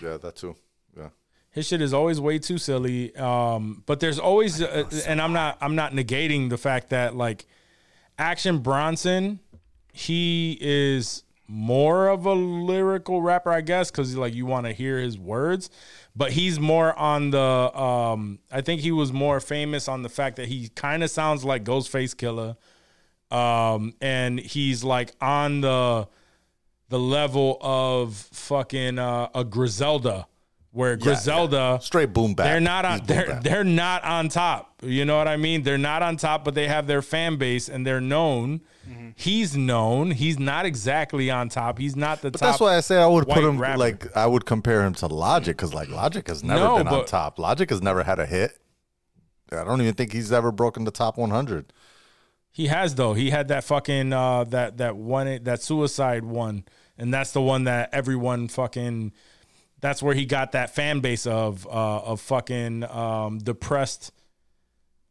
[0.02, 0.54] yeah, that too.
[0.96, 1.08] Yeah,
[1.50, 3.14] His shit is always way too silly.
[3.16, 7.44] Um, but there's always, uh, and I'm not, I'm not negating the fact that like
[8.18, 9.40] Action Bronson,
[9.92, 14.98] he is more of a lyrical rapper, I guess, because like you want to hear
[14.98, 15.70] his words.
[16.16, 17.40] But he's more on the.
[17.40, 21.44] Um, I think he was more famous on the fact that he kind of sounds
[21.44, 22.56] like Ghostface Killah,
[23.36, 26.08] um, and he's like on the
[26.88, 30.26] the level of fucking uh, a Griselda,
[30.72, 32.46] where Griselda straight boom back.
[32.46, 34.74] they're not on He's they're they're not on top.
[34.82, 35.62] You know what I mean?
[35.62, 38.60] They're not on top, but they have their fan base and they're known.
[38.88, 39.10] Mm-hmm.
[39.14, 40.10] He's known.
[40.10, 41.78] He's not exactly on top.
[41.78, 42.48] He's not the But top.
[42.50, 43.78] that's why I say I would put him rapper.
[43.78, 47.04] like I would compare him to Logic because like Logic has never No, been on
[47.04, 47.38] top.
[47.38, 48.58] Logic has never had a hit.
[49.52, 51.72] I don't even think he's ever broken the top 100.
[52.50, 53.14] He has though.
[53.14, 56.64] He had that fucking uh that that one that suicide one,
[56.98, 59.12] and that's the one that everyone fucking.
[59.80, 64.12] That's where he got that fan base of uh of fucking um depressed.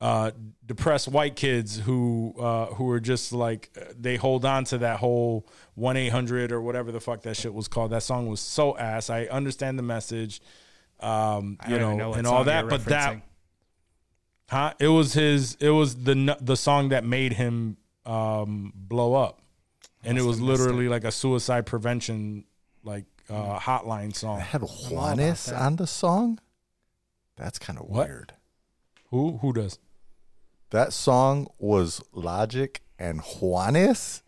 [0.02, 0.32] Uh,
[0.66, 5.48] depressed white kids who uh, who are just like they hold on to that whole
[5.76, 7.92] one eight hundred or whatever the fuck that shit was called.
[7.92, 9.12] That song was so ass.
[9.12, 10.42] I understand the message,
[11.02, 13.22] um, you know, know and all that, but that.
[14.50, 14.74] Huh?
[14.80, 15.56] It was his.
[15.60, 19.40] It was the the song that made him um, blow up,
[20.04, 22.46] and it was literally like a suicide prevention
[22.84, 24.40] like uh, hotline song.
[24.40, 26.40] I Had Juanes on the song?
[27.38, 28.34] That's kind of weird.
[29.12, 29.78] Who who does?
[30.72, 34.22] That song was Logic and Juanes?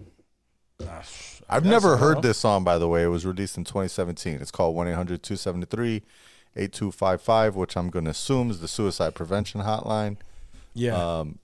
[1.50, 1.98] I've never so.
[1.98, 3.04] heard this song, by the way.
[3.04, 4.36] It was released in 2017.
[4.36, 6.04] It's called 1 800 273
[6.56, 10.18] 8255, which I'm going to assume is the suicide prevention hotline.
[10.74, 10.96] Yeah.
[10.96, 11.40] Um,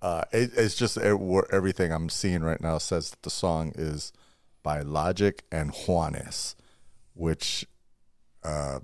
[0.00, 1.20] uh, it, it's just it,
[1.52, 4.12] everything I'm seeing right now says that the song is
[4.64, 6.56] by Logic and Juanes,
[7.14, 7.64] which,
[8.42, 8.80] uh,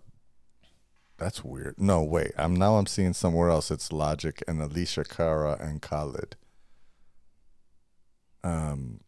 [1.19, 1.75] that's weird.
[1.79, 2.33] No, wait.
[2.37, 3.71] I'm now I'm seeing somewhere else.
[3.71, 6.37] It's Logic and Alessia Cara and Khalid.
[8.45, 9.01] Um,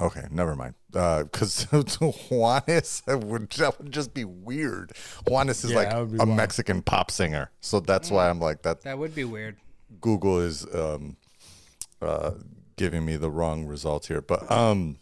[0.00, 0.74] okay, never mind.
[0.90, 4.92] Because Juanes that would that would just be weird.
[5.26, 6.36] Juanes is Yeah, like that would be a wild.
[6.36, 8.82] Mexican pop singer, so that's why I'm like that.
[8.82, 9.56] That would be weird.
[10.00, 11.16] Google is um,
[12.00, 12.32] uh,
[12.76, 14.98] giving me the wrong results here, but um,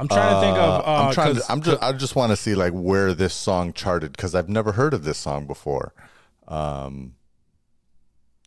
[0.00, 0.80] I'm trying to think of.
[0.86, 1.34] Uh, I'm trying.
[1.34, 1.82] 'cause- To, I'm just.
[1.82, 5.04] I just want to see like where this song charted because I've never heard of
[5.04, 5.92] this song before.
[6.48, 7.14] Um,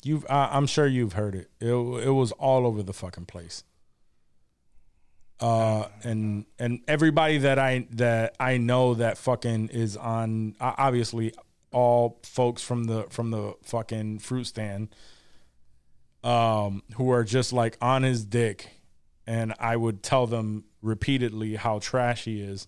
[0.06, 1.50] You've, uh, I'm sure you've heard it.
[1.62, 3.64] It it was all over the fucking place.
[5.40, 11.34] Uh, and and everybody that I that I know that fucking is on uh, obviously
[11.72, 14.94] all folks from the from the fucking fruit stand,
[16.24, 18.70] um, who are just like on his dick,
[19.26, 22.68] and I would tell them repeatedly how trash he is.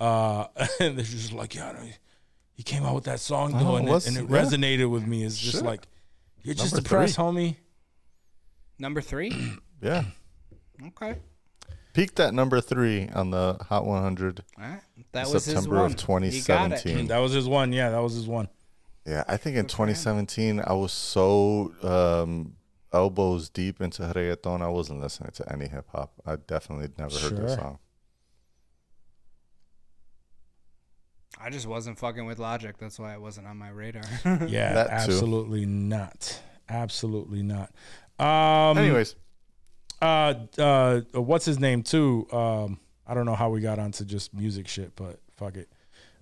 [0.00, 0.46] Uh,
[0.80, 1.86] and they're just like, yeah, no,
[2.54, 4.42] he came out with that song Oh, though, and, it, and it yeah.
[4.42, 5.22] resonated with me.
[5.22, 5.64] It's just Shit.
[5.64, 5.86] like
[6.42, 7.24] you're just Number depressed, three.
[7.24, 7.56] homie.
[8.78, 9.32] Number three.
[9.82, 10.04] yeah,
[10.88, 11.18] okay.
[11.92, 14.42] peaked at number three on the Hot 100.
[14.58, 14.80] All right.
[15.12, 15.84] That was his September one.
[15.86, 15.92] of
[16.32, 16.82] He got it.
[16.82, 17.06] 2017.
[17.08, 17.72] That was his one.
[17.72, 18.48] Yeah, that was his one.
[19.06, 22.55] Yeah, I think in 2017 I was so um,
[22.96, 26.12] elbows deep into reggaeton, I wasn't listening to any hip hop.
[26.26, 27.58] I definitely never heard this Sure.
[27.58, 27.78] song.
[31.38, 32.76] I just wasn't fucking with Logic.
[32.78, 34.02] That's why it wasn't on my radar.
[34.48, 34.92] Yeah, That too.
[34.92, 36.40] absolutely not.
[36.68, 37.70] Absolutely not.
[38.18, 39.14] Um, Anyways,
[40.00, 42.26] uh, uh, what's his name too?
[42.32, 45.68] Um, I don't know how we got onto just music shit, but fuck it.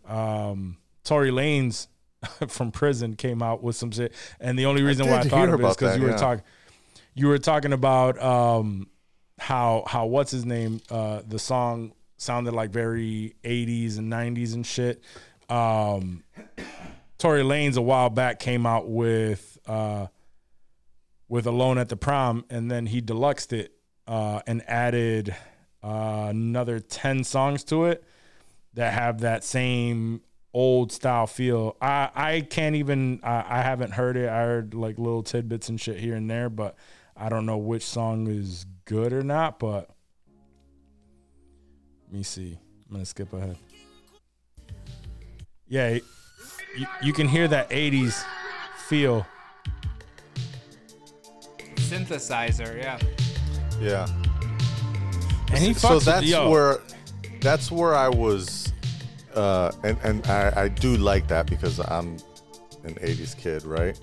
[0.07, 1.87] Um, Tory Lanez
[2.49, 5.47] from prison came out with some shit, and the only reason why I did thought
[5.47, 6.45] hear of it is because that, you were talking,
[7.15, 8.89] you were talking about um,
[9.39, 10.81] how how what's his name?
[10.91, 15.03] Uh, the song sounded like very 80s and 90s and shit.
[15.49, 16.25] Um,
[17.19, 20.09] Tory Lanez a while back came out with uh,
[21.29, 23.73] with Alone at the Prom, and then he deluxed it
[24.07, 25.35] uh, and added
[25.83, 28.05] uh, another ten songs to it
[28.75, 30.21] that have that same
[30.53, 31.77] old style feel.
[31.81, 34.29] I I can't even I, I haven't heard it.
[34.29, 36.77] I heard like little tidbits and shit here and there, but
[37.17, 39.59] I don't know which song is good or not.
[39.59, 39.89] But
[42.07, 42.59] let me see.
[42.89, 43.57] I'm gonna skip ahead.
[45.67, 45.99] Yeah,
[46.77, 48.23] you, you can hear that '80s
[48.89, 49.27] feel.
[51.77, 52.99] Synthesizer, yeah.
[53.81, 54.07] yeah.
[55.51, 56.81] And he so fucks with- that's yo, where
[57.41, 58.73] that's where I was,
[59.35, 62.17] uh, and and I, I do like that because I'm
[62.85, 63.99] an '80s kid, right?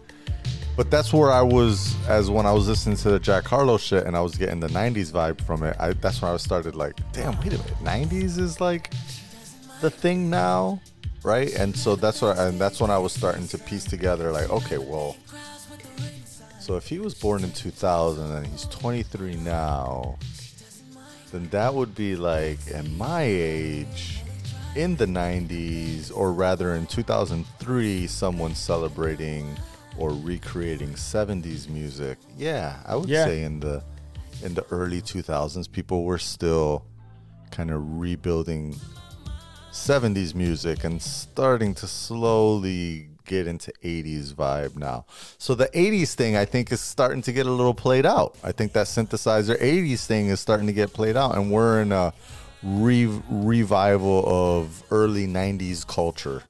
[0.81, 4.07] But that's where I was as when I was listening to the Jack Harlow shit,
[4.07, 5.75] and I was getting the '90s vibe from it.
[5.79, 8.91] I, that's when I started like, damn, wait a minute, '90s is like
[9.81, 10.81] the thing now,
[11.21, 11.53] right?
[11.53, 14.79] And so that's what, and that's when I was starting to piece together, like, okay,
[14.79, 15.17] well.
[16.59, 20.17] So if he was born in 2000 and he's 23 now,
[21.31, 24.21] then that would be like at my age
[24.75, 29.55] in the 90s or rather in 2003 someone celebrating
[29.97, 33.25] or recreating 70s music yeah i would Yeah.
[33.25, 33.83] say in the
[34.43, 36.83] in the early 2000s people were still
[37.51, 38.75] kind of rebuilding
[39.71, 45.05] 70s music and starting to slowly get into 80s vibe now.
[45.37, 48.35] So the 80s thing I think is starting to get a little played out.
[48.43, 51.91] I think that synthesizer 80s thing is starting to get played out and we're in
[51.93, 52.13] a
[52.63, 56.43] re- revival of early 90s culture.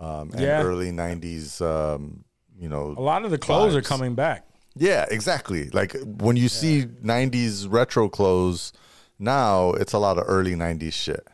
[0.00, 0.62] Um, and Yeah.
[0.62, 2.23] early 90s um,
[2.58, 4.46] you know a lot of the clothes are coming back.
[4.76, 5.70] yeah, exactly.
[5.70, 8.72] Like when you see 90s retro clothes
[9.18, 11.26] now, it's a lot of early 90s shit.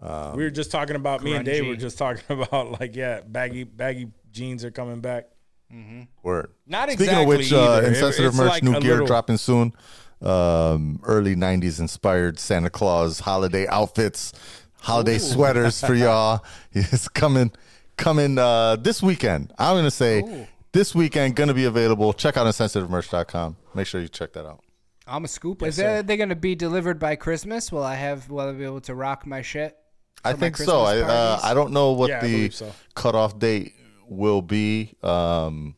[0.00, 1.68] we were just talking about me and Dave grungy.
[1.68, 5.26] were just talking about like yeah, baggy baggy jeans are coming back.
[5.72, 6.02] Mm-hmm.
[6.22, 6.52] Word.
[6.66, 7.82] Not Speaking exactly of which, uh, either.
[7.82, 9.72] It- insensitive merch, like new gear little- dropping soon.
[10.22, 14.32] Um, early '90s inspired Santa Claus holiday outfits,
[14.82, 16.44] holiday sweaters for y'all.
[16.72, 17.52] It's coming,
[18.00, 19.52] coming uh, this weekend.
[19.58, 22.12] I'm gonna say this weekend gonna be available.
[22.12, 23.56] Check out insensitivemerch.com.
[23.74, 24.64] Make sure you check that out.
[25.06, 25.62] I'm a scoop.
[25.62, 27.70] Is that they gonna be delivered by Christmas?
[27.70, 28.28] Will I have?
[28.30, 29.76] Will I be able to rock my shit?
[30.24, 30.80] I think so.
[30.82, 31.40] I uh.
[31.42, 32.72] I don't know what Yeah, the so.
[32.94, 33.74] cutoff date
[34.08, 34.94] will be.
[35.02, 35.76] Um,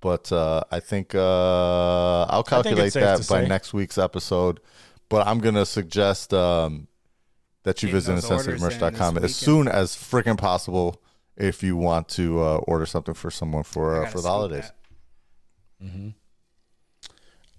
[0.00, 3.48] but uh, I think uh, I'll calculate safe that by say.
[3.48, 4.60] next week's episode.
[5.08, 6.88] But I'm gonna suggest um,
[7.62, 11.00] that you Getting visit those in insensitivemerch.com this as soon as freaking possible
[11.36, 14.72] if you want to uh, order something for someone for uh, for the scoop holidays.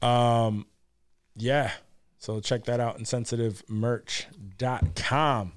[0.01, 0.07] that.
[0.07, 0.65] Um,
[1.35, 1.71] yeah.
[2.17, 5.51] So check that out, insensitivemerch.com.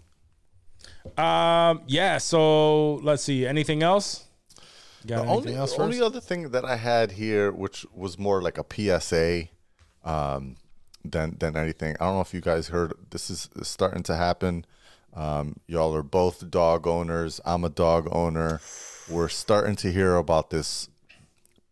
[1.17, 2.19] Um, yeah.
[2.19, 3.47] So let's see.
[3.47, 4.25] Anything else?
[5.07, 8.19] Got The anything only, else the only other thing that I had here, which was
[8.19, 9.45] more like a PSA
[10.05, 10.57] um,
[11.05, 11.95] than than anything.
[12.01, 12.93] I don't know if you guys heard.
[13.11, 14.65] This is starting to happen.
[15.17, 17.41] Um, y'all are both dog owners.
[17.45, 18.61] I'm a dog owner.
[19.09, 20.89] We're starting to hear about this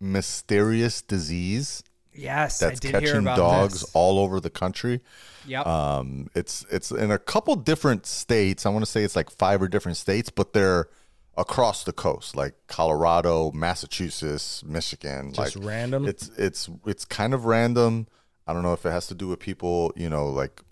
[0.01, 1.83] mysterious disease
[2.15, 3.91] Yes, I that's catching dogs this.
[3.93, 5.01] all over the country.
[5.47, 5.67] Yep.
[5.67, 8.65] Um, it's it's in a couple different states.
[8.65, 10.89] I want to say it's like five or different states, but they're
[11.37, 15.33] across the coast, like Colorado, Massachusetts, Michigan.
[15.33, 16.07] Just like random?
[16.07, 18.07] It's it's it's kind of random.
[18.47, 20.63] I don't know if it has to do with people, you know, like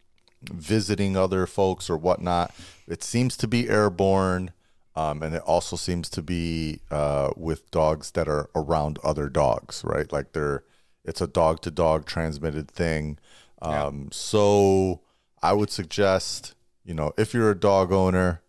[0.51, 2.55] visiting other folks or whatnot.
[2.89, 4.53] It seems to be airborne.
[4.95, 9.83] Um, and it also seems to be uh, with dogs that are around other dogs,
[9.85, 10.13] right?
[10.13, 10.65] Like they're,
[11.03, 13.19] it's a dog to dog transmitted thing.
[13.63, 15.01] Um, So
[15.43, 16.55] I would suggest,
[16.85, 18.43] you know, if you're a dog owner,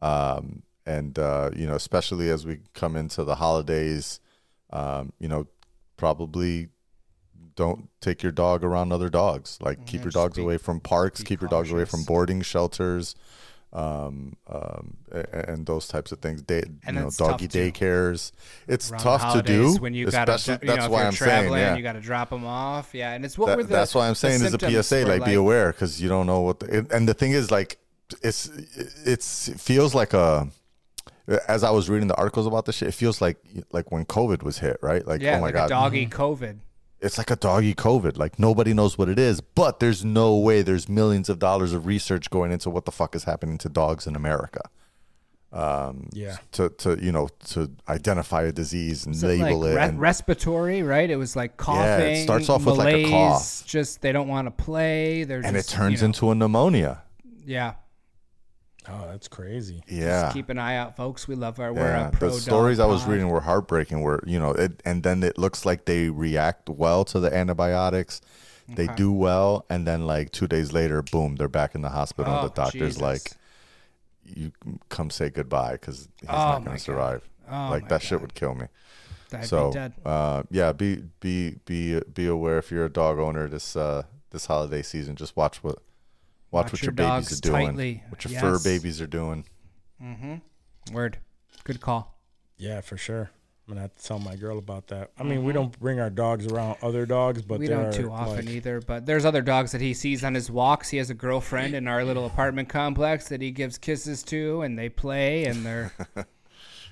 [0.00, 4.20] um, and uh, you know, especially as we come into the holidays,
[4.70, 5.46] um, you know,
[5.96, 6.68] probably
[7.56, 9.58] don't take your dog around other dogs.
[9.60, 13.14] Like keep your dogs be- away from parks, keep your dogs away from boarding shelters,
[13.72, 16.42] um, um, a- and those types of things.
[16.42, 18.32] Day, And you know, doggy daycares.
[18.68, 19.74] It's Around tough to do.
[19.76, 21.76] when you gotta, especially- you know, that's if why you're I'm saying, traveling, yeah.
[21.76, 22.94] you got to drop them off.
[22.94, 23.68] Yeah, and it's what That- were the.
[23.70, 25.04] that's why I'm saying is a PSA.
[25.04, 26.60] were Like, be aware because you don't know what.
[26.60, 27.78] The, it, and the thing is, like,
[28.22, 28.48] it's
[29.06, 30.48] it's it feels like a.
[31.46, 33.38] As I was reading the articles about this shit, it feels like
[33.70, 35.06] like when COVID was hit, right?
[35.06, 36.58] Like, Yeah, oh my like god, doggy COVID.
[37.02, 38.16] It's like a doggy COVID.
[38.16, 41.84] Like nobody knows what it is, but there's no way there's millions of dollars of
[41.86, 44.60] research going into what the fuck is happening to dogs in America.
[45.54, 46.38] Um, Yeah.
[46.52, 49.74] to to you know to identify a disease and it label like it.
[49.76, 51.10] re- and- respiratory, right?
[51.10, 51.82] It was like coughing.
[51.82, 53.62] Yeah, it starts off with, like, a cough.
[53.66, 55.24] Just they don't want to play.
[55.24, 57.02] They're and it turns you know, into a pneumonia.
[57.44, 57.74] yeah.
[58.88, 59.82] Oh, that's crazy.
[59.86, 60.22] Yeah.
[60.22, 61.28] Just keep an eye out, folks.
[61.28, 61.72] We love our.
[61.72, 64.02] We're Yeah, the stories I was reading were heartbreaking.
[64.02, 68.20] Where you know, it, and then it looks like they react well to the antibiotics.
[68.68, 68.94] They Okay.
[68.94, 72.34] do well, and then like two days later, boom, they're back in the hospital.
[72.34, 73.02] Oh, the doctor's Jesus.
[73.02, 73.32] like,
[74.24, 74.52] "You
[74.88, 78.20] come say goodbye because he's Oh, not going to survive." Oh, like my that shit
[78.20, 78.66] would kill me.
[79.34, 79.92] I'd so, be dead.
[80.04, 84.46] uh, yeah, be be be be aware if you're a dog owner this uh this
[84.46, 85.16] holiday season.
[85.16, 85.78] Just watch what
[86.52, 88.02] watch, Watch what your your, babies dogs are doing, tightly.
[88.08, 89.44] what your fur babies are doing.
[90.02, 90.94] Mm-hmm.
[90.94, 91.18] Word.
[91.64, 92.18] Good call.
[92.56, 93.30] Yeah, for sure.
[93.66, 95.12] I'm gonna have to tell my girl about that.
[95.18, 97.60] I mean, we don't bring our dogs around other dogs, but Mm-hmm.
[97.60, 100.24] we there don't are, too often like- either, but there's other dogs that he sees
[100.24, 100.88] on his walks.
[100.90, 104.78] He has a girlfriend in our little apartment complex that he gives kisses to, and
[104.78, 105.92] they play, and they're.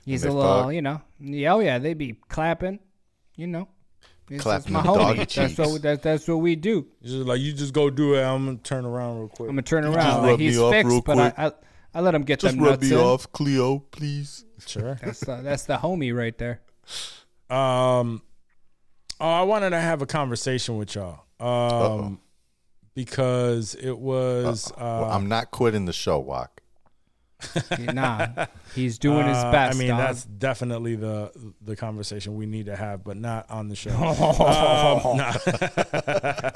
[0.06, 0.72] He's they a little, fuck?
[0.74, 1.02] you know.
[1.20, 2.78] Yeah, oh yeah, they'd be clapping,
[3.36, 3.68] you know.
[4.30, 4.94] It's, Clapping it's my the homie.
[4.96, 5.58] doggy That's cheeks.
[5.58, 6.86] what that, that's what we do.
[7.02, 8.22] It's just like you just go do it.
[8.22, 9.48] I'm gonna turn around real quick.
[9.48, 11.54] I'm gonna turn just around like rub me he's off real fixed, but I, quick.
[11.94, 13.02] I I let him get Just them rub nuts me in.
[13.02, 14.44] off, Cleo, please.
[14.64, 14.94] sure.
[15.02, 16.60] That's the, that's the homie right there.
[17.50, 18.22] Um,
[19.20, 21.24] oh, I wanted to have a conversation with y'all.
[21.40, 22.20] Um,
[22.94, 24.70] because it was.
[24.72, 26.59] Uh, Well, I'm not quitting the show, Wak.
[27.78, 29.76] Nah, he's doing his uh, best.
[29.76, 29.98] I mean, dog.
[29.98, 33.90] that's definitely the the conversation we need to have, but not on the show.
[33.94, 35.32] um, nah.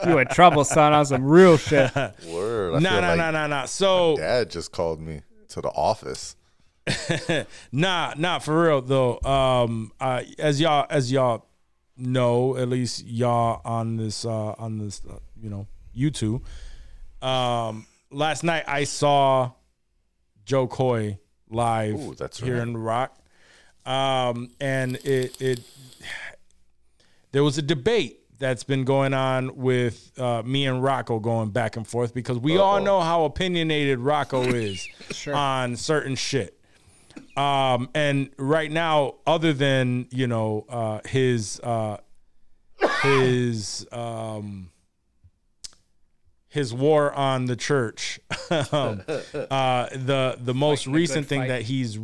[0.10, 0.92] you in trouble, son.
[0.92, 1.94] On some real shit.
[2.26, 2.74] Word.
[2.74, 3.64] I Nah, feel nah, like nah, nah, nah.
[3.66, 6.36] So, Dad just called me to the office.
[7.72, 9.18] nah, nah, for real though.
[9.20, 11.46] Um, uh, as y'all, as y'all
[11.96, 15.66] know, at least y'all on this, uh, on this, uh, you know,
[15.96, 16.42] YouTube.
[17.22, 19.52] Um, last night I saw
[20.44, 21.18] Jo Koy
[21.50, 22.62] live Ooh, that's here right.
[22.68, 23.16] in Rock,
[23.86, 25.60] um, and it it
[27.32, 31.76] there was a debate that's been going on with uh, me and Rocco going back
[31.76, 34.86] and forth because we all know how opinionated Rocco is
[35.32, 36.58] on certain shit.
[37.36, 41.98] Um, and right now, other than you know uh, his uh,
[43.02, 44.70] his um,
[46.54, 48.20] his war on the church,
[48.72, 49.02] um,
[49.34, 51.48] uh, the the most Fighting recent thing fight.
[51.48, 51.98] that he's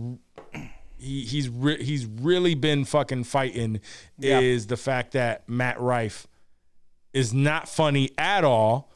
[0.98, 3.80] he he's re- he's really been fucking fighting
[4.18, 4.40] Yeah.
[4.40, 6.26] is the fact that Matt Rife
[7.12, 8.90] is not funny at all,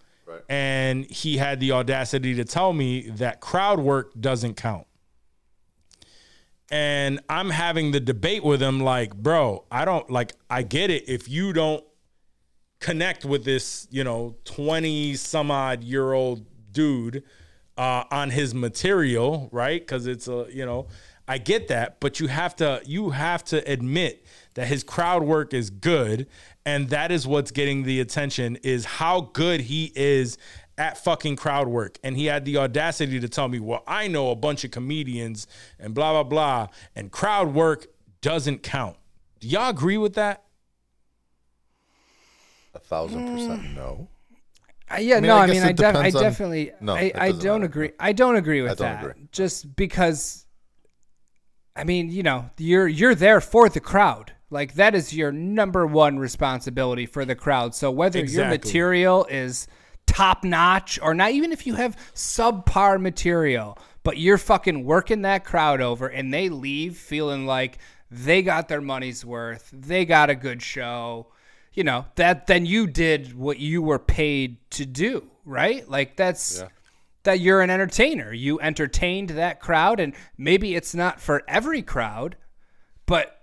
[0.49, 4.87] and he had the audacity to tell me that crowd work doesn't count.
[6.71, 10.33] And I'm having the debate with him, like, bro, I don't like.
[10.51, 11.85] I get it if you don't
[12.85, 17.23] connect with this, you know, 20 some odd year old dude
[17.79, 19.81] uh, on his material, right?
[19.81, 20.89] Because it's a, you know,
[21.27, 25.55] I get that, but you have to you have to admit that his crowd work
[25.55, 26.27] is good,
[26.67, 30.37] and that is what's getting the attention is how good he is
[30.77, 31.99] at fucking crowd work.
[32.05, 35.47] And he had the audacity to tell me, "Well, I know a bunch of comedians
[35.79, 37.87] and blah blah blah, and crowd work
[38.21, 38.99] doesn't count."
[39.41, 40.44] Do y'all agree with that?
[42.75, 44.09] A thousand percent no.
[44.91, 46.95] Uh, yeah, I mean, no, I I mean, I, def- I depends on- definitely, No,
[46.95, 47.65] I, I don't matter.
[47.65, 47.91] agree.
[47.99, 49.11] I don't agree with I don't that.
[49.11, 49.29] agree.
[49.33, 50.45] Just because,
[51.75, 54.33] I mean, you know, you're you're there for the crowd.
[54.51, 57.75] Like that is your number one responsibility for the crowd.
[57.75, 59.67] So whether your material is
[60.07, 65.45] top notch or not, even if you have subpar material, but you're fucking working that
[65.45, 67.79] crowd over, and they leave feeling like
[68.11, 71.29] they got their money's worth, they got a good show
[71.75, 75.89] you know that then you did what you were paid to do right?
[75.89, 76.65] Like that's
[77.25, 78.33] that you're an entertainer.
[78.33, 82.37] You entertained that crowd and maybe it's not for every crowd
[83.07, 83.41] but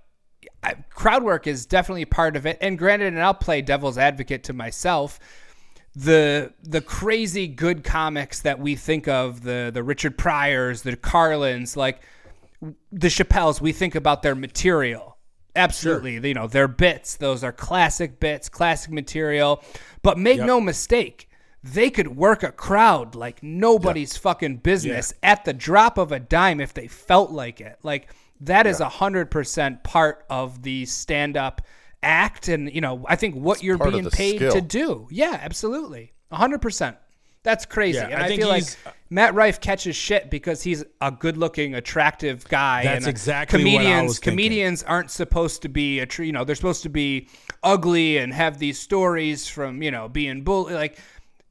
[0.89, 2.57] crowd work is definitely part of it.
[2.61, 5.19] And granted and i'll play devil's advocate to myself
[5.95, 11.75] the the crazy good comics that we think of the the richard pryors the carlins
[11.75, 12.01] like
[12.91, 15.10] the Chappelles, we think about their material.
[15.55, 16.29] Absolutely.
[16.29, 19.63] You know, their bits, those are classic bits, classic material.
[20.01, 21.29] But make no mistake,
[21.63, 26.59] they could work a crowd like nobody's fucking business at the drop of a dime
[26.59, 27.77] if they felt like it.
[27.83, 28.09] Like
[28.41, 31.61] that is a hundred percent part of the stand up
[32.01, 34.53] act and you know, I think what you're being paid skill.
[34.53, 35.07] to do.
[35.11, 36.13] Yeah, absolutely.
[36.31, 36.97] a hundred percent.
[37.43, 37.97] That's crazy.
[37.97, 38.63] Yeah, and I I, think feel like
[39.09, 42.84] Matt Rife catches shit because he's a good-looking, attractive guy.
[42.84, 44.07] That's and uh, exactly what I comedians.
[44.07, 44.31] was thinking.
[44.31, 46.26] comedians aren't supposed to be a true.
[46.26, 47.30] You know, they're supposed to be
[47.63, 50.69] ugly and have these stories from you know being bull.
[50.72, 50.99] Like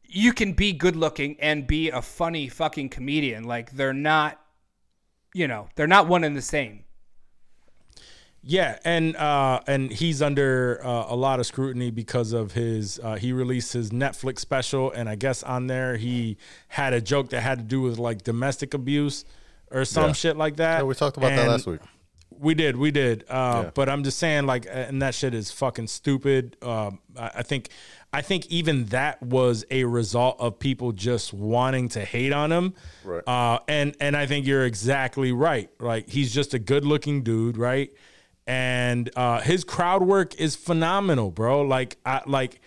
[0.07, 3.45] you can be good-looking and be a funny fucking comedian.
[3.45, 4.41] Like they're not.
[5.33, 6.85] You know, they're not one and the same.
[8.43, 12.99] Yeah, and uh, and he's under uh, a lot of scrutiny because of his.
[13.03, 16.39] Uh, he released his Netflix special, and I guess on there he
[16.69, 19.27] had a joke that had to do with like domestic abuse
[19.71, 20.12] or some Yeah.
[20.12, 20.79] shit like that.
[20.79, 21.81] Yeah, we talked about that last week.
[22.39, 23.25] We did, we did.
[23.29, 23.71] Uh, Yeah.
[23.75, 26.57] But I'm just saying, like, and that shit is fucking stupid.
[26.62, 27.69] Um, I, I think,
[28.15, 32.73] I think even that was a result of people just wanting to hate on him.
[33.05, 33.23] Right.
[33.29, 35.69] Uh, and and I think you're exactly right.
[35.79, 37.91] Like, he's just a good looking dude, right?
[38.47, 41.62] And uh, his crowd work is phenomenal, bro.
[41.62, 42.61] Like, I like,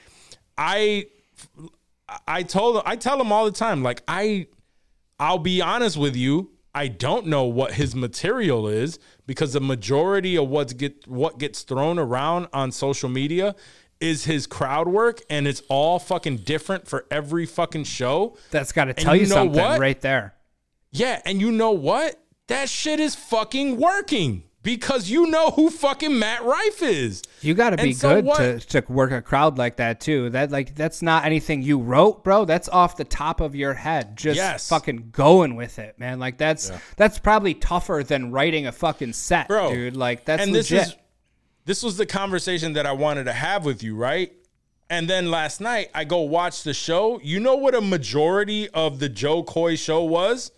[0.58, 1.08] I,
[2.28, 4.48] I told him, I tell him all the time, like, I
[5.20, 6.52] I'll be honest with you.
[6.76, 8.98] I don't know what his material is
[9.28, 13.56] because the majority of what's get what gets thrown around on social media
[14.00, 18.36] is his crowd work and it's all fucking different for every fucking show.
[18.52, 19.80] That's got to tell you, you know something what?
[19.80, 20.34] right there.
[20.91, 22.20] Yeah, and you know what?
[22.48, 27.22] That shit is fucking working because you know who fucking Matt Rife is.
[27.41, 28.38] You got to be so good what?
[28.38, 30.30] to, to work a crowd like that too.
[30.30, 32.45] That like that's not anything you wrote, bro.
[32.45, 34.18] That's off the top of your head.
[34.18, 34.69] Just Yes.
[34.69, 36.19] fucking going with it, man.
[36.19, 39.98] Like that's that's probably tougher than writing a fucking set, Bro, dude.
[39.98, 40.69] Like that's and legit.
[40.69, 40.95] this is
[41.65, 44.31] this was the conversation that I wanted to have with you, right?
[44.90, 47.19] And then last night I go watch the show.
[47.22, 50.52] You know what a majority of the Jo Koy show was?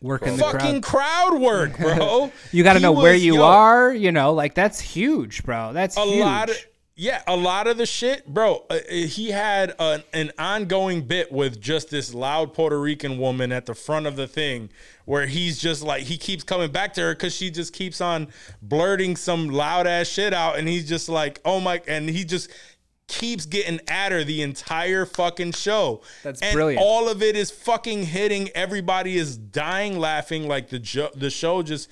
[0.00, 1.30] Working the Fucking crowd.
[1.32, 2.32] crowd work, bro.
[2.52, 3.92] You got to know where you yo, are.
[3.92, 5.72] You know, like that's huge, bro.
[5.72, 6.20] That's A huge.
[6.20, 6.56] lot of
[7.00, 8.64] yeah, a lot of the shit, bro.
[8.68, 13.66] Uh, he had an, an ongoing bit with just this loud Puerto Rican woman at
[13.66, 14.68] the front of the thing,
[15.04, 18.26] where he's just like he keeps coming back to her because she just keeps on
[18.62, 22.50] blurting some loud ass shit out, and he's just like, oh my, and he just
[23.08, 26.02] keeps getting at her the entire fucking show.
[26.22, 26.82] That's and brilliant.
[26.84, 28.50] All of it is fucking hitting.
[28.54, 30.46] Everybody is dying laughing.
[30.46, 31.88] Like the jo- the show just.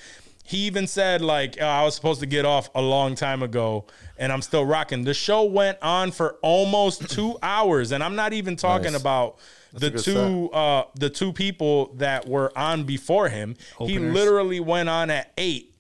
[0.48, 3.86] He even said like "Oh, I was supposed to get off a long time ago,
[4.16, 5.02] and I'm still rocking.
[5.02, 9.00] The show went on for almost two hours, and I'm not even talking Nice.
[9.00, 9.38] about
[9.74, 13.56] a the two uh, the two people that were on before him.
[13.80, 15.74] He literally went on at eight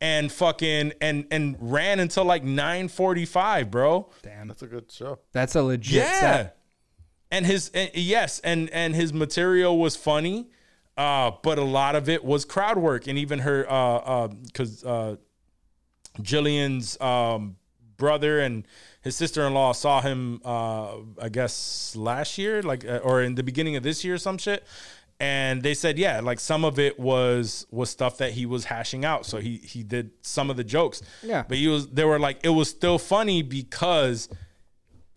[0.00, 4.08] and fucking and and ran until like nine forty five, bro.
[4.22, 5.18] Damn, That's a good show.
[5.32, 6.20] that's a legit Yeah.
[6.20, 6.56] set.
[7.30, 10.48] And his and, yes, and and his material was funny,
[10.96, 14.84] uh, but a lot of it was crowd work, and even her uh uh because
[14.84, 15.16] uh,
[16.20, 17.56] Jillian's um
[17.96, 18.66] brother and
[19.02, 23.34] his sister in law saw him uh I guess last year, like uh, or in
[23.36, 24.64] the beginning of this year, or some shit.
[25.20, 29.04] And they said, yeah, like some of it was was stuff that he was hashing
[29.04, 29.26] out.
[29.26, 31.02] So he he did some of the jokes.
[31.22, 31.44] Yeah.
[31.46, 34.28] But he was they were like it was still funny because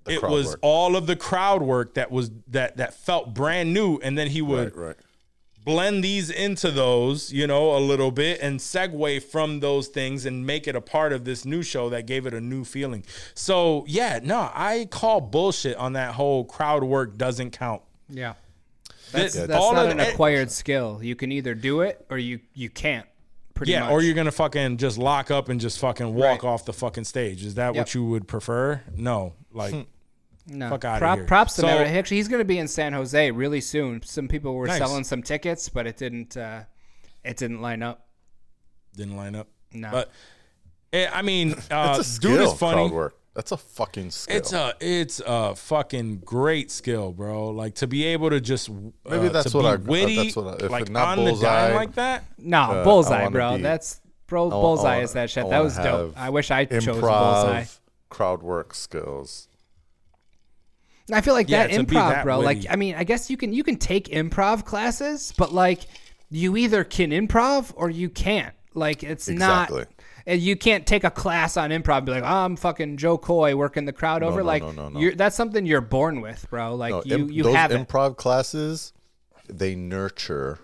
[0.04, 0.60] The it was work.
[0.62, 4.42] all of the crowd work that was that that felt brand new and then he
[4.42, 4.96] would Right, right.
[5.64, 10.46] blend these into those, you know, a little bit and segue from those things and
[10.46, 13.06] make it a part of this new show that gave it a new feeling.
[13.36, 17.82] So, yeah, no, I call bullshit on that whole crowd work doesn't count.
[18.10, 18.34] Yeah.
[19.14, 21.00] That's, That- that's all not of an it- acquired skill.
[21.02, 23.06] You can either do it or you you can't.
[23.54, 23.92] Pretty yeah, much.
[23.92, 26.50] or you're gonna fucking just lock up and just fucking walk Right.
[26.50, 27.46] off the fucking stage.
[27.46, 27.82] Is that Yep.
[27.82, 28.82] what you would prefer?
[28.96, 29.76] No, like
[30.48, 30.70] no.
[30.72, 31.28] fuck outta Prop- here.
[31.28, 31.90] Props to So- Maverick.
[31.94, 34.02] Actually, he's going to be in San Jose really soon.
[34.04, 34.80] Some people were Nice.
[34.80, 36.36] selling some tickets, but it didn't.
[36.36, 36.64] Uh,
[37.24, 38.08] it didn't line up.
[38.96, 39.48] didn't line up.
[39.72, 39.90] No.
[39.92, 40.12] but
[40.92, 42.52] eh, I mean, uh, That's a dude skill.
[42.54, 42.90] is funny.
[43.34, 43.46] Crowd work.
[43.46, 44.38] That's a fucking skill.
[44.38, 47.50] It's a it's a fucking great skill, bro.
[47.50, 50.36] Like to be able to just Maybe uh, that's to what be I- witty, that's
[50.36, 52.24] what I- if like it not on the dime like that.
[52.38, 53.58] No, Uh, bullseye, bro.
[53.58, 54.44] be- That's bro.
[54.44, 55.46] I wa- bullseye wanna- is that shit.
[55.46, 56.14] I That was dope.
[56.20, 57.66] I wish I chose bullseye.
[58.10, 59.48] crowd work skills.
[61.12, 62.40] I feel like Yeah, that to improv, that bro.
[62.40, 62.66] Like.
[62.70, 65.82] I mean, I guess you can you can take improv classes, but like,
[66.30, 68.54] you either can improv or you can't.
[68.74, 69.80] Like, it's Exactly.
[69.82, 69.88] not.
[70.26, 73.18] And You can't take a class on improv and be like, oh, I'm fucking Jo
[73.18, 74.40] Koy working the crowd over.
[74.40, 75.00] no, like, no, no, no.
[75.00, 76.76] You're, that's something you're born with, bro.
[76.76, 77.88] Like, No, you imp- you those have it.
[77.88, 78.94] improv classes.
[79.50, 80.60] They nurture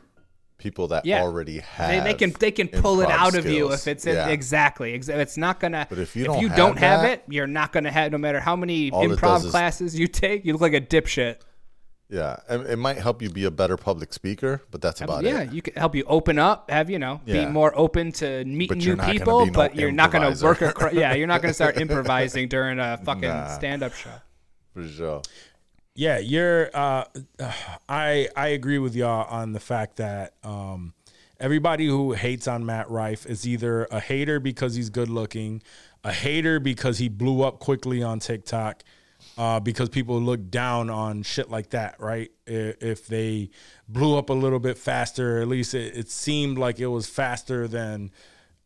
[0.57, 1.21] people that Yeah.
[1.23, 1.89] already have.
[1.89, 4.27] They, they can they can pull it out of you if it's in, Yeah.
[4.29, 4.93] exactly.
[4.93, 5.87] ex- It's not gonna.
[5.89, 8.11] But if you don't you have don't have that- it, you're not gonna have.
[8.11, 11.37] No matter how many improv does is- classes you take, you look like a dipshit.
[12.09, 15.41] Yeah, and it might help you be a better public speaker, but that's about yeah,
[15.41, 15.45] it.
[15.45, 18.79] Yeah, you can help you open up, have you know, be more open to meeting
[18.79, 20.59] new people, no but you're not going to work.
[20.59, 20.87] improviser.
[20.87, 23.47] A, cr- yeah, you're not going to start improvising during a fucking Nah.
[23.49, 24.09] stand-up show.
[24.73, 25.21] For sure.
[25.93, 26.71] Yeah, you're.
[26.73, 27.03] Uh,
[27.87, 30.93] I I agree with y'all on the fact that um,
[31.39, 35.61] everybody who hates on Matt Rife is either a hater because he's good looking,
[36.03, 38.83] a hater because he blew up quickly on TikTok,
[39.39, 42.29] uh, because people look down on shit like that, right?
[42.45, 43.51] If they
[43.87, 47.65] blew up a little bit faster, at least it, it seemed like it was faster
[47.65, 48.11] than,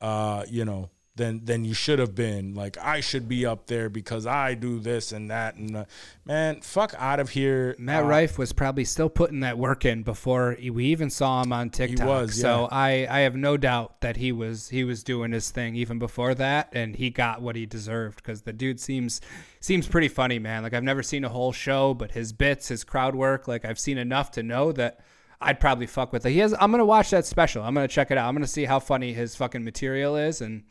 [0.01, 2.55] uh, you know, than than you should have been.
[2.55, 5.85] Like I should be up there because I do this and that and uh,
[6.25, 7.75] man, fuck out of here.
[7.77, 11.53] Matt Uh, Rife was probably still putting that work in before we even saw him
[11.53, 12.07] on TikTok.
[12.07, 12.67] was, So.
[12.71, 16.33] I, I have no doubt that he was he was doing his thing even before
[16.35, 19.21] that, and he got what he deserved because the dude seems
[19.59, 20.63] seems pretty funny, man.
[20.63, 23.79] Like I've never seen a whole show, but his bits, his crowd work, like I've
[23.79, 24.99] seen enough to know that.
[25.45, 26.31] I'd probably fuck with it.
[26.31, 26.55] He has.
[26.57, 27.63] I'm gonna watch that special.
[27.63, 28.29] I'm gonna check it out.
[28.29, 30.63] I'm gonna see how funny his fucking material is and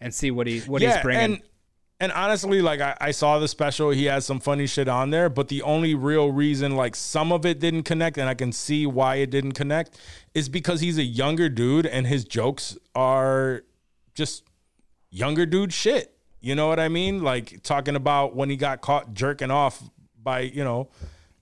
[0.00, 1.24] and see what he what he's bringing.
[1.24, 1.42] And,
[2.00, 5.28] and honestly, like I, I saw the special, he has some funny shit on there,
[5.28, 8.86] but the only real reason like some of it didn't connect, and I can see
[8.86, 9.98] why it didn't connect,
[10.32, 13.64] is because he's a younger dude and his jokes are
[14.14, 14.44] just
[15.10, 16.14] younger dude shit.
[16.40, 17.24] You know what I mean?
[17.24, 19.82] Like talking about when he got caught jerking off
[20.22, 20.90] by, you know,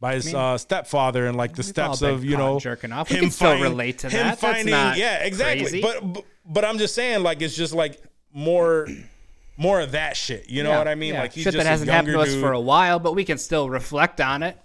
[0.01, 3.11] by his uh, stepfather and like the steps of, you know, jerking off.
[3.11, 4.41] We can still relate to that.
[4.41, 5.65] That's not yeah, exactly.
[5.65, 5.83] crazy.
[5.83, 8.01] But, but but I'm just saying, like, it's just like
[8.37, 8.87] more
[9.57, 10.51] more of that shit.
[10.51, 11.15] You know Yeah, what I mean?
[11.15, 11.23] yeah.
[11.23, 12.41] Like he's shit just that hasn't a happened to us dude.
[12.43, 14.59] for a while, but we can still reflect on it.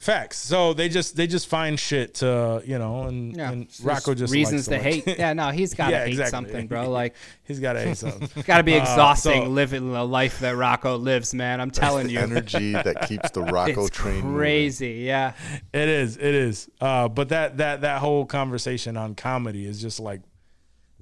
[0.00, 0.36] Facts.
[0.38, 4.32] So they just they just find shit to you know, and, Yeah, and Rocco just
[4.32, 5.18] reasons likes to like- hate.
[5.20, 6.30] Yeah, no, he's got to Yeah, hate exactly.
[6.32, 6.90] something, bro.
[7.02, 8.28] Like, he's got to hate something.
[8.34, 11.60] it's got to be Uh, exhausting so- living the life that Rocco lives, man.
[11.60, 14.34] I'm telling you, Energy that keeps the Rocco it's train moving.
[14.34, 15.04] crazy.
[15.06, 15.34] Yeah,
[15.72, 16.16] It is.
[16.16, 16.68] It is.
[16.80, 20.20] Uh, but that that that whole conversation on comedy is just like,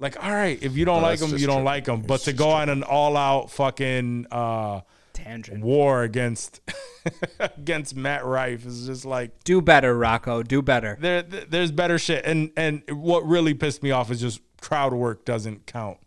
[0.01, 1.65] like, all right, if you don't No, like that's them, just you don't true.
[1.65, 2.01] like them.
[2.01, 2.53] But It's to just go true.
[2.53, 4.81] on an all out fucking uh,
[5.13, 5.63] tangent.
[5.63, 6.59] war against
[7.39, 10.43] against Matt Rife is just like Do better, Rocco.
[10.43, 10.97] Do better.
[10.99, 11.23] there.
[11.23, 12.25] th- There's better shit.
[12.25, 15.97] And and what really pissed me off is just crowd work doesn't count.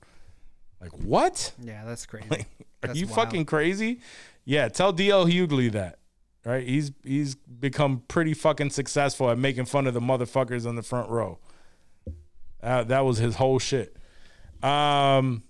[0.80, 1.52] Like what?
[1.62, 2.28] Yeah, that's crazy.
[2.82, 3.16] Are That's you wild.
[3.16, 4.00] fucking crazy?
[4.44, 5.98] Yeah, tell DL Hughley that.
[6.44, 6.66] Right?
[6.68, 11.08] He's he's become pretty fucking successful at making fun of the motherfuckers on the front
[11.08, 11.38] row.
[12.64, 13.96] Uh, that was his whole shit.
[14.62, 15.42] Um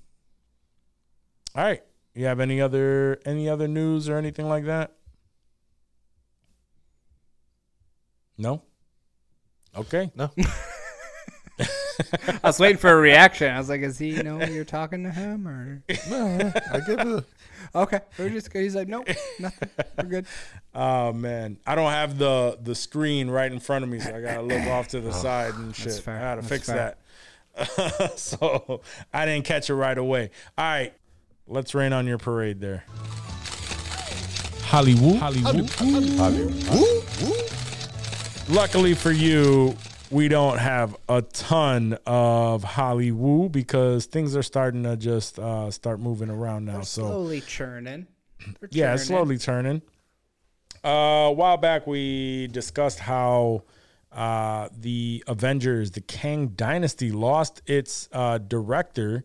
[1.55, 1.83] All right.
[2.15, 4.93] You have any other any other news or anything like that?
[8.37, 8.63] No?
[9.77, 10.11] Okay.
[10.15, 10.31] No,
[11.59, 13.53] I was waiting for a reaction.
[13.53, 17.25] I was like, "Is he know you're talking to him or?" no, I give it.
[17.75, 18.53] Okay, we're just.
[18.53, 19.09] He's like, "Nope,
[19.39, 19.69] nothing.
[19.99, 20.27] We're good."
[20.77, 24.21] Oh man, I don't have the the screen right in front of me, so I
[24.21, 26.03] gotta look off to the side and shit.
[26.09, 26.77] I gotta That's fix fair.
[26.77, 26.99] that.
[28.17, 28.81] so
[29.13, 30.31] I didn't catch it right away.
[30.59, 30.93] All right,
[31.47, 32.85] let's rain on your parade there.
[34.65, 35.71] Hollywood, Hollywood.
[35.71, 37.45] Hollywood.
[38.49, 39.77] Luckily for you,
[40.11, 46.01] we don't have a ton of Hollywood because things are starting to just uh, start
[46.01, 46.83] moving around now.
[46.83, 48.07] So Slowly churning.
[48.61, 49.19] They're yeah, it's churning.
[49.25, 49.83] slowly turning.
[50.85, 50.89] Uh,
[51.29, 53.63] a while back, we discussed how
[54.15, 59.25] uh, the Avengers, the Kang Dynasty, lost its uh, director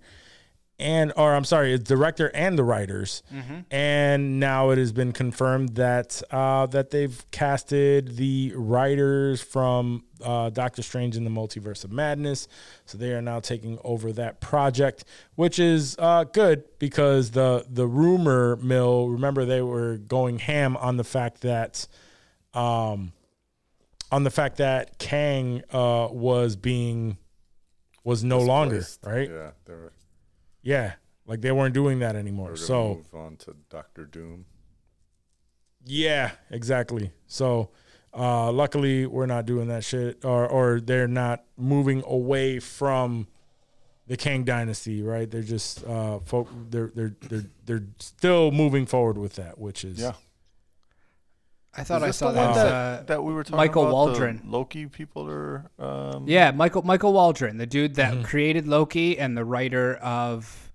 [0.81, 3.21] and, or I'm sorry, its director and the writers,
[3.69, 10.49] and now it has been confirmed that uh, that they've casted the writers from uh,
[10.51, 12.47] Doctor Strange in the Multiverse of Madness,
[12.85, 15.03] so they are now taking over that project,
[15.35, 19.09] which is uh, good because the the rumor mill.
[19.09, 21.87] Remember, they were going ham on the fact that.
[22.53, 23.11] Um,
[24.11, 27.17] on the fact that Kang uh, was being
[28.03, 29.29] was no longer right.
[29.29, 29.93] Yeah, they were,
[30.63, 30.93] Yeah,
[31.25, 32.55] like they weren't doing that anymore.
[32.55, 34.45] So move on to Doctor Doom.
[35.85, 37.11] yeah, exactly.
[37.27, 37.69] So
[38.13, 43.27] uh, luckily we're not doing that shit, or or they're not moving away from
[44.07, 45.29] the Kang Dynasty, right?
[45.29, 46.49] They're just uh, folk.
[46.69, 50.13] They're they're they're they're still moving forward with that, which is Yeah.
[51.77, 52.63] I thought I saw the one that.
[52.63, 53.93] that, uh, that we were talking about Michael about?
[53.93, 54.41] Waldron.
[54.43, 55.69] The Loki people are.
[55.77, 58.23] Um, Yeah, Michael Michael Waldron, the dude that Mm-hmm.
[58.23, 60.71] created Loki and the writer of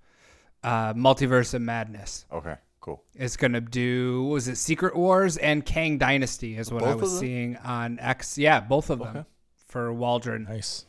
[0.63, 2.55] uh, Multiverse of Madness, Okay.
[2.79, 3.03] Cool.
[3.15, 4.23] is gonna do.
[4.25, 6.57] Was it Secret Wars and Kang Dynasty?
[6.57, 8.37] Is what I was seeing on X.
[8.37, 9.25] Yeah, both of them
[9.67, 10.85] for Waldron, nice,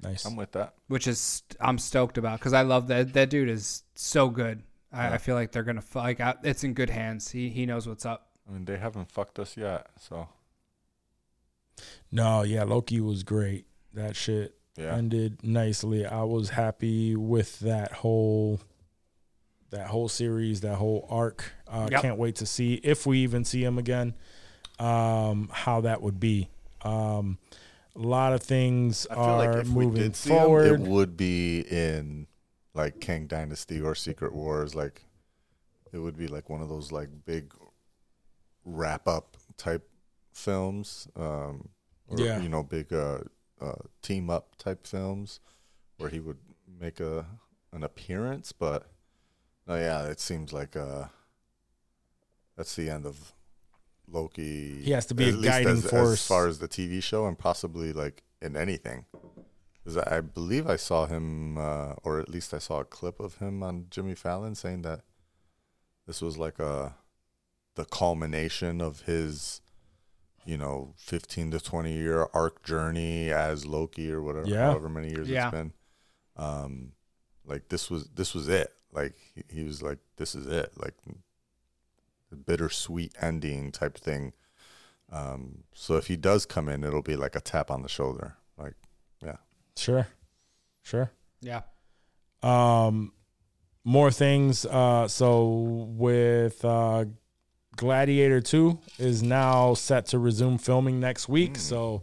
[0.00, 0.24] nice.
[0.24, 0.74] I'm with that.
[0.88, 4.62] which is I'm stoked about because I love that that dude is so good.
[4.92, 7.30] I, I feel like they're gonna like I, it's in good hands.
[7.30, 8.28] He he knows what's up.
[8.48, 10.28] I mean, they haven't fucked us yet, so
[12.10, 13.66] No, yeah, Loki was great.
[13.94, 14.94] That shit yeah.
[14.94, 16.04] ended nicely.
[16.06, 18.60] I was happy with that whole
[19.70, 21.52] that whole series, that whole arc.
[21.66, 22.02] Uh, Yep.
[22.02, 24.14] Can't wait to see if we even see him again.
[24.78, 26.48] Um, how that would be.
[26.82, 27.38] Um,
[27.96, 30.72] a lot of things I feel are like if we moving did see forward.
[30.72, 32.26] him, it would be in
[32.74, 34.74] like Kang Dynasty or Secret Wars.
[34.74, 35.04] Like
[35.92, 37.52] it would be like one of those like big
[38.64, 39.88] wrap up type
[40.32, 41.08] films.
[41.16, 41.68] Um,
[42.08, 42.40] or, Yeah.
[42.40, 43.20] you know, big uh,
[43.60, 45.40] uh, team up type films
[45.96, 47.26] where he would make a
[47.72, 48.52] an appearance.
[48.52, 48.86] But
[49.66, 51.06] no, yeah, it seems like uh,
[52.56, 53.32] that's the end of
[54.08, 54.82] Loki.
[54.82, 56.12] He has to be a guiding as, force.
[56.12, 59.06] as far as the TV show and possibly like in anything.
[60.06, 63.64] I believe I saw him, uh, or at least I saw a clip of him
[63.64, 65.00] on Jimmy Fallon saying that
[66.06, 66.94] this was like a
[67.74, 69.60] the culmination of his,
[70.44, 74.66] you know, fifteen to twenty year arc journey as Loki or whatever, Yeah.
[74.70, 75.48] however many years Yeah.
[75.48, 75.72] it's been.
[76.36, 76.92] Um,
[77.44, 78.72] like this was this was it.
[78.92, 80.72] Like he, he was like, this is it.
[80.76, 80.94] Like
[82.30, 84.32] the bittersweet ending type thing.
[85.10, 88.36] Um, so if he does come in, it'll be like a tap on the shoulder.
[88.56, 88.74] Like,
[89.22, 89.36] yeah.
[89.76, 90.06] Sure,
[90.82, 91.10] sure.
[91.42, 91.62] Yeah.
[92.42, 93.12] Um,
[93.84, 94.64] more things.
[94.64, 95.44] Uh, so
[95.88, 97.04] with uh,
[97.76, 101.56] Gladiator Two is now set to resume filming next week.
[101.56, 102.02] So,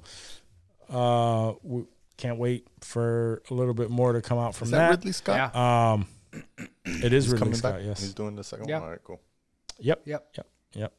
[0.90, 1.84] uh, we
[2.18, 4.90] can't wait for a little bit more to come out from Is that, that.
[4.98, 5.52] Ridley Scott?
[5.54, 5.91] Yeah.
[5.94, 6.08] Um,
[6.86, 7.76] it is He's Ridley Scott.
[7.76, 7.84] back.
[7.86, 8.02] Yes.
[8.02, 8.76] He's doing the second Yeah.
[8.80, 8.84] one.
[8.84, 9.22] All right, cool.
[9.80, 10.02] Yep.
[10.06, 10.28] Yep.
[10.38, 10.48] Yep.
[10.74, 10.94] Yep.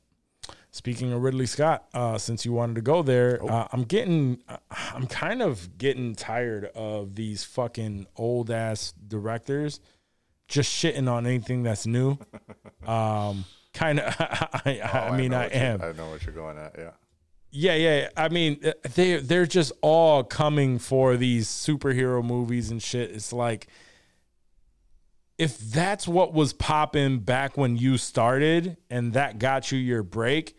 [0.73, 4.57] Speaking of Ridley Scott, uh, since you wanted to go there, uh, I'm getting, uh,
[4.71, 9.81] I'm kind of getting tired of these fucking old ass directors
[10.49, 12.19] just shitting on anything that's new.
[12.87, 15.83] Um, kind of, I, I, Oh, mean, know I, am.
[15.83, 16.75] I know what you're going at.
[16.79, 16.91] Yeah.
[17.53, 18.09] Yeah, yeah.
[18.17, 23.11] I mean, uh, they they're just all coming for these superhero movies and shit.
[23.11, 23.67] It's like
[25.37, 30.55] if that's what was popping back when you started and that got you your break,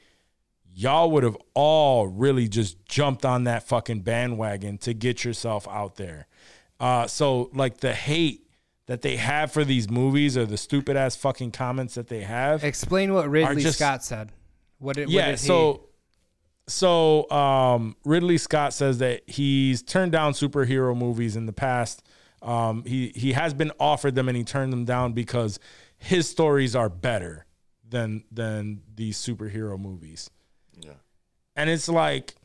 [0.73, 5.95] y'all would have all really just jumped on that fucking bandwagon to get yourself out
[5.95, 6.27] there.
[6.79, 8.40] Uh, so like the hate
[8.91, 12.61] that they have for these movies or the stupid ass fucking comments that they have.
[12.61, 14.33] Explain what Ridley just- Scott said.
[14.79, 15.85] What did, what Yeah, did he- so
[16.67, 22.03] so um, Ridley Scott says that he's turned down superhero movies in the past.
[22.41, 25.57] Um, he he has been offered them and he turned them down because
[25.97, 27.45] his stories are better
[27.87, 30.29] than than these superhero movies.
[30.81, 30.93] Yeah.
[31.55, 32.35] And it's like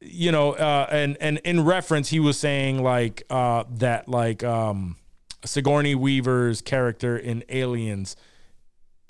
[0.00, 4.96] you know, uh, and and in reference, he was saying like uh, that like um,
[5.44, 8.16] Sigourney Weaver's character in Aliens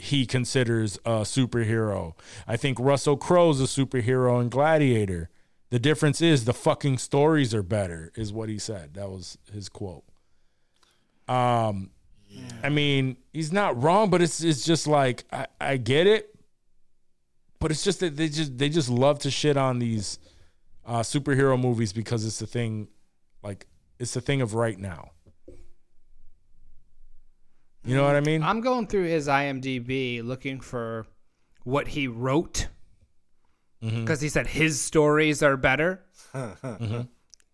[0.00, 2.14] he considers a superhero.
[2.48, 5.28] I think Russell Crowe's a superhero in Gladiator.
[5.68, 8.94] The difference is the fucking stories are better, is what he said.
[8.94, 10.04] That was his quote.
[11.28, 11.90] Um,
[12.62, 16.34] I mean, he's not wrong, but it's it's just like I, I get it,
[17.60, 20.18] but it's just that they just they just love to shit on these
[20.86, 22.88] uh, superhero movies because it's the thing,
[23.42, 23.66] like
[23.98, 25.10] it's the thing of right now.
[27.84, 28.42] You know what I mean?
[28.42, 31.06] I'm going through his IMDb looking for
[31.64, 32.68] what he wrote
[33.80, 36.04] because he said his stories are better.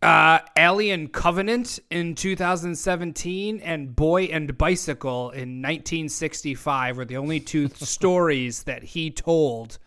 [0.02, 7.68] uh, Alien Covenant in 2017 and Boy and Bicycle in 1965 were the only two
[7.74, 9.78] stories that he told.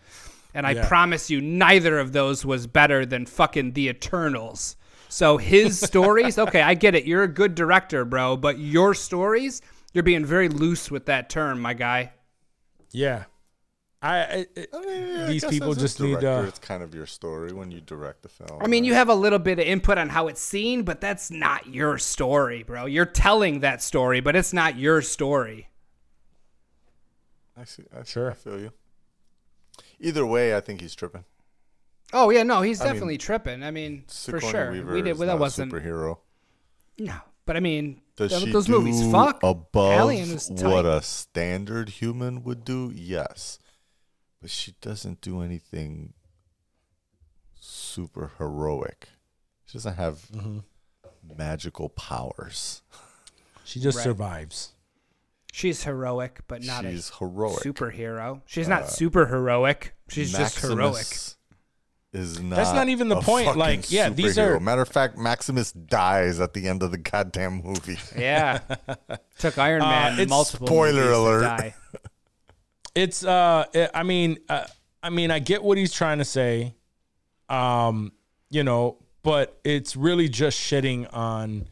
[0.54, 0.88] And I Yeah.
[0.88, 4.76] promise you, neither of those was better than fucking The Eternals.
[5.08, 7.06] So his stories, okay, I get it.
[7.06, 9.62] You're a good director, bro, but your stories,
[9.94, 12.14] you're being very loose with that term, my guy.
[12.92, 13.26] Yeah.
[14.02, 16.44] I, I, I mean, yeah, I these guess people as a just need director, uh
[16.48, 18.62] It's kind of your story when you direct the film.
[18.62, 18.88] I mean, right?
[18.88, 21.98] you have a little bit of input on how it's seen, but that's not your
[21.98, 22.86] story, bro.
[22.86, 25.70] You're telling that story, but it's not your story.
[27.58, 27.84] I see.
[27.96, 28.32] I, Sure.
[28.32, 28.72] I feel you.
[30.00, 31.26] Either way, I think he's tripping.
[32.14, 33.64] Oh yeah, no, he's I mean, definitely tripping.
[33.64, 34.72] I mean, for sure.
[34.72, 35.18] Weaver we did.
[35.18, 35.72] Well, that wasn't.
[35.72, 36.18] superhero.
[36.98, 37.16] No,
[37.46, 39.42] but I mean, Does th- she those do movies fuck.
[39.44, 40.64] above Alien is tight.
[40.64, 42.92] what a standard human would do?
[42.96, 43.60] Yes,
[44.42, 46.14] but she doesn't do anything
[47.60, 49.10] super heroic.
[49.66, 50.60] She doesn't have Mm-hmm.
[51.38, 52.82] magical powers.
[53.64, 54.04] she just Right.
[54.04, 54.74] survives.
[55.60, 57.58] She's heroic, but not She's a heroic.
[57.60, 58.42] Uh, superhero.
[58.46, 59.94] She's not super heroic.
[60.08, 60.78] She's just heroic.
[60.94, 61.36] Maximus
[62.14, 64.56] Is not That's not even the a point, fucking like, yeah, these superhero.
[64.56, 67.98] are- Matter of fact, Maximus dies at the end of the goddamn movie.
[68.18, 68.60] Yeah,
[69.38, 71.42] took Iron Uh, Man it's- multiple spoiler movies to alert.
[71.42, 71.76] die.
[72.96, 74.66] It's uh it- I mean uh,
[75.04, 76.74] I mean I get what he's trying to say.
[77.50, 78.14] Um
[78.50, 81.68] you know, but it's really just shitting on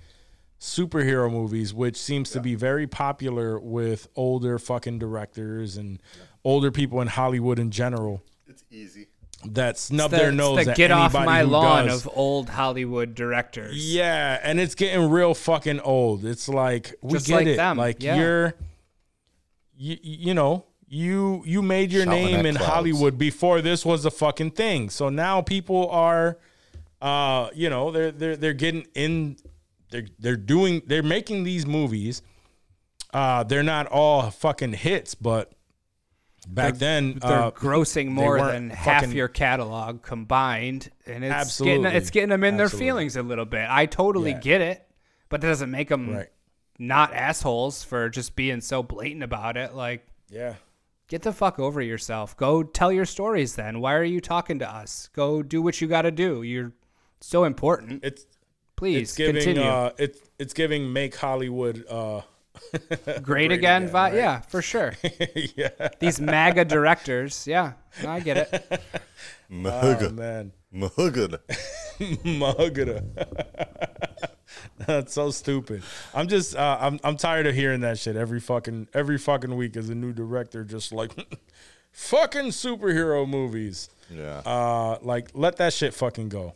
[0.59, 6.01] superhero movies which seems to be very popular with older fucking directors and
[6.43, 9.07] older people in Hollywood in general It's easy.
[9.45, 12.05] that snub The- their it's nose the at get off my lawn does.
[12.07, 13.75] of old Hollywood directors.
[13.93, 16.25] Yeah, and it's getting real fucking old.
[16.25, 17.57] It's like we Just get like it.
[17.57, 18.15] them, Like yeah.
[18.17, 18.53] you're,
[19.77, 22.71] you, you know, you you made your Shouting name in clouds.
[22.71, 24.89] Hollywood before this was a fucking thing.
[24.89, 26.39] So now people are,
[27.01, 29.37] uh, you know, they're they're they're getting in.
[29.89, 32.21] They're they're doing they're making these movies.
[33.13, 35.53] Uh, they're not all fucking hits, but
[36.47, 41.83] back then They're uh, grossing more than half fucking- your catalog combined, and it's Absolutely.
[41.83, 42.77] getting it's getting them in Absolutely.
[42.85, 43.65] their feelings a little bit.
[43.69, 44.39] I totally Yeah.
[44.39, 44.87] get it,
[45.29, 46.27] but that doesn't make them right.
[46.79, 49.73] not assholes for just being so blatant about it.
[49.73, 50.55] Like, Yeah.
[51.07, 52.35] get the fuck over yourself.
[52.37, 53.55] Go tell your stories.
[53.55, 55.09] Then why are you talking to us?
[55.13, 56.43] Go do what you got to do.
[56.43, 56.73] You're
[57.21, 58.03] so important.
[58.03, 58.25] It's
[58.77, 59.61] Please it's giving continue.
[59.63, 62.21] uh it's it's giving make Hollywood uh
[63.21, 64.15] great, again, again, vi- right?
[64.15, 64.93] yeah, for sure.
[65.55, 65.69] yeah.
[65.99, 67.73] These MAGA directors, yeah,
[68.05, 68.81] I get it.
[69.49, 70.13] Oh Mahugga.
[70.13, 70.51] man.
[70.73, 71.39] Mahugga.
[71.99, 73.01] Mahugada.
[74.85, 75.83] That's so stupid.
[76.13, 79.77] I'm just uh, I'm I'm tired of hearing that shit every fucking every fucking week
[79.77, 81.11] as a new director just like
[81.91, 83.89] fucking superhero movies.
[84.09, 84.41] Yeah.
[84.45, 86.55] Uh like let that shit fucking go.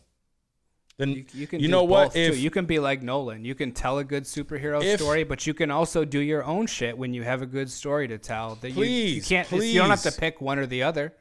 [0.97, 2.39] Then You, you can you do know what if too.
[2.39, 3.43] you can be like Nolan.
[3.45, 6.67] You can tell a good superhero If- story, but you can also do your own
[6.67, 8.55] shit when you have a good story to tell.
[8.55, 8.79] That you, you
[9.15, 9.51] Please, can't.
[9.51, 11.13] it's- You don't have to pick one or the other.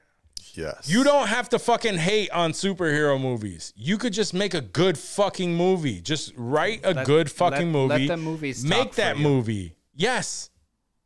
[0.55, 0.89] yes.
[0.89, 3.73] You don't have to fucking hate on superhero movies.
[3.77, 6.01] You could just make a good fucking movie.
[6.01, 8.09] Just write a Let- good fucking let- let movie.
[8.09, 9.77] the movies make that movie.
[9.95, 10.51] Yes.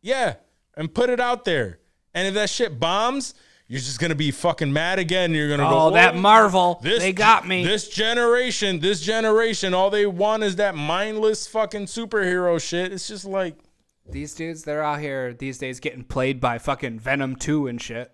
[0.03, 0.35] Yeah.
[0.77, 1.78] And put it out there.
[2.15, 3.35] And if that shit bombs,
[3.66, 5.32] you're just gonna be fucking mad again.
[5.32, 6.81] You're gonna go, Oh, that Marvel!
[6.82, 7.65] This, they got me.
[7.65, 12.93] This generation, this generation, all they want is that mindless fucking superhero shit.
[12.93, 13.57] It's just like
[14.09, 18.12] These dudes, they're out here these days getting played by fucking Venom two and shit.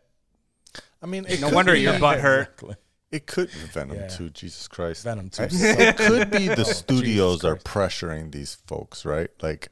[1.02, 2.42] I mean, it No could wonder be- your butt hurt.
[2.48, 2.76] Exactly.
[3.10, 4.06] It could be Venom Yeah.
[4.06, 5.02] 2, Jesus Christ.
[5.02, 9.30] Venom 2 I- It could be the Oh, studios are pressuring these folks, right?
[9.42, 9.68] Like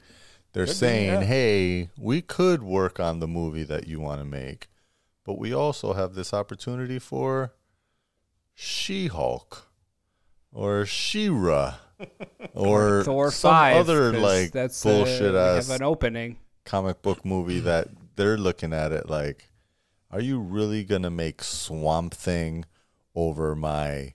[0.55, 1.27] they're Could be, saying, yeah.
[1.27, 4.67] "Hey, we could work on the movie that you want to make,
[5.29, 7.53] but we also have this opportunity for
[8.55, 9.69] She-Hulk
[10.51, 11.75] or She-Ra
[12.55, 13.77] or Thor some five.
[13.77, 16.39] other like that's, uh, bullshit we ass an opening.
[16.65, 19.51] comic book movie that they're looking at it like,
[20.11, 22.65] are you really gonna make Swamp Thing
[23.15, 24.15] over my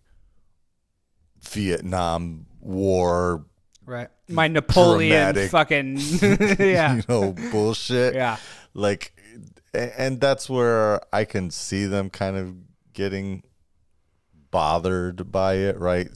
[1.44, 3.46] Vietnam War,
[3.86, 4.08] Right.
[4.30, 5.52] My Napoleon Dramatic.
[5.52, 5.98] fucking
[6.60, 6.96] yeah.
[6.96, 8.16] you know, bullshit?
[8.16, 8.38] Yeah.
[8.74, 9.13] Like, a-
[9.74, 12.56] and that's where I can see them kind of
[12.94, 13.44] getting
[14.52, 16.10] bothered by it, right?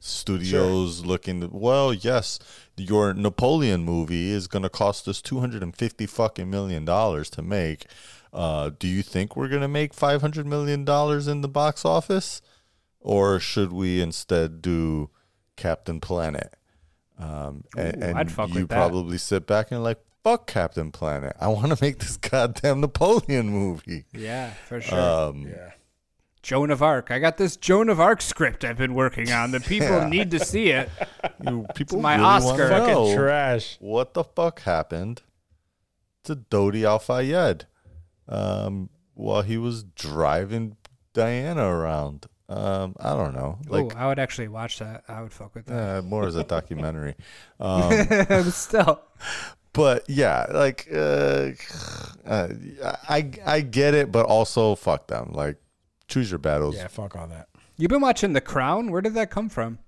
[0.00, 2.38] Studios looking, to, well, yes,
[2.76, 7.86] your Napoleon movie is going to cost us 250 fucking million dollars to make.
[8.32, 12.42] Uh, do you think we're going to make 500 million dollars in the box office?
[13.00, 15.10] Or should we instead do
[15.56, 16.54] Captain Planet?
[17.18, 19.98] Um, and Ooh, and I'd fuck you probably sit back and like,
[20.30, 21.36] fuck Captain Planet.
[21.40, 24.04] I want to make this goddamn Napoleon movie.
[24.12, 24.98] Yeah, for sure.
[25.28, 25.70] Um, Yeah.
[26.42, 27.10] Joan of Arc.
[27.10, 29.50] I got this Joan of Arc script I've been working on.
[29.50, 30.08] The people Yeah.
[30.08, 30.88] need to see it.
[31.44, 32.68] You, people my really wanna Oscar.
[32.68, 33.76] Fucking trash.
[33.80, 35.22] What the fuck happened
[36.24, 37.66] to Dodi Al Fayed
[38.28, 40.76] um, while he was driving
[41.12, 42.26] Diana around?
[42.48, 43.58] Um, I don't know.
[43.66, 45.04] Like, oh, I would actually watch that.
[45.06, 45.98] I would fuck with that.
[45.98, 47.14] uh, more as a documentary.
[47.60, 47.92] Um,
[48.52, 49.02] Still,
[49.78, 51.50] but yeah, like uh,
[52.26, 52.48] uh,
[53.08, 55.30] I I get it, but also fuck them.
[55.32, 55.56] Like
[56.08, 56.76] choose your battles.
[56.76, 57.48] Yeah, fuck all that.
[57.76, 58.90] you've been watching The Crown.
[58.90, 59.78] Where did that come from?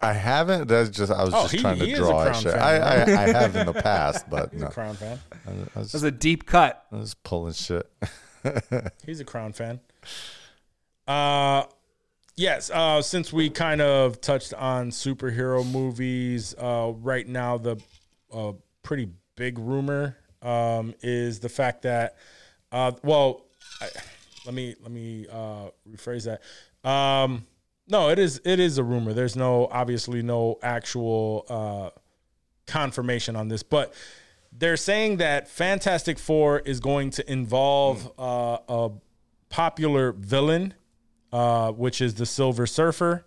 [0.00, 0.66] I haven't.
[0.66, 2.52] That's just I was Oh, just he- trying to he is draw a Crown shit.
[2.54, 3.22] fan, I, I?
[3.22, 4.66] I have in the past, but He's no.
[4.66, 5.20] a Crown fan.
[5.46, 6.84] I, I was That was a deep cut.
[6.90, 7.88] I was pulling shit.
[9.06, 9.78] He's a Crown fan.
[11.06, 11.64] Uh,
[12.36, 12.70] yes.
[12.70, 17.76] Uh, since we kind of touched on superhero movies, uh, right now the
[18.32, 22.16] uh, pretty big rumor um, is the fact that,
[22.70, 23.44] uh, well,
[23.80, 23.88] I,
[24.44, 26.88] let me let me uh, rephrase that.
[26.88, 27.46] Um,
[27.88, 29.12] no, it is it is a rumor.
[29.12, 31.90] There's no obviously no actual uh,
[32.66, 33.94] confirmation on this, but
[34.52, 38.90] they're saying that Fantastic Four is going to involve uh, a
[39.48, 40.74] popular villain,
[41.32, 43.24] uh, which is the Silver Surfer,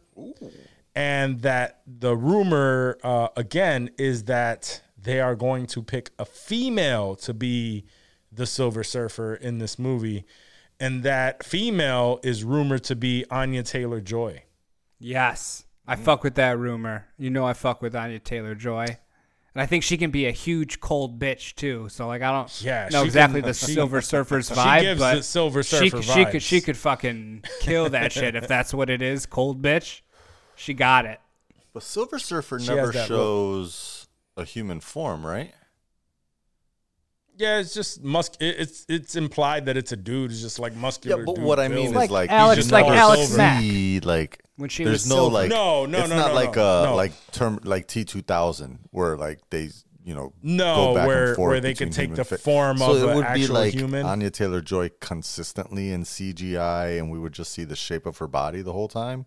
[0.95, 7.15] and that the rumor uh, again is that they are going to pick a female
[7.15, 7.86] to be
[8.32, 10.26] the Silver Surfer in this movie,
[10.80, 14.44] and that female is rumored to be Anya Taylor Joy.
[14.99, 16.03] Yes, I mm-hmm.
[16.03, 17.06] fuck with that rumor.
[17.18, 20.32] You know, I fuck with Anya Taylor Joy, and I think she can be a
[20.32, 21.88] huge cold bitch too.
[21.90, 24.99] So like, I don't Yeah, know exactly can- the she- Silver Surfer's she vibe, gives
[24.99, 28.73] but the Silver she, Surfer she could she could fucking kill that shit if that's
[28.73, 29.26] what it is.
[29.26, 30.02] Cold bitch,
[30.56, 31.19] she got it.
[31.73, 33.07] But Silver Surfer She never has look.
[33.07, 33.95] shows
[34.38, 35.53] a human form, right?
[37.38, 38.36] Yeah, it's just musk.
[38.40, 40.32] it- It's it's implied that it's a dude.
[40.32, 41.20] It's just like muscular.
[41.20, 41.88] Yeah, but dude what I mean build.
[41.88, 43.62] is Like like Alex- you just like Alex Mack.
[43.62, 45.34] see, like When she there's was no silver.
[45.34, 46.95] like No, no, it's no, not no, like no, uh no.
[46.95, 49.70] like term like T two thousand where like they
[50.06, 52.38] you know No, go back where- and forth where they between could take the fa-
[52.38, 54.06] form so of it a would be actual like human?
[54.06, 58.28] Anya Taylor Joy consistently in CGI, and we would just see the shape of her
[58.28, 59.26] body the whole time.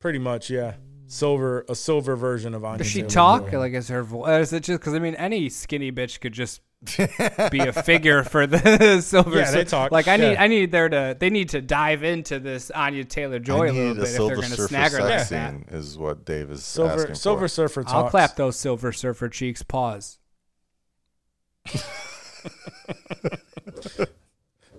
[0.00, 0.74] pretty much, yeah.
[1.12, 2.78] Silver, a silver version of Anya.
[2.78, 3.50] Does she Taylor talk?
[3.50, 3.58] Joy.
[3.58, 4.46] Like, is her voice?
[4.46, 6.60] Is it just because I mean, any skinny bitch could just
[7.50, 9.38] be a figure for the Silver.
[9.38, 9.90] Yeah, they talk.
[9.90, 11.16] Like, I need, I need there to.
[11.18, 14.02] They need to dive into this Anya Taylor Joy I a little need bit a
[14.02, 15.52] if they're Silver going to Surfer snag her like sex that.
[15.52, 17.48] scene, is what Dave is Silver asking Silver for.
[17.48, 17.92] Surfer talks.
[17.92, 19.64] I'll clap those Silver Surfer cheeks.
[19.64, 20.18] Pause.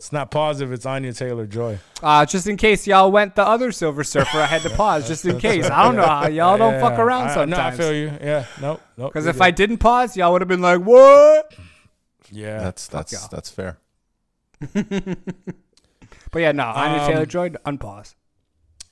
[0.01, 0.73] It's not positive.
[0.73, 1.77] It's Anya Taylor Joy.
[2.01, 5.23] Uh, just in case y'all went the other Silver Surfer, I had to pause just
[5.25, 5.69] in case.
[5.69, 7.77] I don't know how y'all don't fuck Yeah, around I- sometimes.
[7.77, 8.07] No, I feel you.
[8.19, 9.13] Yeah, nope, nope.
[9.13, 11.53] Because you're if I didn't pause, y'all would have been like, "What?"
[12.31, 13.27] yeah, That's that's y'all.
[13.31, 13.77] that's fair.
[16.31, 18.15] But yeah, no, Anya Um, Taylor Joy, unpause.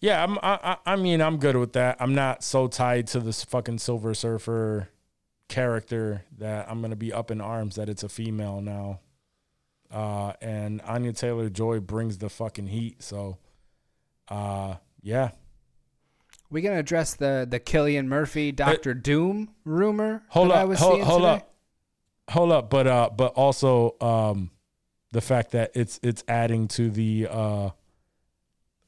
[0.02, 0.22] yeah.
[0.23, 1.95] I'm, I, I I mean, I'm good with that.
[1.99, 4.90] I'm not so tied to this fucking Silver Surfer
[5.48, 8.99] character that I'm gonna be up in arms that it's a female now.
[9.91, 13.02] Uh, and Anya Taylor Joy brings the fucking heat.
[13.02, 13.38] So,
[14.28, 15.32] uh, yeah.
[16.52, 20.80] We gonna address the the Cillian Murphy Doctor Doom rumor Hold that I up, was
[20.80, 21.32] hold, seeing hold today?
[21.34, 21.53] up,
[22.30, 22.70] hold up.
[22.70, 24.49] But uh, but also um,
[25.11, 27.70] the fact that it's it's adding to the uh,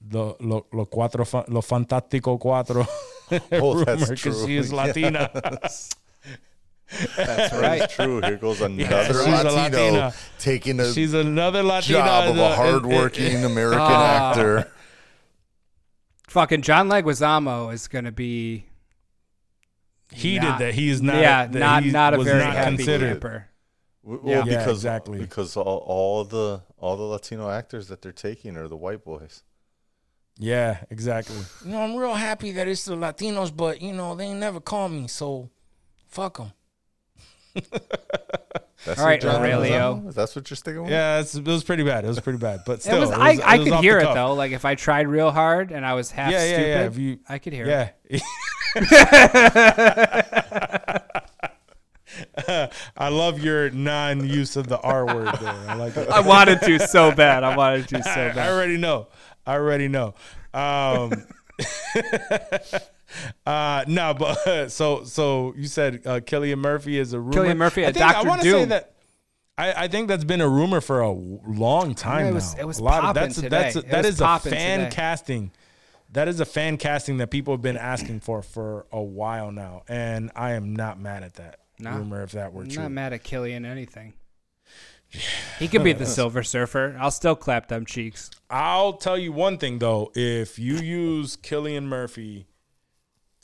[0.01, 2.87] the lo, lo cuatro lo fantástico cuatro
[3.53, 4.45] Oh, that's rumor true.
[4.45, 5.29] she is Latina.
[7.15, 7.81] That's right.
[7.83, 8.21] is true.
[8.21, 10.13] Here goes another she's a Latino Latina.
[10.39, 14.29] taking a She's another Latina job of in a the- in- hardworking American Ah.
[14.31, 14.71] actor.
[16.29, 18.65] Fucking John Leguizamo is gonna be
[20.11, 20.73] He not- did that.
[20.75, 21.15] He is not.
[21.17, 23.11] yeah, that not he not a very not happy considered.
[23.21, 23.47] camper.
[24.03, 24.37] W- Yeah.
[24.39, 25.19] Well, Yeah, because exactly.
[25.19, 29.43] because all, all the all the Latino actors that they're taking are the white boys.
[30.37, 31.35] Yeah, exactly.
[31.65, 34.59] You know, I'm real happy that it's the Latinos, but you know, they ain't never
[34.59, 35.49] call me, so
[36.07, 36.53] fuck them.
[38.85, 40.01] That's All right, Aurelio.
[40.11, 40.89] That's what you're sticking with.
[40.91, 42.03] Yeah, it's, it was pretty bad.
[42.03, 42.61] It was pretty bad.
[42.65, 44.15] But It still, was, it I, was- I it was could hear it cuff.
[44.15, 44.33] though.
[44.33, 46.85] Like if I tried real hard and I was half Yeah, yeah, stupid, yeah.
[46.87, 48.23] If you, I could hear it.
[52.47, 52.69] yeah.
[52.97, 55.53] I love your non-use of the R word there.
[55.67, 56.09] I like it.
[56.09, 57.43] I wanted to so bad.
[57.43, 59.07] I wanted to so I, I already know.
[59.45, 60.13] I already know.
[60.53, 61.11] Um,
[63.45, 67.33] uh, no, but so so you said uh, Cillian Murphy is a rumor.
[67.33, 68.93] Cillian Murphy I think, I want to say that.
[69.57, 72.61] I, I think that's been a rumor for a long time it was- now.
[72.61, 73.49] it was a lot of that's today.
[73.49, 74.89] that's It that is a fan today.
[74.95, 75.51] casting.
[76.13, 79.83] That is a fan casting that people have been asking for for a while now,
[79.87, 81.91] and I am not mad at that No.
[81.91, 82.69] rumor if that were true.
[82.69, 82.83] I'm true.
[82.83, 84.13] not mad at Cillian anything.
[85.59, 86.97] He could be the Silver Surfer.
[86.99, 88.31] I'll still clap them cheeks.
[88.49, 92.47] I'll tell you one thing though: if you use Cillian Murphy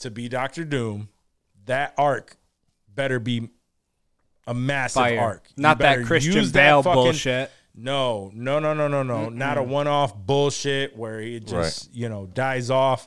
[0.00, 1.08] to be Doctor Doom,
[1.66, 2.36] that arc
[2.94, 3.48] better be
[4.46, 5.20] a massive Fire.
[5.20, 5.44] arc.
[5.56, 7.50] You Not that Christian use that Bale fucking- bullshit.
[7.74, 9.28] No, no, no, no, no, no.
[9.28, 13.06] Not a one-off bullshit where he just you know dies off.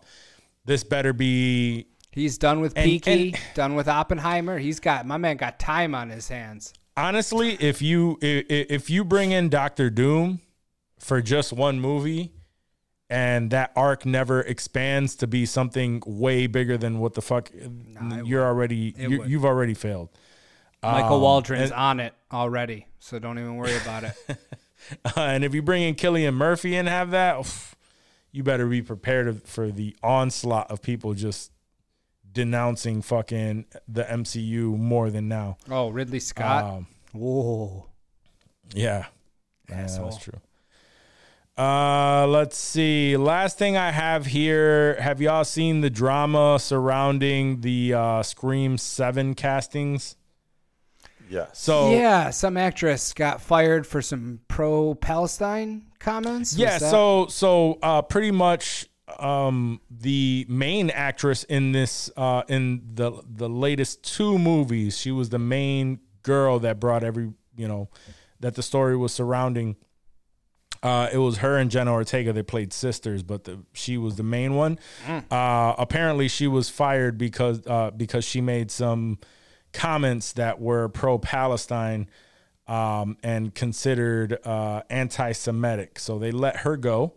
[0.65, 4.59] This better be He's done with And- Peaky, and- done with Oppenheimer.
[4.59, 6.73] He's got my man got time on his hands.
[6.95, 10.39] honestly, if you if, if you bring in Doctor Doom
[10.99, 12.31] for just one movie,
[13.11, 17.51] and that arc never expands to be something way bigger than what the fuck
[18.23, 19.29] you're already you, would.
[19.29, 20.09] you've already failed.
[20.81, 24.15] Michael Um, Waldron's and- on it already, so don't even worry about it.
[25.17, 27.75] and if you bring in Cillian Murphy and have that, oof,
[28.31, 31.51] you better be prepared for the onslaught of people just
[32.31, 35.57] denouncing fucking the MCU more than now.
[35.69, 36.63] Oh, Ridley Scott.
[36.63, 37.87] Um, Whoa.
[38.73, 39.07] Yeah.
[39.69, 40.39] Yeah, that's true.
[41.61, 43.15] Uh, let's see.
[43.17, 44.99] Last thing I have here.
[44.99, 50.15] Have y'all seen the drama surrounding the uh, Scream Seven castings?
[51.29, 51.59] Yes.
[51.59, 56.53] So yeah, some actress got fired for some pro Palestine comments.
[56.53, 56.79] Was yeah.
[56.79, 58.87] that- So so uh, pretty much
[59.19, 65.29] um, the main actress in this uh, in the the latest two movies, she was
[65.29, 67.87] the main girl that brought every you know
[68.39, 69.75] that the story was surrounding.
[70.83, 72.33] Uh, it was her and Jenna Ortega.
[72.33, 74.79] They played sisters, but the, she was the main one.
[75.29, 79.19] Uh, apparently, she was fired because uh, because she made some
[79.73, 82.07] comments that were pro Palestine
[82.67, 85.99] um, and considered uh, anti Semitic.
[85.99, 87.13] So they let her go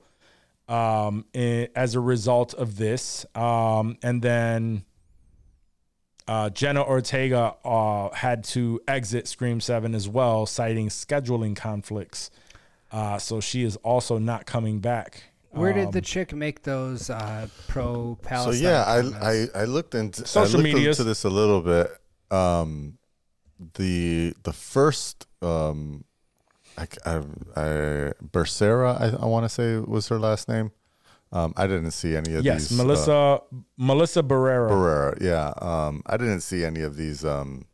[0.69, 3.25] um, i- as a result of this.
[3.35, 4.85] Um, and then
[6.27, 12.31] uh, Jenna Ortega uh, had to exit Scream 7 as well, citing scheduling conflicts.
[12.95, 15.25] Uh, so she is also not coming back.
[15.51, 18.63] where did the Um, chick make those uh, pro So Palestine?
[18.63, 18.99] yeah, I.
[19.33, 20.99] I I looked into Social I looked medias.
[20.99, 21.87] into this a little bit.
[22.31, 22.99] Um,
[23.79, 26.05] the the first um,
[26.79, 27.15] I I,
[27.57, 27.63] I
[28.35, 30.71] Bersera I, I want to say was her last name.
[31.33, 32.79] Um, I didn't see any of yes, these.
[32.79, 33.41] uh, Melissa
[33.77, 34.71] Melissa Barrera.
[34.71, 35.53] Barrera, yeah.
[35.59, 37.67] Um, I didn't see any of these um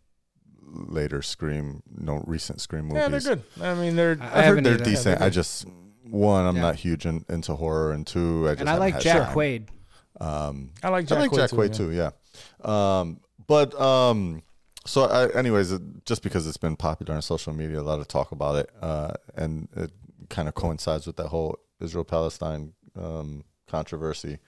[0.70, 3.02] later Scream, no recent Scream movies.
[3.02, 3.42] Yeah, they're good.
[3.60, 4.84] I mean, they're I I've heard they're either.
[4.84, 5.18] decent.
[5.18, 5.66] They're I just
[6.05, 6.62] one, I'm Yeah.
[6.62, 9.36] not huge in, into horror, and two, I just and I like had Jack time.
[9.36, 9.68] Quaid.
[10.20, 11.76] Um, I like Jack I like Quaid Jack too, Quaid yeah.
[11.76, 11.90] too.
[12.64, 12.98] Yeah.
[13.01, 14.42] Um, but um,
[14.86, 15.72] so I, anyways,
[16.05, 19.12] just because it's been popular on social media, a lot of talk about it, uh,
[19.36, 19.92] and it
[20.28, 24.38] kind of coincides with that whole Israel Palestine um, controversy.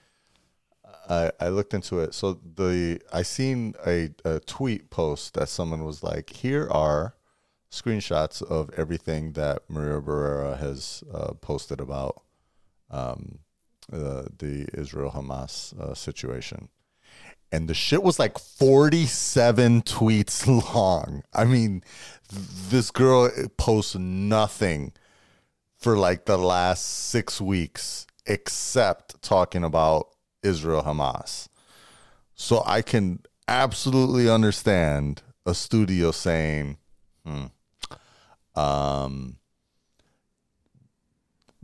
[1.09, 2.13] I, I looked into it.
[2.13, 7.15] So the I seen a, a tweet post that someone was like, "Here are
[7.73, 12.21] screenshots of everything that Maria Barrera has uh, posted about
[12.91, 13.39] um,
[13.91, 16.69] uh, the Israel Hamas uh, situation.
[17.51, 21.23] And the shit was like 47 tweets long.
[21.33, 21.83] I mean,
[22.29, 24.93] th- this girl posts nothing
[25.77, 30.09] for like the last six weeks except talking about
[30.43, 31.47] Israel Hamas.
[32.35, 36.77] So I can absolutely understand a studio saying,
[37.25, 37.45] hmm,
[38.55, 39.37] um,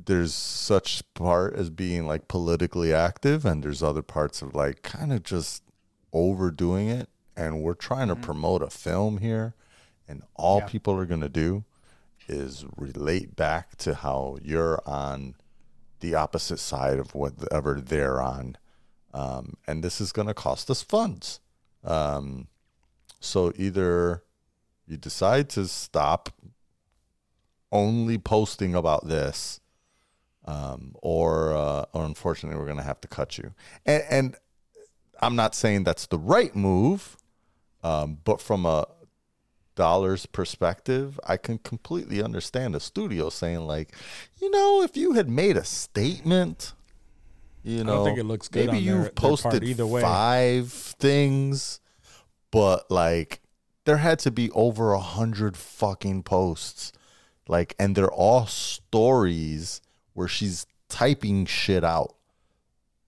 [0.03, 5.13] there's such part as being like politically active and there's other parts of like kind
[5.13, 5.63] of just
[6.11, 7.09] overdoing it.
[7.35, 9.53] And we're trying to promote a film here
[10.07, 11.63] and all people are going to do
[12.27, 15.35] is relate back to how you're on
[15.99, 18.57] the opposite side of whatever they're on
[19.13, 21.39] um, and this is going to cost us funds
[21.83, 22.47] um,
[23.19, 24.23] so either
[24.87, 26.29] you decide to stop
[27.71, 29.59] only posting about this
[30.45, 33.53] um, or uh, or unfortunately we're going to have to cut you.
[33.85, 34.35] And, and
[35.21, 37.17] I'm not saying that's the right move,
[37.83, 38.87] um, but from a
[39.75, 43.93] dollars perspective, I can completely understand a studio saying like,
[44.41, 46.73] you know, if you had made a statement,
[47.63, 49.85] you I know, don't think it looks good maybe on you've their part posted either
[49.85, 50.01] way.
[50.01, 51.79] five things,
[52.51, 53.41] but like
[53.85, 56.91] there had to be over a hundred fucking posts,
[57.47, 59.81] like, and they're all stories
[60.13, 62.15] where she's typing shit out.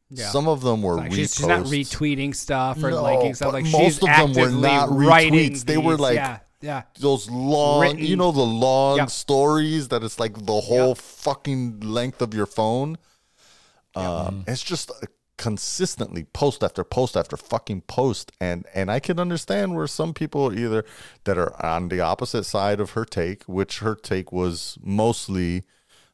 [0.10, 0.28] Yeah.
[0.30, 1.16] Some of them were Like reposts.
[1.16, 3.54] she's, she's not retweeting stuff or No, liking stuff.
[3.54, 5.64] Like most she's of them were not writing retweets.
[5.66, 6.84] They were like yeah, yeah.
[7.00, 9.10] those long, Written- you know, the long Yep.
[9.10, 12.98] stories that it's like the whole fucking length of your phone.
[13.96, 15.08] Um, It's just uh,
[15.38, 18.32] consistently post after post after fucking post.
[18.40, 20.86] And and I can understand where some people either
[21.24, 25.64] that are on the opposite side of her take which her take was mostly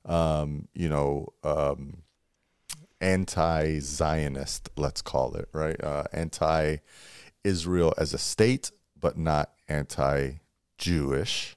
[0.05, 2.03] um you know um
[3.01, 5.83] anti-zionist let's call it right?
[5.83, 11.56] Uh anti-israel as a state but not anti-jewish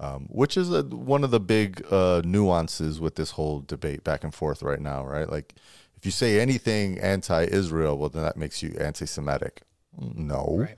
[0.00, 4.24] um, which is a, one of the big uh, nuances with this whole debate back
[4.24, 5.28] and forth right now, right?
[5.30, 5.54] Like,
[5.96, 9.62] if you say anything anti-Israel, well, then that makes you anti-Semitic.
[10.00, 10.68] No,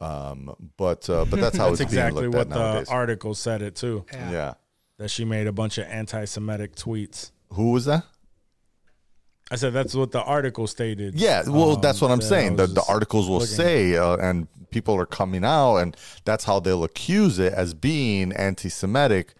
[0.00, 2.88] um, but uh, but that's how That's it's exactly being what looked at nowadays.
[2.88, 4.04] the article said it too.
[4.12, 4.30] Yeah.
[4.30, 4.54] yeah,
[4.98, 7.30] That she made a bunch of anti-Semitic tweets.
[7.52, 8.04] who was that?
[9.50, 11.14] I said that's what the article stated.
[11.14, 12.56] Yeah, well, Um, that's what I'm saying.
[12.56, 15.96] The, the just articles will say, uh, and people are coming out, and
[16.26, 19.32] that's how they'll accuse it as being anti-Semitic.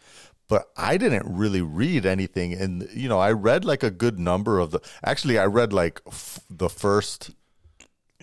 [0.49, 4.59] But I didn't really read anything, and you know, I read like a good number
[4.59, 4.81] of the.
[5.05, 7.33] Actually, I read like f- the first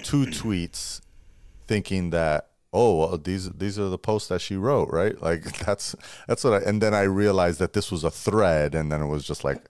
[0.02, 1.02] two tweets,
[1.68, 5.22] thinking that oh, well, these these are the posts that she wrote, right?
[5.22, 5.96] Like that's
[6.28, 6.60] that's what I.
[6.68, 9.62] And then I realized that this was a thread, and then it was just like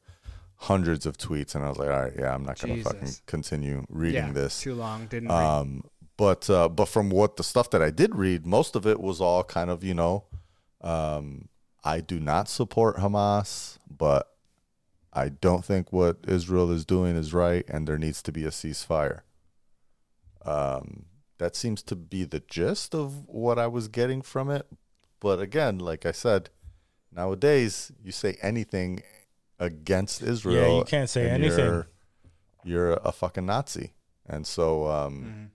[0.55, 3.83] hundreds of tweets, and I was like, all right, yeah, I'm not gonna fucking continue
[3.89, 4.61] reading yeah, this.
[4.61, 5.07] too long.
[5.07, 5.43] Didn't read.
[5.43, 5.83] Um,
[6.17, 9.19] But uh, but from what the stuff that I did read, most of it was
[9.19, 10.25] all kind of you know,
[10.81, 11.49] um,
[11.83, 14.29] I do not support Hamas, but
[15.11, 18.49] I don't think what Israel is doing is right, and there needs to be a
[18.49, 19.21] ceasefire.
[20.45, 21.05] Um,
[21.37, 24.67] that seems to be the gist of what I was getting from it.
[25.19, 26.49] But again, like I said,
[27.11, 29.01] nowadays you say anything
[29.59, 31.65] against Israel, you can't say anything.
[31.65, 31.87] You're,
[32.63, 33.93] you're a fucking Nazi,
[34.27, 35.51] and so um,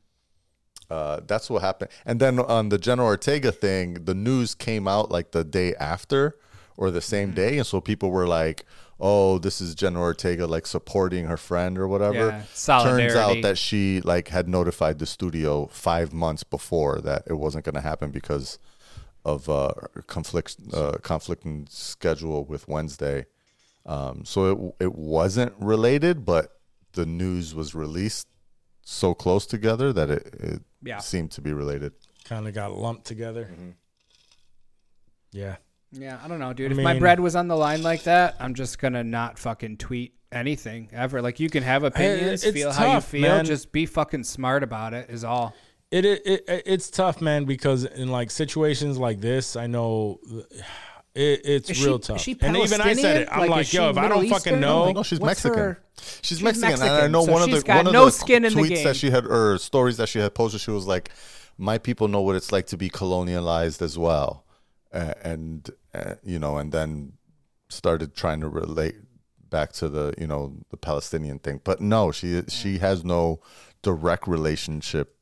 [0.90, 1.90] uh, that's what happened.
[2.06, 6.36] And then on the Jenna Ortega thing, the news came out like the day after
[6.76, 8.64] or the same day, and so people were like,
[9.00, 12.42] "Oh, this is Jenna Ortega like supporting her friend or whatever." Yeah,
[12.84, 17.64] Turns out that she like had notified the studio five months before that it wasn't
[17.64, 18.58] going to happen because
[19.24, 19.72] of uh,
[20.06, 23.26] conflict uh, conflicting schedule with Wednesday.
[23.84, 26.60] Um, so it it wasn't related, but
[26.92, 28.28] the news was released
[28.90, 30.98] so close together that it, it Yeah.
[30.98, 31.92] seemed to be related.
[32.24, 33.44] kind of got lumped together.
[33.52, 33.70] Mm-hmm.
[35.32, 35.56] Yeah.
[35.92, 36.72] Yeah, I don't know, dude.
[36.72, 39.78] I if my bread was on the line like that, I'm just gonna not fucking
[39.78, 41.22] tweet anything ever.
[41.22, 43.44] Like you can have opinions, it's feel how you feel, man.
[43.46, 45.08] just be fucking smart about it.
[45.08, 45.54] Is all.
[45.90, 50.20] It, it it it's tough, man, because in like situations like this, I know
[51.18, 52.20] it, it's Is she- real is tough.
[52.20, 53.28] she and even I said it.
[53.28, 53.28] Palestinian?
[53.32, 54.60] I'm Like, like, is yo, she if I don't Middle fucking Eastern?
[54.60, 55.58] know, No, she's What's Mexican.
[55.58, 56.72] her- She's, she's Mexican.
[56.74, 58.44] and I Mexican, know so one of she's the got one of no the skin
[58.44, 58.84] in the tweets game.
[58.84, 60.60] that she had or stories that she had posted.
[60.60, 61.10] She was like,
[61.58, 64.44] "My people know what it's like to be colonialized as well,"
[64.92, 67.14] uh, and uh, you know, and then
[67.68, 68.94] started trying to relate
[69.50, 71.60] back to the you know the Palestinian thing.
[71.64, 73.40] But no, she she has no
[73.82, 75.17] direct relationship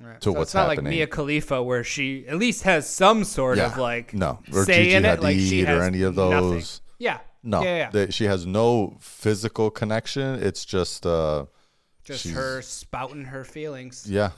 [0.00, 0.20] Right.
[0.20, 0.84] to so what's it's not happening.
[0.84, 4.84] like Mia Khalifa where she at least has some sort of like no, or say
[4.84, 5.20] Gigi in it.
[5.22, 6.30] Like she or has any of nothing.
[6.30, 6.80] those.
[6.98, 7.18] Yeah.
[7.42, 7.76] No, Yeah.
[7.76, 7.90] yeah.
[7.90, 10.42] they- she has no physical connection.
[10.42, 11.46] It's just uh,
[12.04, 14.06] just her spouting her feelings.
[14.08, 14.30] Yeah,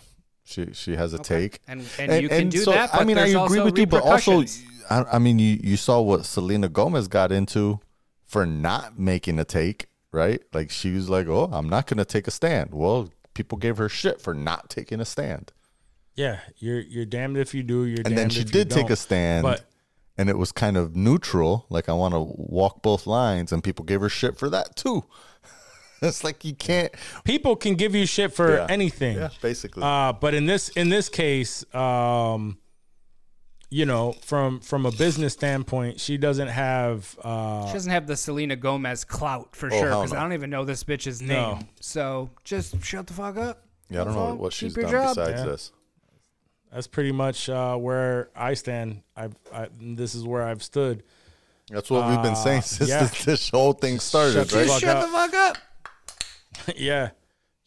[0.44, 1.48] she she has a Okay.
[1.48, 4.44] take, And- and you can do that, I mean, I agree with you, but also.
[4.88, 7.80] I, I mean, you you saw what Selena Gomez got into
[8.26, 10.42] for not making a take, right?
[10.52, 13.08] Like she was like, "Oh, I'm not going to take a stand." Well,
[13.40, 15.52] people gave her shit for not taking a stand,
[16.14, 17.84] yeah, you're you're damned if you do.
[17.86, 19.62] You're and then she did take a stand, But
[20.18, 21.64] and it was kind of neutral.
[21.70, 25.04] Like I want to walk both lines, and people gave her shit for that too.
[26.02, 26.92] it's like you can't.
[27.24, 28.66] people can give you shit for Yeah.
[28.68, 29.16] anything.
[29.16, 29.82] Yeah, basically.
[29.82, 32.58] Uh, but in this in this case, um,
[33.70, 37.16] you know, from from a business standpoint, she doesn't have.
[37.22, 40.18] Uh, She doesn't have the Selena Gomez clout for Oh, sure because no.
[40.18, 41.54] I don't even know this bitch's No.
[41.54, 41.68] name.
[41.80, 43.64] So just shut the fuck up.
[43.88, 44.34] yeah, I don't know all.
[44.36, 45.16] what she's your done job.
[45.16, 45.46] besides Yeah.
[45.46, 45.72] this.
[46.72, 49.02] that's pretty much uh, where I stand.
[49.16, 51.02] I've, I this is where I've stood.
[51.70, 53.04] That's what we've been Uh, saying since yeah.
[53.04, 54.66] this, this whole thing started, shut right?
[54.68, 55.06] fuck Shut up.
[55.06, 55.56] the fuck up.
[56.76, 57.10] yeah,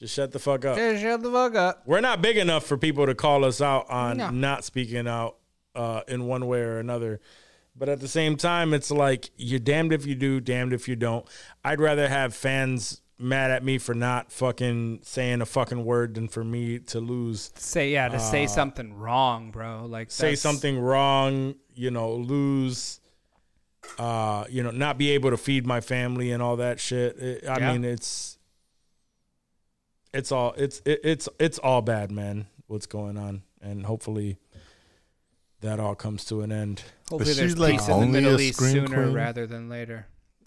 [0.02, 0.76] just shut the fuck up.
[0.76, 1.84] Just shut the fuck up.
[1.86, 4.30] We're not big enough for people to call us out on No.
[4.32, 5.38] not speaking out
[5.76, 7.20] uh, in one way or another.
[7.76, 10.96] But at the same time, it's like you're damned if you do, damned if you
[10.96, 11.26] don't.
[11.64, 16.28] I'd rather have fans mad at me for not fucking saying a fucking word than
[16.28, 17.52] for me to lose.
[17.56, 19.86] Say yeah to say something wrong, bro.
[19.88, 23.00] Like Uh, Say something wrong, you know, lose,
[23.98, 27.18] uh, you know, not be able to feed my family and all that shit.
[27.18, 27.72] It- I Yeah.
[27.72, 28.38] mean, it's
[30.14, 32.46] it's all it's it, it's it's all bad, man.
[32.68, 34.38] What's going on, and hopefully
[35.64, 36.84] that all comes to an end.
[37.10, 39.14] Hopefully Is there's like, peace in the Middle East sooner queen?
[39.14, 40.06] rather than later.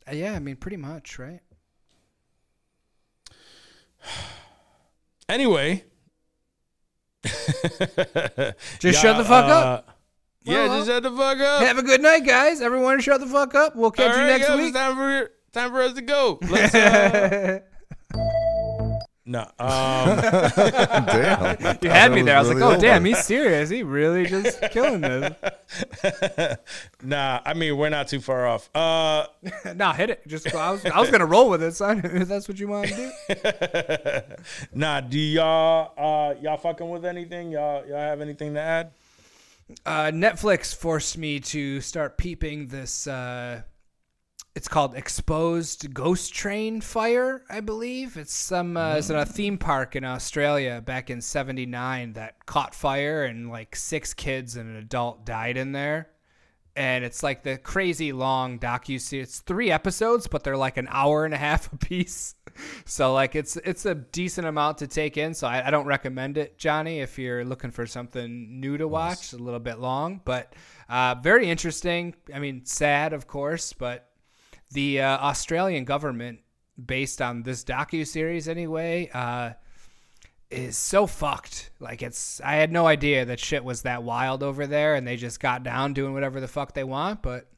[0.09, 1.40] Uh, yeah, I mean pretty much, right?
[5.28, 5.84] anyway.
[8.78, 9.88] Just shut the fuck up.
[9.88, 9.93] uh,
[10.44, 11.62] Yeah, Well, just shut the fuck up.
[11.62, 12.60] Have a good night, guys.
[12.60, 13.74] Everyone, shut the fuck up.
[13.74, 14.68] We'll catch All you right, next guys, week.
[14.68, 16.38] It's time for time for us to go.
[16.48, 16.72] Let's.
[16.74, 17.60] Uh,
[19.26, 19.40] no.
[19.58, 21.78] Um, Damn.
[21.82, 22.36] You had me That there.
[22.36, 23.68] I was like, really oh, damn, he's serious.
[23.68, 25.34] He really just killing this.
[27.02, 27.40] nah.
[27.44, 28.70] I mean, we're not too far off.
[28.74, 29.26] Uh,
[29.74, 30.26] nah, hit it.
[30.28, 32.02] Just I was, I was gonna roll with it, son.
[32.04, 34.36] If that's what you want to do.
[34.72, 35.00] nah.
[35.00, 37.50] Do y'all uh y'all fucking with anything?
[37.50, 38.92] Y'all y'all have anything to add?
[39.84, 43.08] Uh, Netflix forced me to start peeping this.
[43.08, 43.62] Uh,
[44.56, 48.16] it's called Exposed Ghost Train Fire, I believe.
[48.16, 52.74] It's some uh, it's in a theme park in Australia back in '79 that caught
[52.74, 56.08] fire and like six kids and an adult died in there.
[56.74, 59.28] And it's like the crazy long docu series.
[59.28, 62.34] It's three episodes, but they're like an hour and a half a piece.
[62.86, 65.34] So like it's it's a decent amount to take in.
[65.34, 69.34] So I, I don't recommend it, Johnny, if you're looking for something new to watch.
[69.34, 70.54] A little bit long, but
[70.88, 72.14] uh, very interesting.
[72.34, 74.08] I mean, sad, of course, but
[74.72, 76.40] the uh, Australian government,
[76.84, 79.52] based on this docu series anyway, uh,
[80.51, 81.70] is so fucked.
[81.80, 85.16] Like it's, I had no idea that shit was that wild over there, and they
[85.16, 87.22] just got down doing whatever the fuck they want.
[87.22, 87.48] But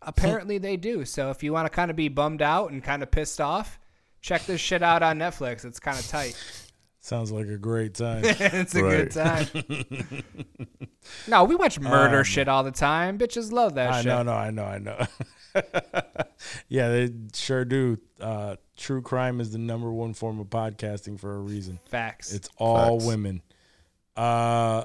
[0.00, 1.04] apparently they do.
[1.04, 3.78] So if you want to kind of be bummed out and kind of pissed off,
[4.20, 5.64] check this shit out on Netflix.
[5.64, 6.36] It's kind of tight.
[7.00, 8.22] Sounds like a great time.
[8.24, 9.46] it's a good time.
[11.26, 13.18] no, we watch murder shit all the time.
[13.18, 14.06] Bitches love that Um, I shit.
[14.06, 15.06] know, no, I know, I know.
[16.68, 17.98] yeah, they sure do.
[18.20, 21.78] Uh, true crime is the number one form of podcasting for a reason.
[21.86, 22.32] Facts.
[22.32, 23.06] It's all Facts.
[23.06, 23.42] women.
[24.16, 24.84] Uh,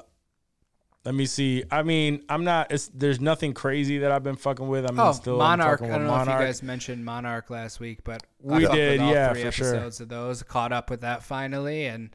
[1.04, 1.64] let me see.
[1.70, 2.70] I mean, I'm not.
[2.72, 4.84] It's there's nothing crazy that I've been fucking with.
[4.88, 5.80] I'm Oh, still Monarch.
[5.80, 6.34] fucking I don't know Monarch.
[6.34, 9.32] if you guys mentioned Monarch last week, but We caught up did, with all yeah,
[9.32, 9.74] three for sure.
[9.74, 10.42] episodes of those.
[10.42, 12.14] Caught up with that finally, and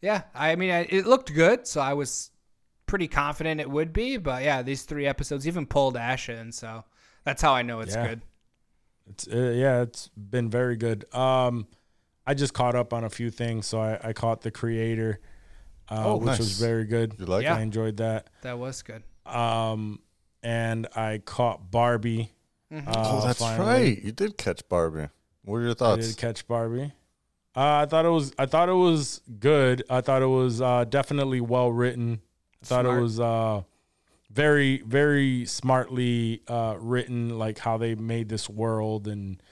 [0.00, 2.30] yeah, I mean, I, it looked good, so I was
[2.86, 4.16] pretty confident it would be.
[4.16, 6.84] But yeah, these three episodes even pulled Ash in, so
[7.24, 8.06] that's how I know it's Yeah.
[8.08, 8.22] good.
[9.08, 11.04] It's uh, yeah, it's been very good.
[11.14, 11.66] Um,
[12.26, 15.18] I just caught up on a few things, so I, I caught the creator,
[15.90, 16.38] uh, Oh, which nice.
[16.38, 17.14] was very good.
[17.18, 17.56] You like Yeah.
[17.56, 18.28] I enjoyed that.
[18.42, 19.02] That was good.
[19.26, 20.00] Um,
[20.42, 22.32] and I caught Barbie.
[22.72, 22.88] Mm-hmm.
[22.88, 23.66] Uh, Oh, that's finally.
[23.68, 24.02] right.
[24.04, 25.08] You did catch Barbie.
[25.44, 26.08] What are your I thoughts?
[26.08, 26.92] did catch Barbie.
[27.54, 28.32] Uh, I thought it was.
[28.38, 29.82] I thought it was good.
[29.90, 32.20] I thought it was uh, definitely well written.
[32.62, 32.98] I thought Smart.
[32.98, 33.62] it was uh,
[34.32, 37.38] very, very smartly uh, written.
[37.38, 39.42] Like how they made this world and,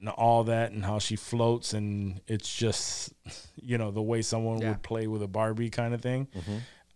[0.00, 3.12] and all that, and how she floats, and it's just,
[3.56, 4.70] you know, the way someone Yeah.
[4.70, 6.28] would play with a Barbie kind of thing.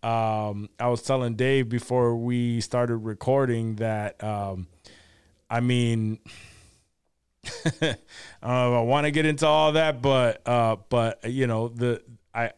[0.03, 4.23] Um, I was telling Dave before we started recording that.
[4.23, 4.67] Um,
[5.49, 6.19] I mean.
[7.65, 7.91] I don't
[8.43, 12.01] know if I want to get into all that, but uh, but you know the
[12.35, 12.51] I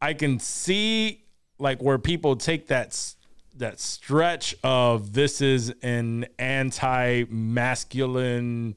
[0.00, 1.24] I can see
[1.58, 2.94] like where people take that
[3.58, 8.76] that stretch of this is an anti masculine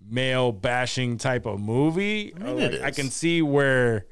[0.00, 2.34] male bashing type of movie.
[2.38, 4.06] mean, Like, I can see where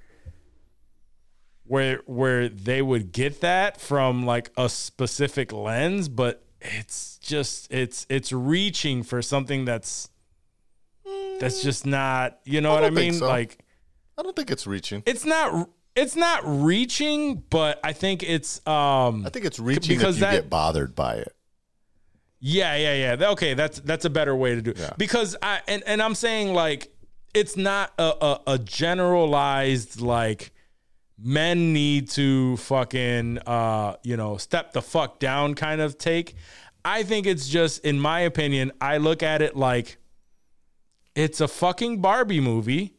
[1.64, 8.06] where where they would get that from like a specific lens, but it's just it's
[8.08, 10.08] it's reaching for something that's
[11.38, 13.14] that's just not you know I what I mean?
[13.14, 13.28] so.
[13.28, 13.58] Like
[14.18, 15.02] I don't think it's reaching.
[15.06, 15.68] it's not
[16.00, 20.32] it's not reaching, but I think it's um I think it's reaching because you that-
[20.32, 21.34] get bothered by it.
[22.40, 23.30] yeah, yeah, yeah.
[23.30, 24.78] Okay, that's that's a better way to do it.
[24.78, 24.90] Yeah.
[24.96, 26.92] Because I and, and I'm saying like
[27.34, 30.52] it's not a, a, a generalized like
[31.22, 36.34] men need to fucking uh you know step the fuck down kind of take.
[36.84, 39.98] I think it's just in my opinion, I look at it like
[41.14, 42.94] it's a fucking Barbie movie,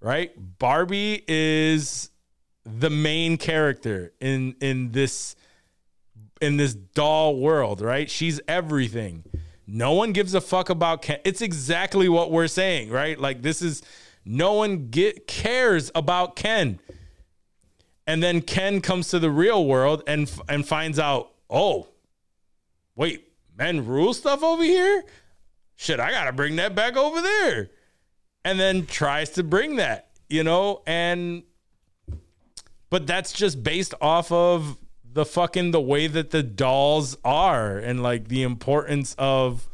[0.00, 0.30] right?
[0.58, 2.10] Barbie is
[2.64, 5.36] the main character in in this
[6.40, 8.10] in this doll world, right?
[8.10, 9.24] She's everything.
[9.66, 11.18] No one gives a fuck about Ken.
[11.24, 13.18] It's exactly what we're saying, right?
[13.18, 13.82] Like this is
[14.24, 16.80] no one get cares about Ken.
[18.06, 21.88] And then Ken comes to the real world and and finds out, "Oh,
[22.94, 25.04] wait, men rule stuff over here?
[25.76, 27.70] Shit, I got to bring that back over there."
[28.44, 31.44] And then tries to bring that, you know, and
[32.94, 34.78] but that's just based off of
[35.12, 39.68] the fucking the way that the dolls are and like the importance of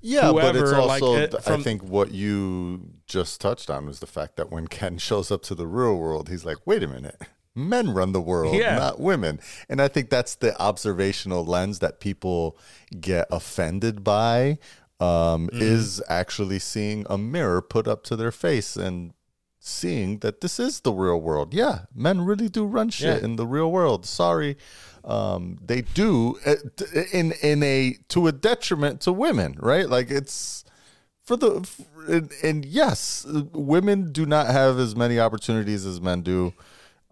[0.00, 3.86] Yeah, but it's whoever, like, also it- from- I think what you just touched on
[3.86, 6.82] was the fact that when Ken shows up to the real world, he's like, "Wait
[6.84, 7.20] a minute."
[7.56, 8.76] Men run the world, Yeah.
[8.78, 9.40] not women.
[9.68, 12.56] And I think that's the observational lens that people
[13.00, 14.58] get offended by
[15.00, 15.60] um, Mm-hmm.
[15.60, 19.12] is actually seeing a mirror put up to their face and
[19.60, 21.54] seeing that this is the real world.
[21.54, 23.24] Yeah, men really do run shit Yeah.
[23.24, 24.06] in the real world.
[24.06, 24.56] Sorry,
[25.04, 26.54] um, they do uh,
[27.12, 29.88] in in a to a detriment to women, right?
[29.88, 30.64] Like it's
[31.22, 31.68] for the
[32.08, 36.52] and, and yes, women do not have as many opportunities as men do.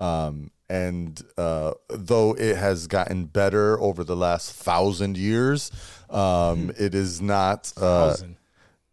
[0.01, 5.71] Um, and uh, though it has gotten better over the last thousand years,
[6.11, 7.73] um, it is not.
[7.77, 8.15] Uh,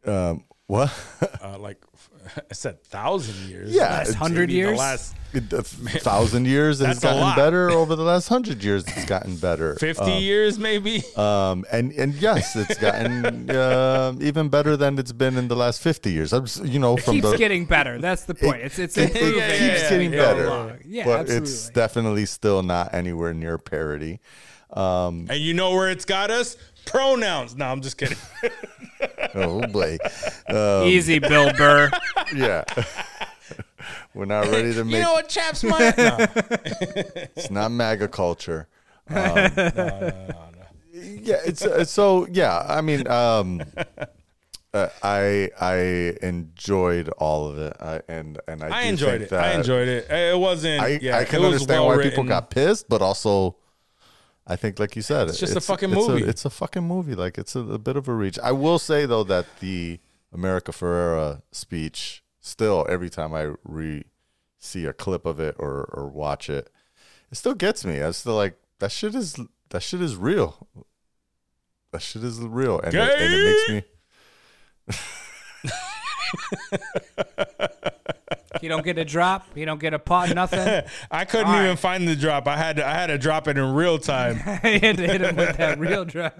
[0.06, 0.91] um, what?
[1.44, 1.77] Uh, like
[2.38, 3.72] I said, thousand years.
[3.73, 4.77] Yeah, Last hundred Maybe the years.
[4.77, 7.35] last a thousand years has That's a gotten lot.
[7.35, 8.84] better over the last hundred years.
[8.88, 9.76] It's gotten better.
[9.76, 11.03] fifty Um, years, maybe.
[11.18, 15.81] Um, and and yes, it's gotten um even better than it's been in the last
[15.81, 16.31] fifty years.
[16.34, 17.99] I'm, you know, It from keeps the getting better.
[17.99, 18.61] That's the point.
[18.61, 19.39] It's it's it, it improving.
[19.39, 20.76] Yeah, keeps yeah, yeah, getting yeah, better, yeah.
[20.85, 21.49] Yeah, but absolutely.
[21.49, 24.19] it's definitely still not anywhere near parity.
[24.72, 26.57] Um, and you know where it's got us?
[26.86, 27.56] Pronouns.
[27.56, 28.18] No, I'm just kidding.
[29.36, 29.98] oh boy,
[30.48, 31.90] um, Easy, Bill Burr.
[32.36, 32.64] yeah.
[34.14, 34.95] We're not ready to make.
[34.95, 35.64] you know what, chaps?
[35.64, 36.18] My no.
[37.36, 38.68] It's not MAGA culture.
[39.10, 39.18] Um,
[40.94, 42.26] Yeah, it's uh, so.
[42.32, 43.62] Yeah, I mean, um,
[44.74, 45.76] uh, I I
[46.22, 49.34] enjoyed all of it, I, and and I, I enjoyed it.
[49.34, 50.10] I enjoyed it.
[50.10, 50.82] It wasn't.
[50.82, 53.57] I, yeah, I can it was understand why people got pissed, but also.
[54.47, 56.23] I think, like you said, It's just a fucking it's movie.
[56.23, 57.15] it's a fucking movie.
[57.15, 58.38] Like it's a, a bit of a reach.
[58.43, 59.99] I will say though that the
[60.31, 64.03] America Ferrera speech, still every time I re
[64.59, 66.69] see a clip of it or or watch it,
[67.31, 68.01] it still gets me.
[68.01, 69.39] I still like that shit is
[69.69, 70.67] that shit is real.
[71.91, 73.85] That shit is real, and, it, and it makes
[75.65, 75.72] me.
[78.62, 79.45] He don't get a drop.
[79.53, 80.34] He don't get a pot.
[80.34, 80.84] Nothing.
[81.12, 81.80] I couldn't All even right.
[81.80, 82.48] find the drop.
[82.48, 84.36] I had to, I had to drop it in real time.
[84.64, 86.38] he had to hit him with that real drop.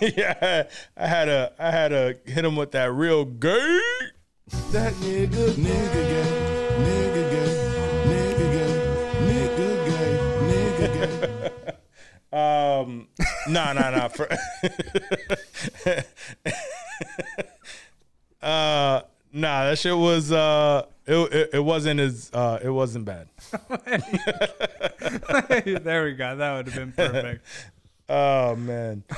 [0.00, 0.64] yeah,
[0.96, 3.80] I had to I had to hit him with that real gay.
[4.72, 6.26] That nigga, nigga gay,
[6.78, 7.54] nigga gay,
[8.06, 10.18] nigga gay,
[10.50, 11.50] nigga
[12.32, 12.36] gay.
[12.36, 13.08] Um,
[13.48, 14.08] no, no, no.
[14.08, 14.28] For
[18.42, 19.02] uh,
[19.36, 23.28] nah, that shit was uh, it, it, it wasn't as uh, it wasn't bad.
[25.84, 26.36] there we go.
[26.36, 27.44] That would have been perfect.
[28.08, 29.02] Oh man.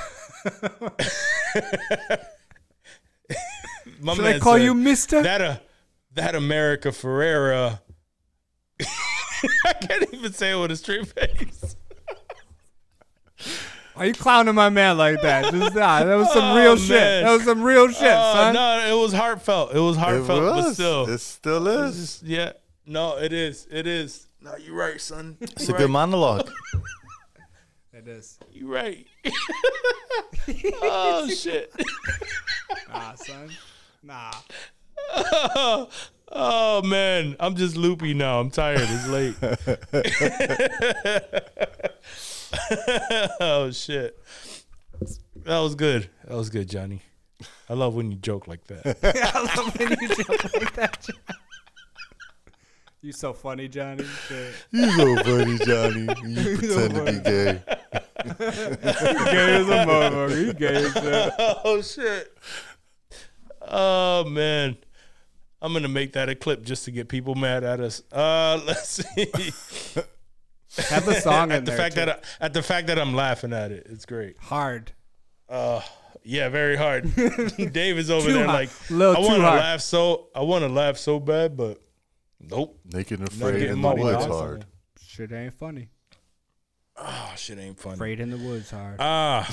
[4.01, 5.21] My Should I call said, you Mister?
[5.21, 5.57] That uh,
[6.15, 7.81] that America Ferrera.
[8.81, 11.58] I can't even say it with a straight face.
[13.99, 15.51] Are you clowning my man like that?
[15.51, 16.89] Just nah, that was some Oh, real shit.
[16.91, 17.23] man.
[17.25, 18.53] That was some real shit, Uh, son.
[18.55, 19.75] no, it was heartfelt.
[19.75, 20.73] It was heartfelt, but was.
[20.73, 22.01] still, It still It's is.
[22.19, 22.53] just- yeah.
[22.85, 23.67] No, it is.
[23.69, 24.25] It is.
[24.41, 25.35] No, you're right, son.
[25.41, 25.91] It's a You're good right.
[25.91, 26.49] monologue.
[27.93, 28.39] It is.
[28.53, 29.05] You're right.
[30.81, 31.69] oh shit.
[32.87, 33.51] Nah, son.
[34.01, 34.31] Nah.
[35.13, 35.89] Oh,
[36.31, 38.39] oh, man, I'm just loopy now.
[38.39, 38.79] I'm tired.
[38.83, 39.35] It's late.
[43.39, 44.17] oh shit.
[45.43, 46.09] That was good.
[46.25, 47.01] That was good, Johnny.
[47.69, 48.97] I love when you joke like that.
[49.35, 51.01] I love when you joke like that.
[51.01, 51.37] John.
[53.01, 54.03] You so funny, Johnny.
[54.27, 54.53] Shit.
[54.71, 56.01] You so funny, Johnny.
[56.27, 57.63] You pretend to be gay.
[59.31, 60.45] Gay as a motherfucker.
[60.45, 61.33] You gay as shit.
[61.63, 62.37] oh shit.
[63.61, 64.75] Oh man.
[65.61, 68.01] I'm gonna make that a clip just to get people mad at us.
[68.11, 69.31] Uh let's see.
[70.77, 71.77] Have the song at in the there.
[71.77, 72.05] fact too.
[72.05, 73.87] that I, at the fact that I'm laughing at it.
[73.89, 74.37] It's great.
[74.39, 74.91] hard.
[75.47, 75.81] Uh
[76.23, 77.13] yeah, very hard.
[77.73, 78.59] Dave is over Too there hard.
[78.59, 79.59] like Little I too want to hard.
[79.59, 81.79] laugh so I want to laugh so bad, but
[82.39, 82.79] nope.
[82.85, 84.31] Naked and afraid getting in the my woods way.
[84.31, 84.65] hard.
[85.01, 85.89] Shit ain't funny.
[86.97, 87.95] Oh, shit ain't funny.
[87.95, 88.97] Afraid in the woods hard.
[88.99, 89.49] Ah.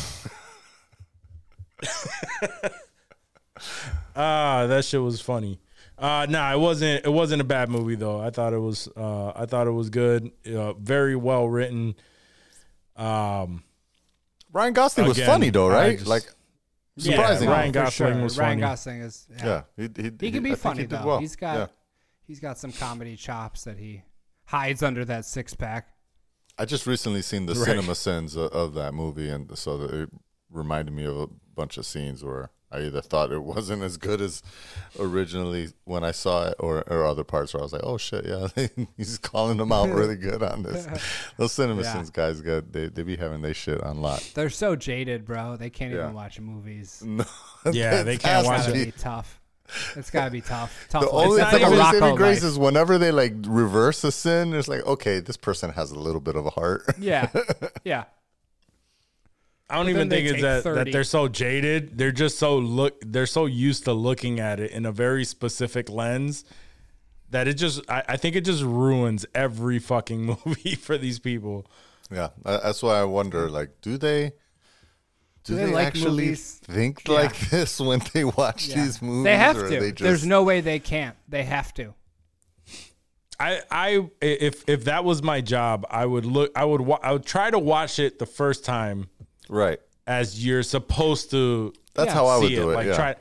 [4.17, 5.61] ah, that shit was funny.
[5.99, 8.21] Uh nah, it wasn't it wasn't a bad movie though.
[8.21, 10.31] I thought it was uh I thought it was good.
[10.47, 11.95] Uh, very well written.
[12.97, 13.63] Um
[14.53, 15.97] Ryan Gosling was funny though, right?
[15.99, 16.25] just- like
[16.97, 17.17] Yeah.
[17.47, 18.61] Ryan For Gosling was Ryan funny.
[18.61, 19.27] Gosling is.
[19.39, 19.45] Yeah.
[19.47, 19.63] Yeah,
[19.97, 21.05] he, he, He can be think funny he though.
[21.07, 21.19] Well.
[21.21, 21.67] He's got Yeah.
[22.27, 24.03] he's got some comedy chops that he
[24.45, 25.89] hides under that six pack.
[26.59, 27.65] I just recently seen the Right.
[27.67, 30.11] cinema sins of, of that movie, and so that it
[30.51, 34.21] reminded me of a bunch of scenes where I either thought it wasn't as good
[34.21, 34.43] as
[34.99, 38.25] originally when I saw it, or, or other parts where I was like, "Oh shit,
[38.27, 38.49] yeah,
[38.97, 40.87] he's calling them out really good on this."
[41.37, 41.93] Those cinema Yeah.
[41.93, 44.23] sins guys got they they be having their shit on lock.
[44.35, 45.57] They're so jaded, bro.
[45.57, 46.01] They can't Yeah.
[46.05, 47.03] even watch movies.
[47.05, 47.25] No,
[47.73, 48.85] Yeah, they can't watch to It's gotta be.
[48.87, 49.41] be tough.
[49.97, 50.87] It's gotta be tough.
[50.89, 51.03] Tough.
[51.03, 51.27] The life.
[51.27, 52.51] only it's thing like a with Rocco saving grace life.
[52.53, 56.21] is whenever they like reverse a sin, it's like, okay, this person has a little
[56.21, 56.83] bit of a heart.
[56.99, 57.31] Yeah,
[57.85, 58.05] yeah.
[59.69, 60.85] I don't But even think it's that, 30.
[60.85, 61.99] that they're so jaded.
[61.99, 65.89] They're just so look they're so used to looking at it in a very specific
[65.91, 66.45] lens
[67.31, 71.67] that it just I, I think it just ruins every fucking movie for these people.
[72.13, 73.51] Yeah, that's why I wonder.
[73.51, 74.33] Like, do they?
[75.43, 76.61] Do, they they, like actually movies?
[76.65, 77.15] think Yeah.
[77.15, 78.85] like this when they watch Yeah.
[78.85, 79.25] these movies?
[79.25, 79.81] They have or to.
[79.81, 81.17] They just, There's no way they can't.
[81.29, 81.95] They have to.
[83.39, 87.13] I I if if that was my job, I would look I would wa- I
[87.13, 89.09] would try to watch it the first time
[89.49, 89.79] right.
[90.07, 92.15] as you're supposed to That's Yeah.
[92.15, 92.75] how I would see do it.
[92.75, 92.97] Like yeah.
[92.97, 93.15] try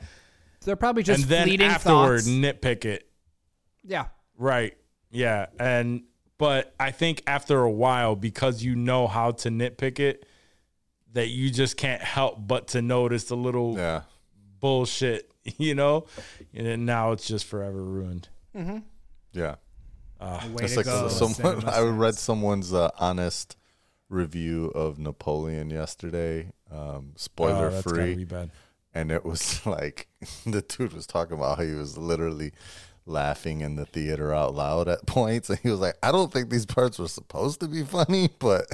[0.64, 2.28] They're probably just and then fleeting afterward thoughts.
[2.28, 3.08] nitpick it.
[3.84, 4.06] Yeah.
[4.36, 4.76] Right.
[5.10, 5.46] Yeah.
[5.58, 6.02] And
[6.38, 10.26] but I think after a while, because you know how to nitpick it,
[11.12, 14.02] that you just can't help but to notice the little yeah.
[14.60, 16.06] bullshit, you know?
[16.52, 18.28] And then now it's just forever ruined.
[19.32, 19.54] Yeah.
[20.20, 21.60] Way It's to like go, someone.
[21.60, 23.56] Cinema I read someone's uh, honest
[24.08, 26.50] review of Napoleon yesterday.
[26.70, 28.14] Um, spoiler Oh, that's free.
[28.14, 28.50] be bad.
[28.94, 30.08] and it was like
[30.46, 32.52] the dude was talking about how he was literally
[33.08, 36.50] laughing in the theater out loud at points and he was like i don't think
[36.50, 38.66] these parts were supposed to be funny but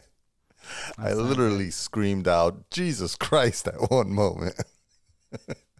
[0.96, 4.54] i literally screamed out jesus christ at one moment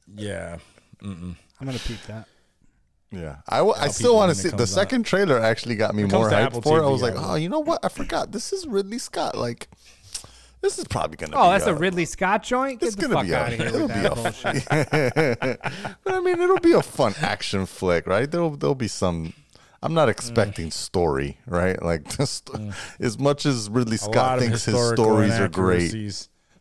[0.07, 0.59] Yeah.
[1.03, 2.27] I'm gonna peep that.
[3.13, 4.81] Yeah i, w- I Tell still want to see the comes out.
[4.81, 7.03] second trailer actually got me more comes to hyped Apple for it i TV, was
[7.03, 9.69] like oh you know what i forgot this is ridley scott like
[10.63, 12.79] this is probably gonna Oh, be that's a Ridley Scott joint.
[12.79, 15.61] Get it's the gonna fuck be a, out of here it'll with be a bullshit.
[16.05, 18.31] but I mean, it'll be a fun action flick, right?
[18.31, 19.33] There'll there'll be some.
[19.83, 20.73] I'm not expecting mm.
[20.73, 21.83] story, right?
[21.83, 22.73] Like just mm.
[23.01, 25.91] as much as Ridley Scott thinks his stories are great,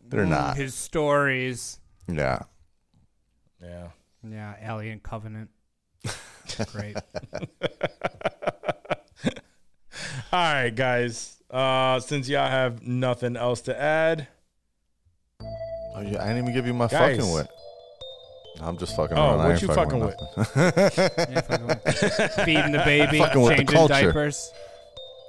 [0.10, 0.58] they're mm, not.
[0.58, 1.80] His stories.
[2.12, 2.40] Yeah,
[3.62, 3.90] Yeah.
[4.28, 5.50] Yeah, Alien Covenant.
[6.72, 6.98] Great.
[10.34, 11.38] All right, guys.
[11.50, 14.28] Uh, since y'all have nothing else to add,
[15.42, 17.18] oh, yeah, I didn't even give you my Guys.
[17.18, 17.48] fucking with.
[18.62, 19.40] I'm just fucking Oh, around.
[19.42, 20.16] I what ain't you fucking fucking with?
[20.56, 23.94] Yeah, with- Feeding the baby, Fucking with the changing culture.
[23.94, 24.52] diapers.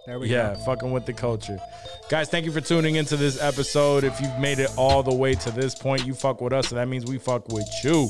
[0.05, 0.59] There we yeah, go.
[0.59, 1.61] Yeah, fucking with the culture.
[2.09, 4.03] Guys, thank you for tuning into this episode.
[4.03, 6.75] If you've made it all the way to this point, you fuck with us, so
[6.75, 8.09] that means we fuck with you.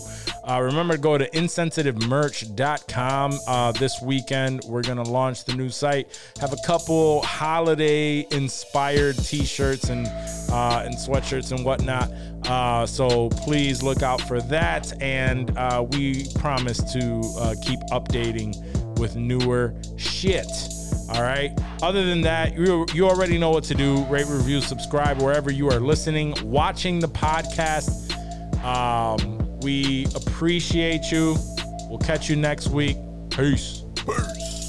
[0.48, 3.38] Uh, remember to go to insensitivemerch.com.
[3.46, 6.18] Uh, this weekend, we're going to launch the new site.
[6.40, 10.06] Have a couple holiday inspired t shirts and,
[10.50, 12.10] uh, and sweatshirts and whatnot.
[12.46, 14.90] Uh, so please look out for that.
[15.02, 18.56] And uh, we promise to uh, keep updating
[18.98, 20.46] with newer shit.
[21.14, 21.52] All right.
[21.82, 24.04] Other than that, you, you already know what to do.
[24.04, 28.12] Rate, review, subscribe wherever you are listening, watching the podcast.
[28.64, 31.36] Um, we appreciate you.
[31.88, 32.96] We'll catch you next week.
[33.30, 33.82] Peace.
[33.94, 34.61] Peace.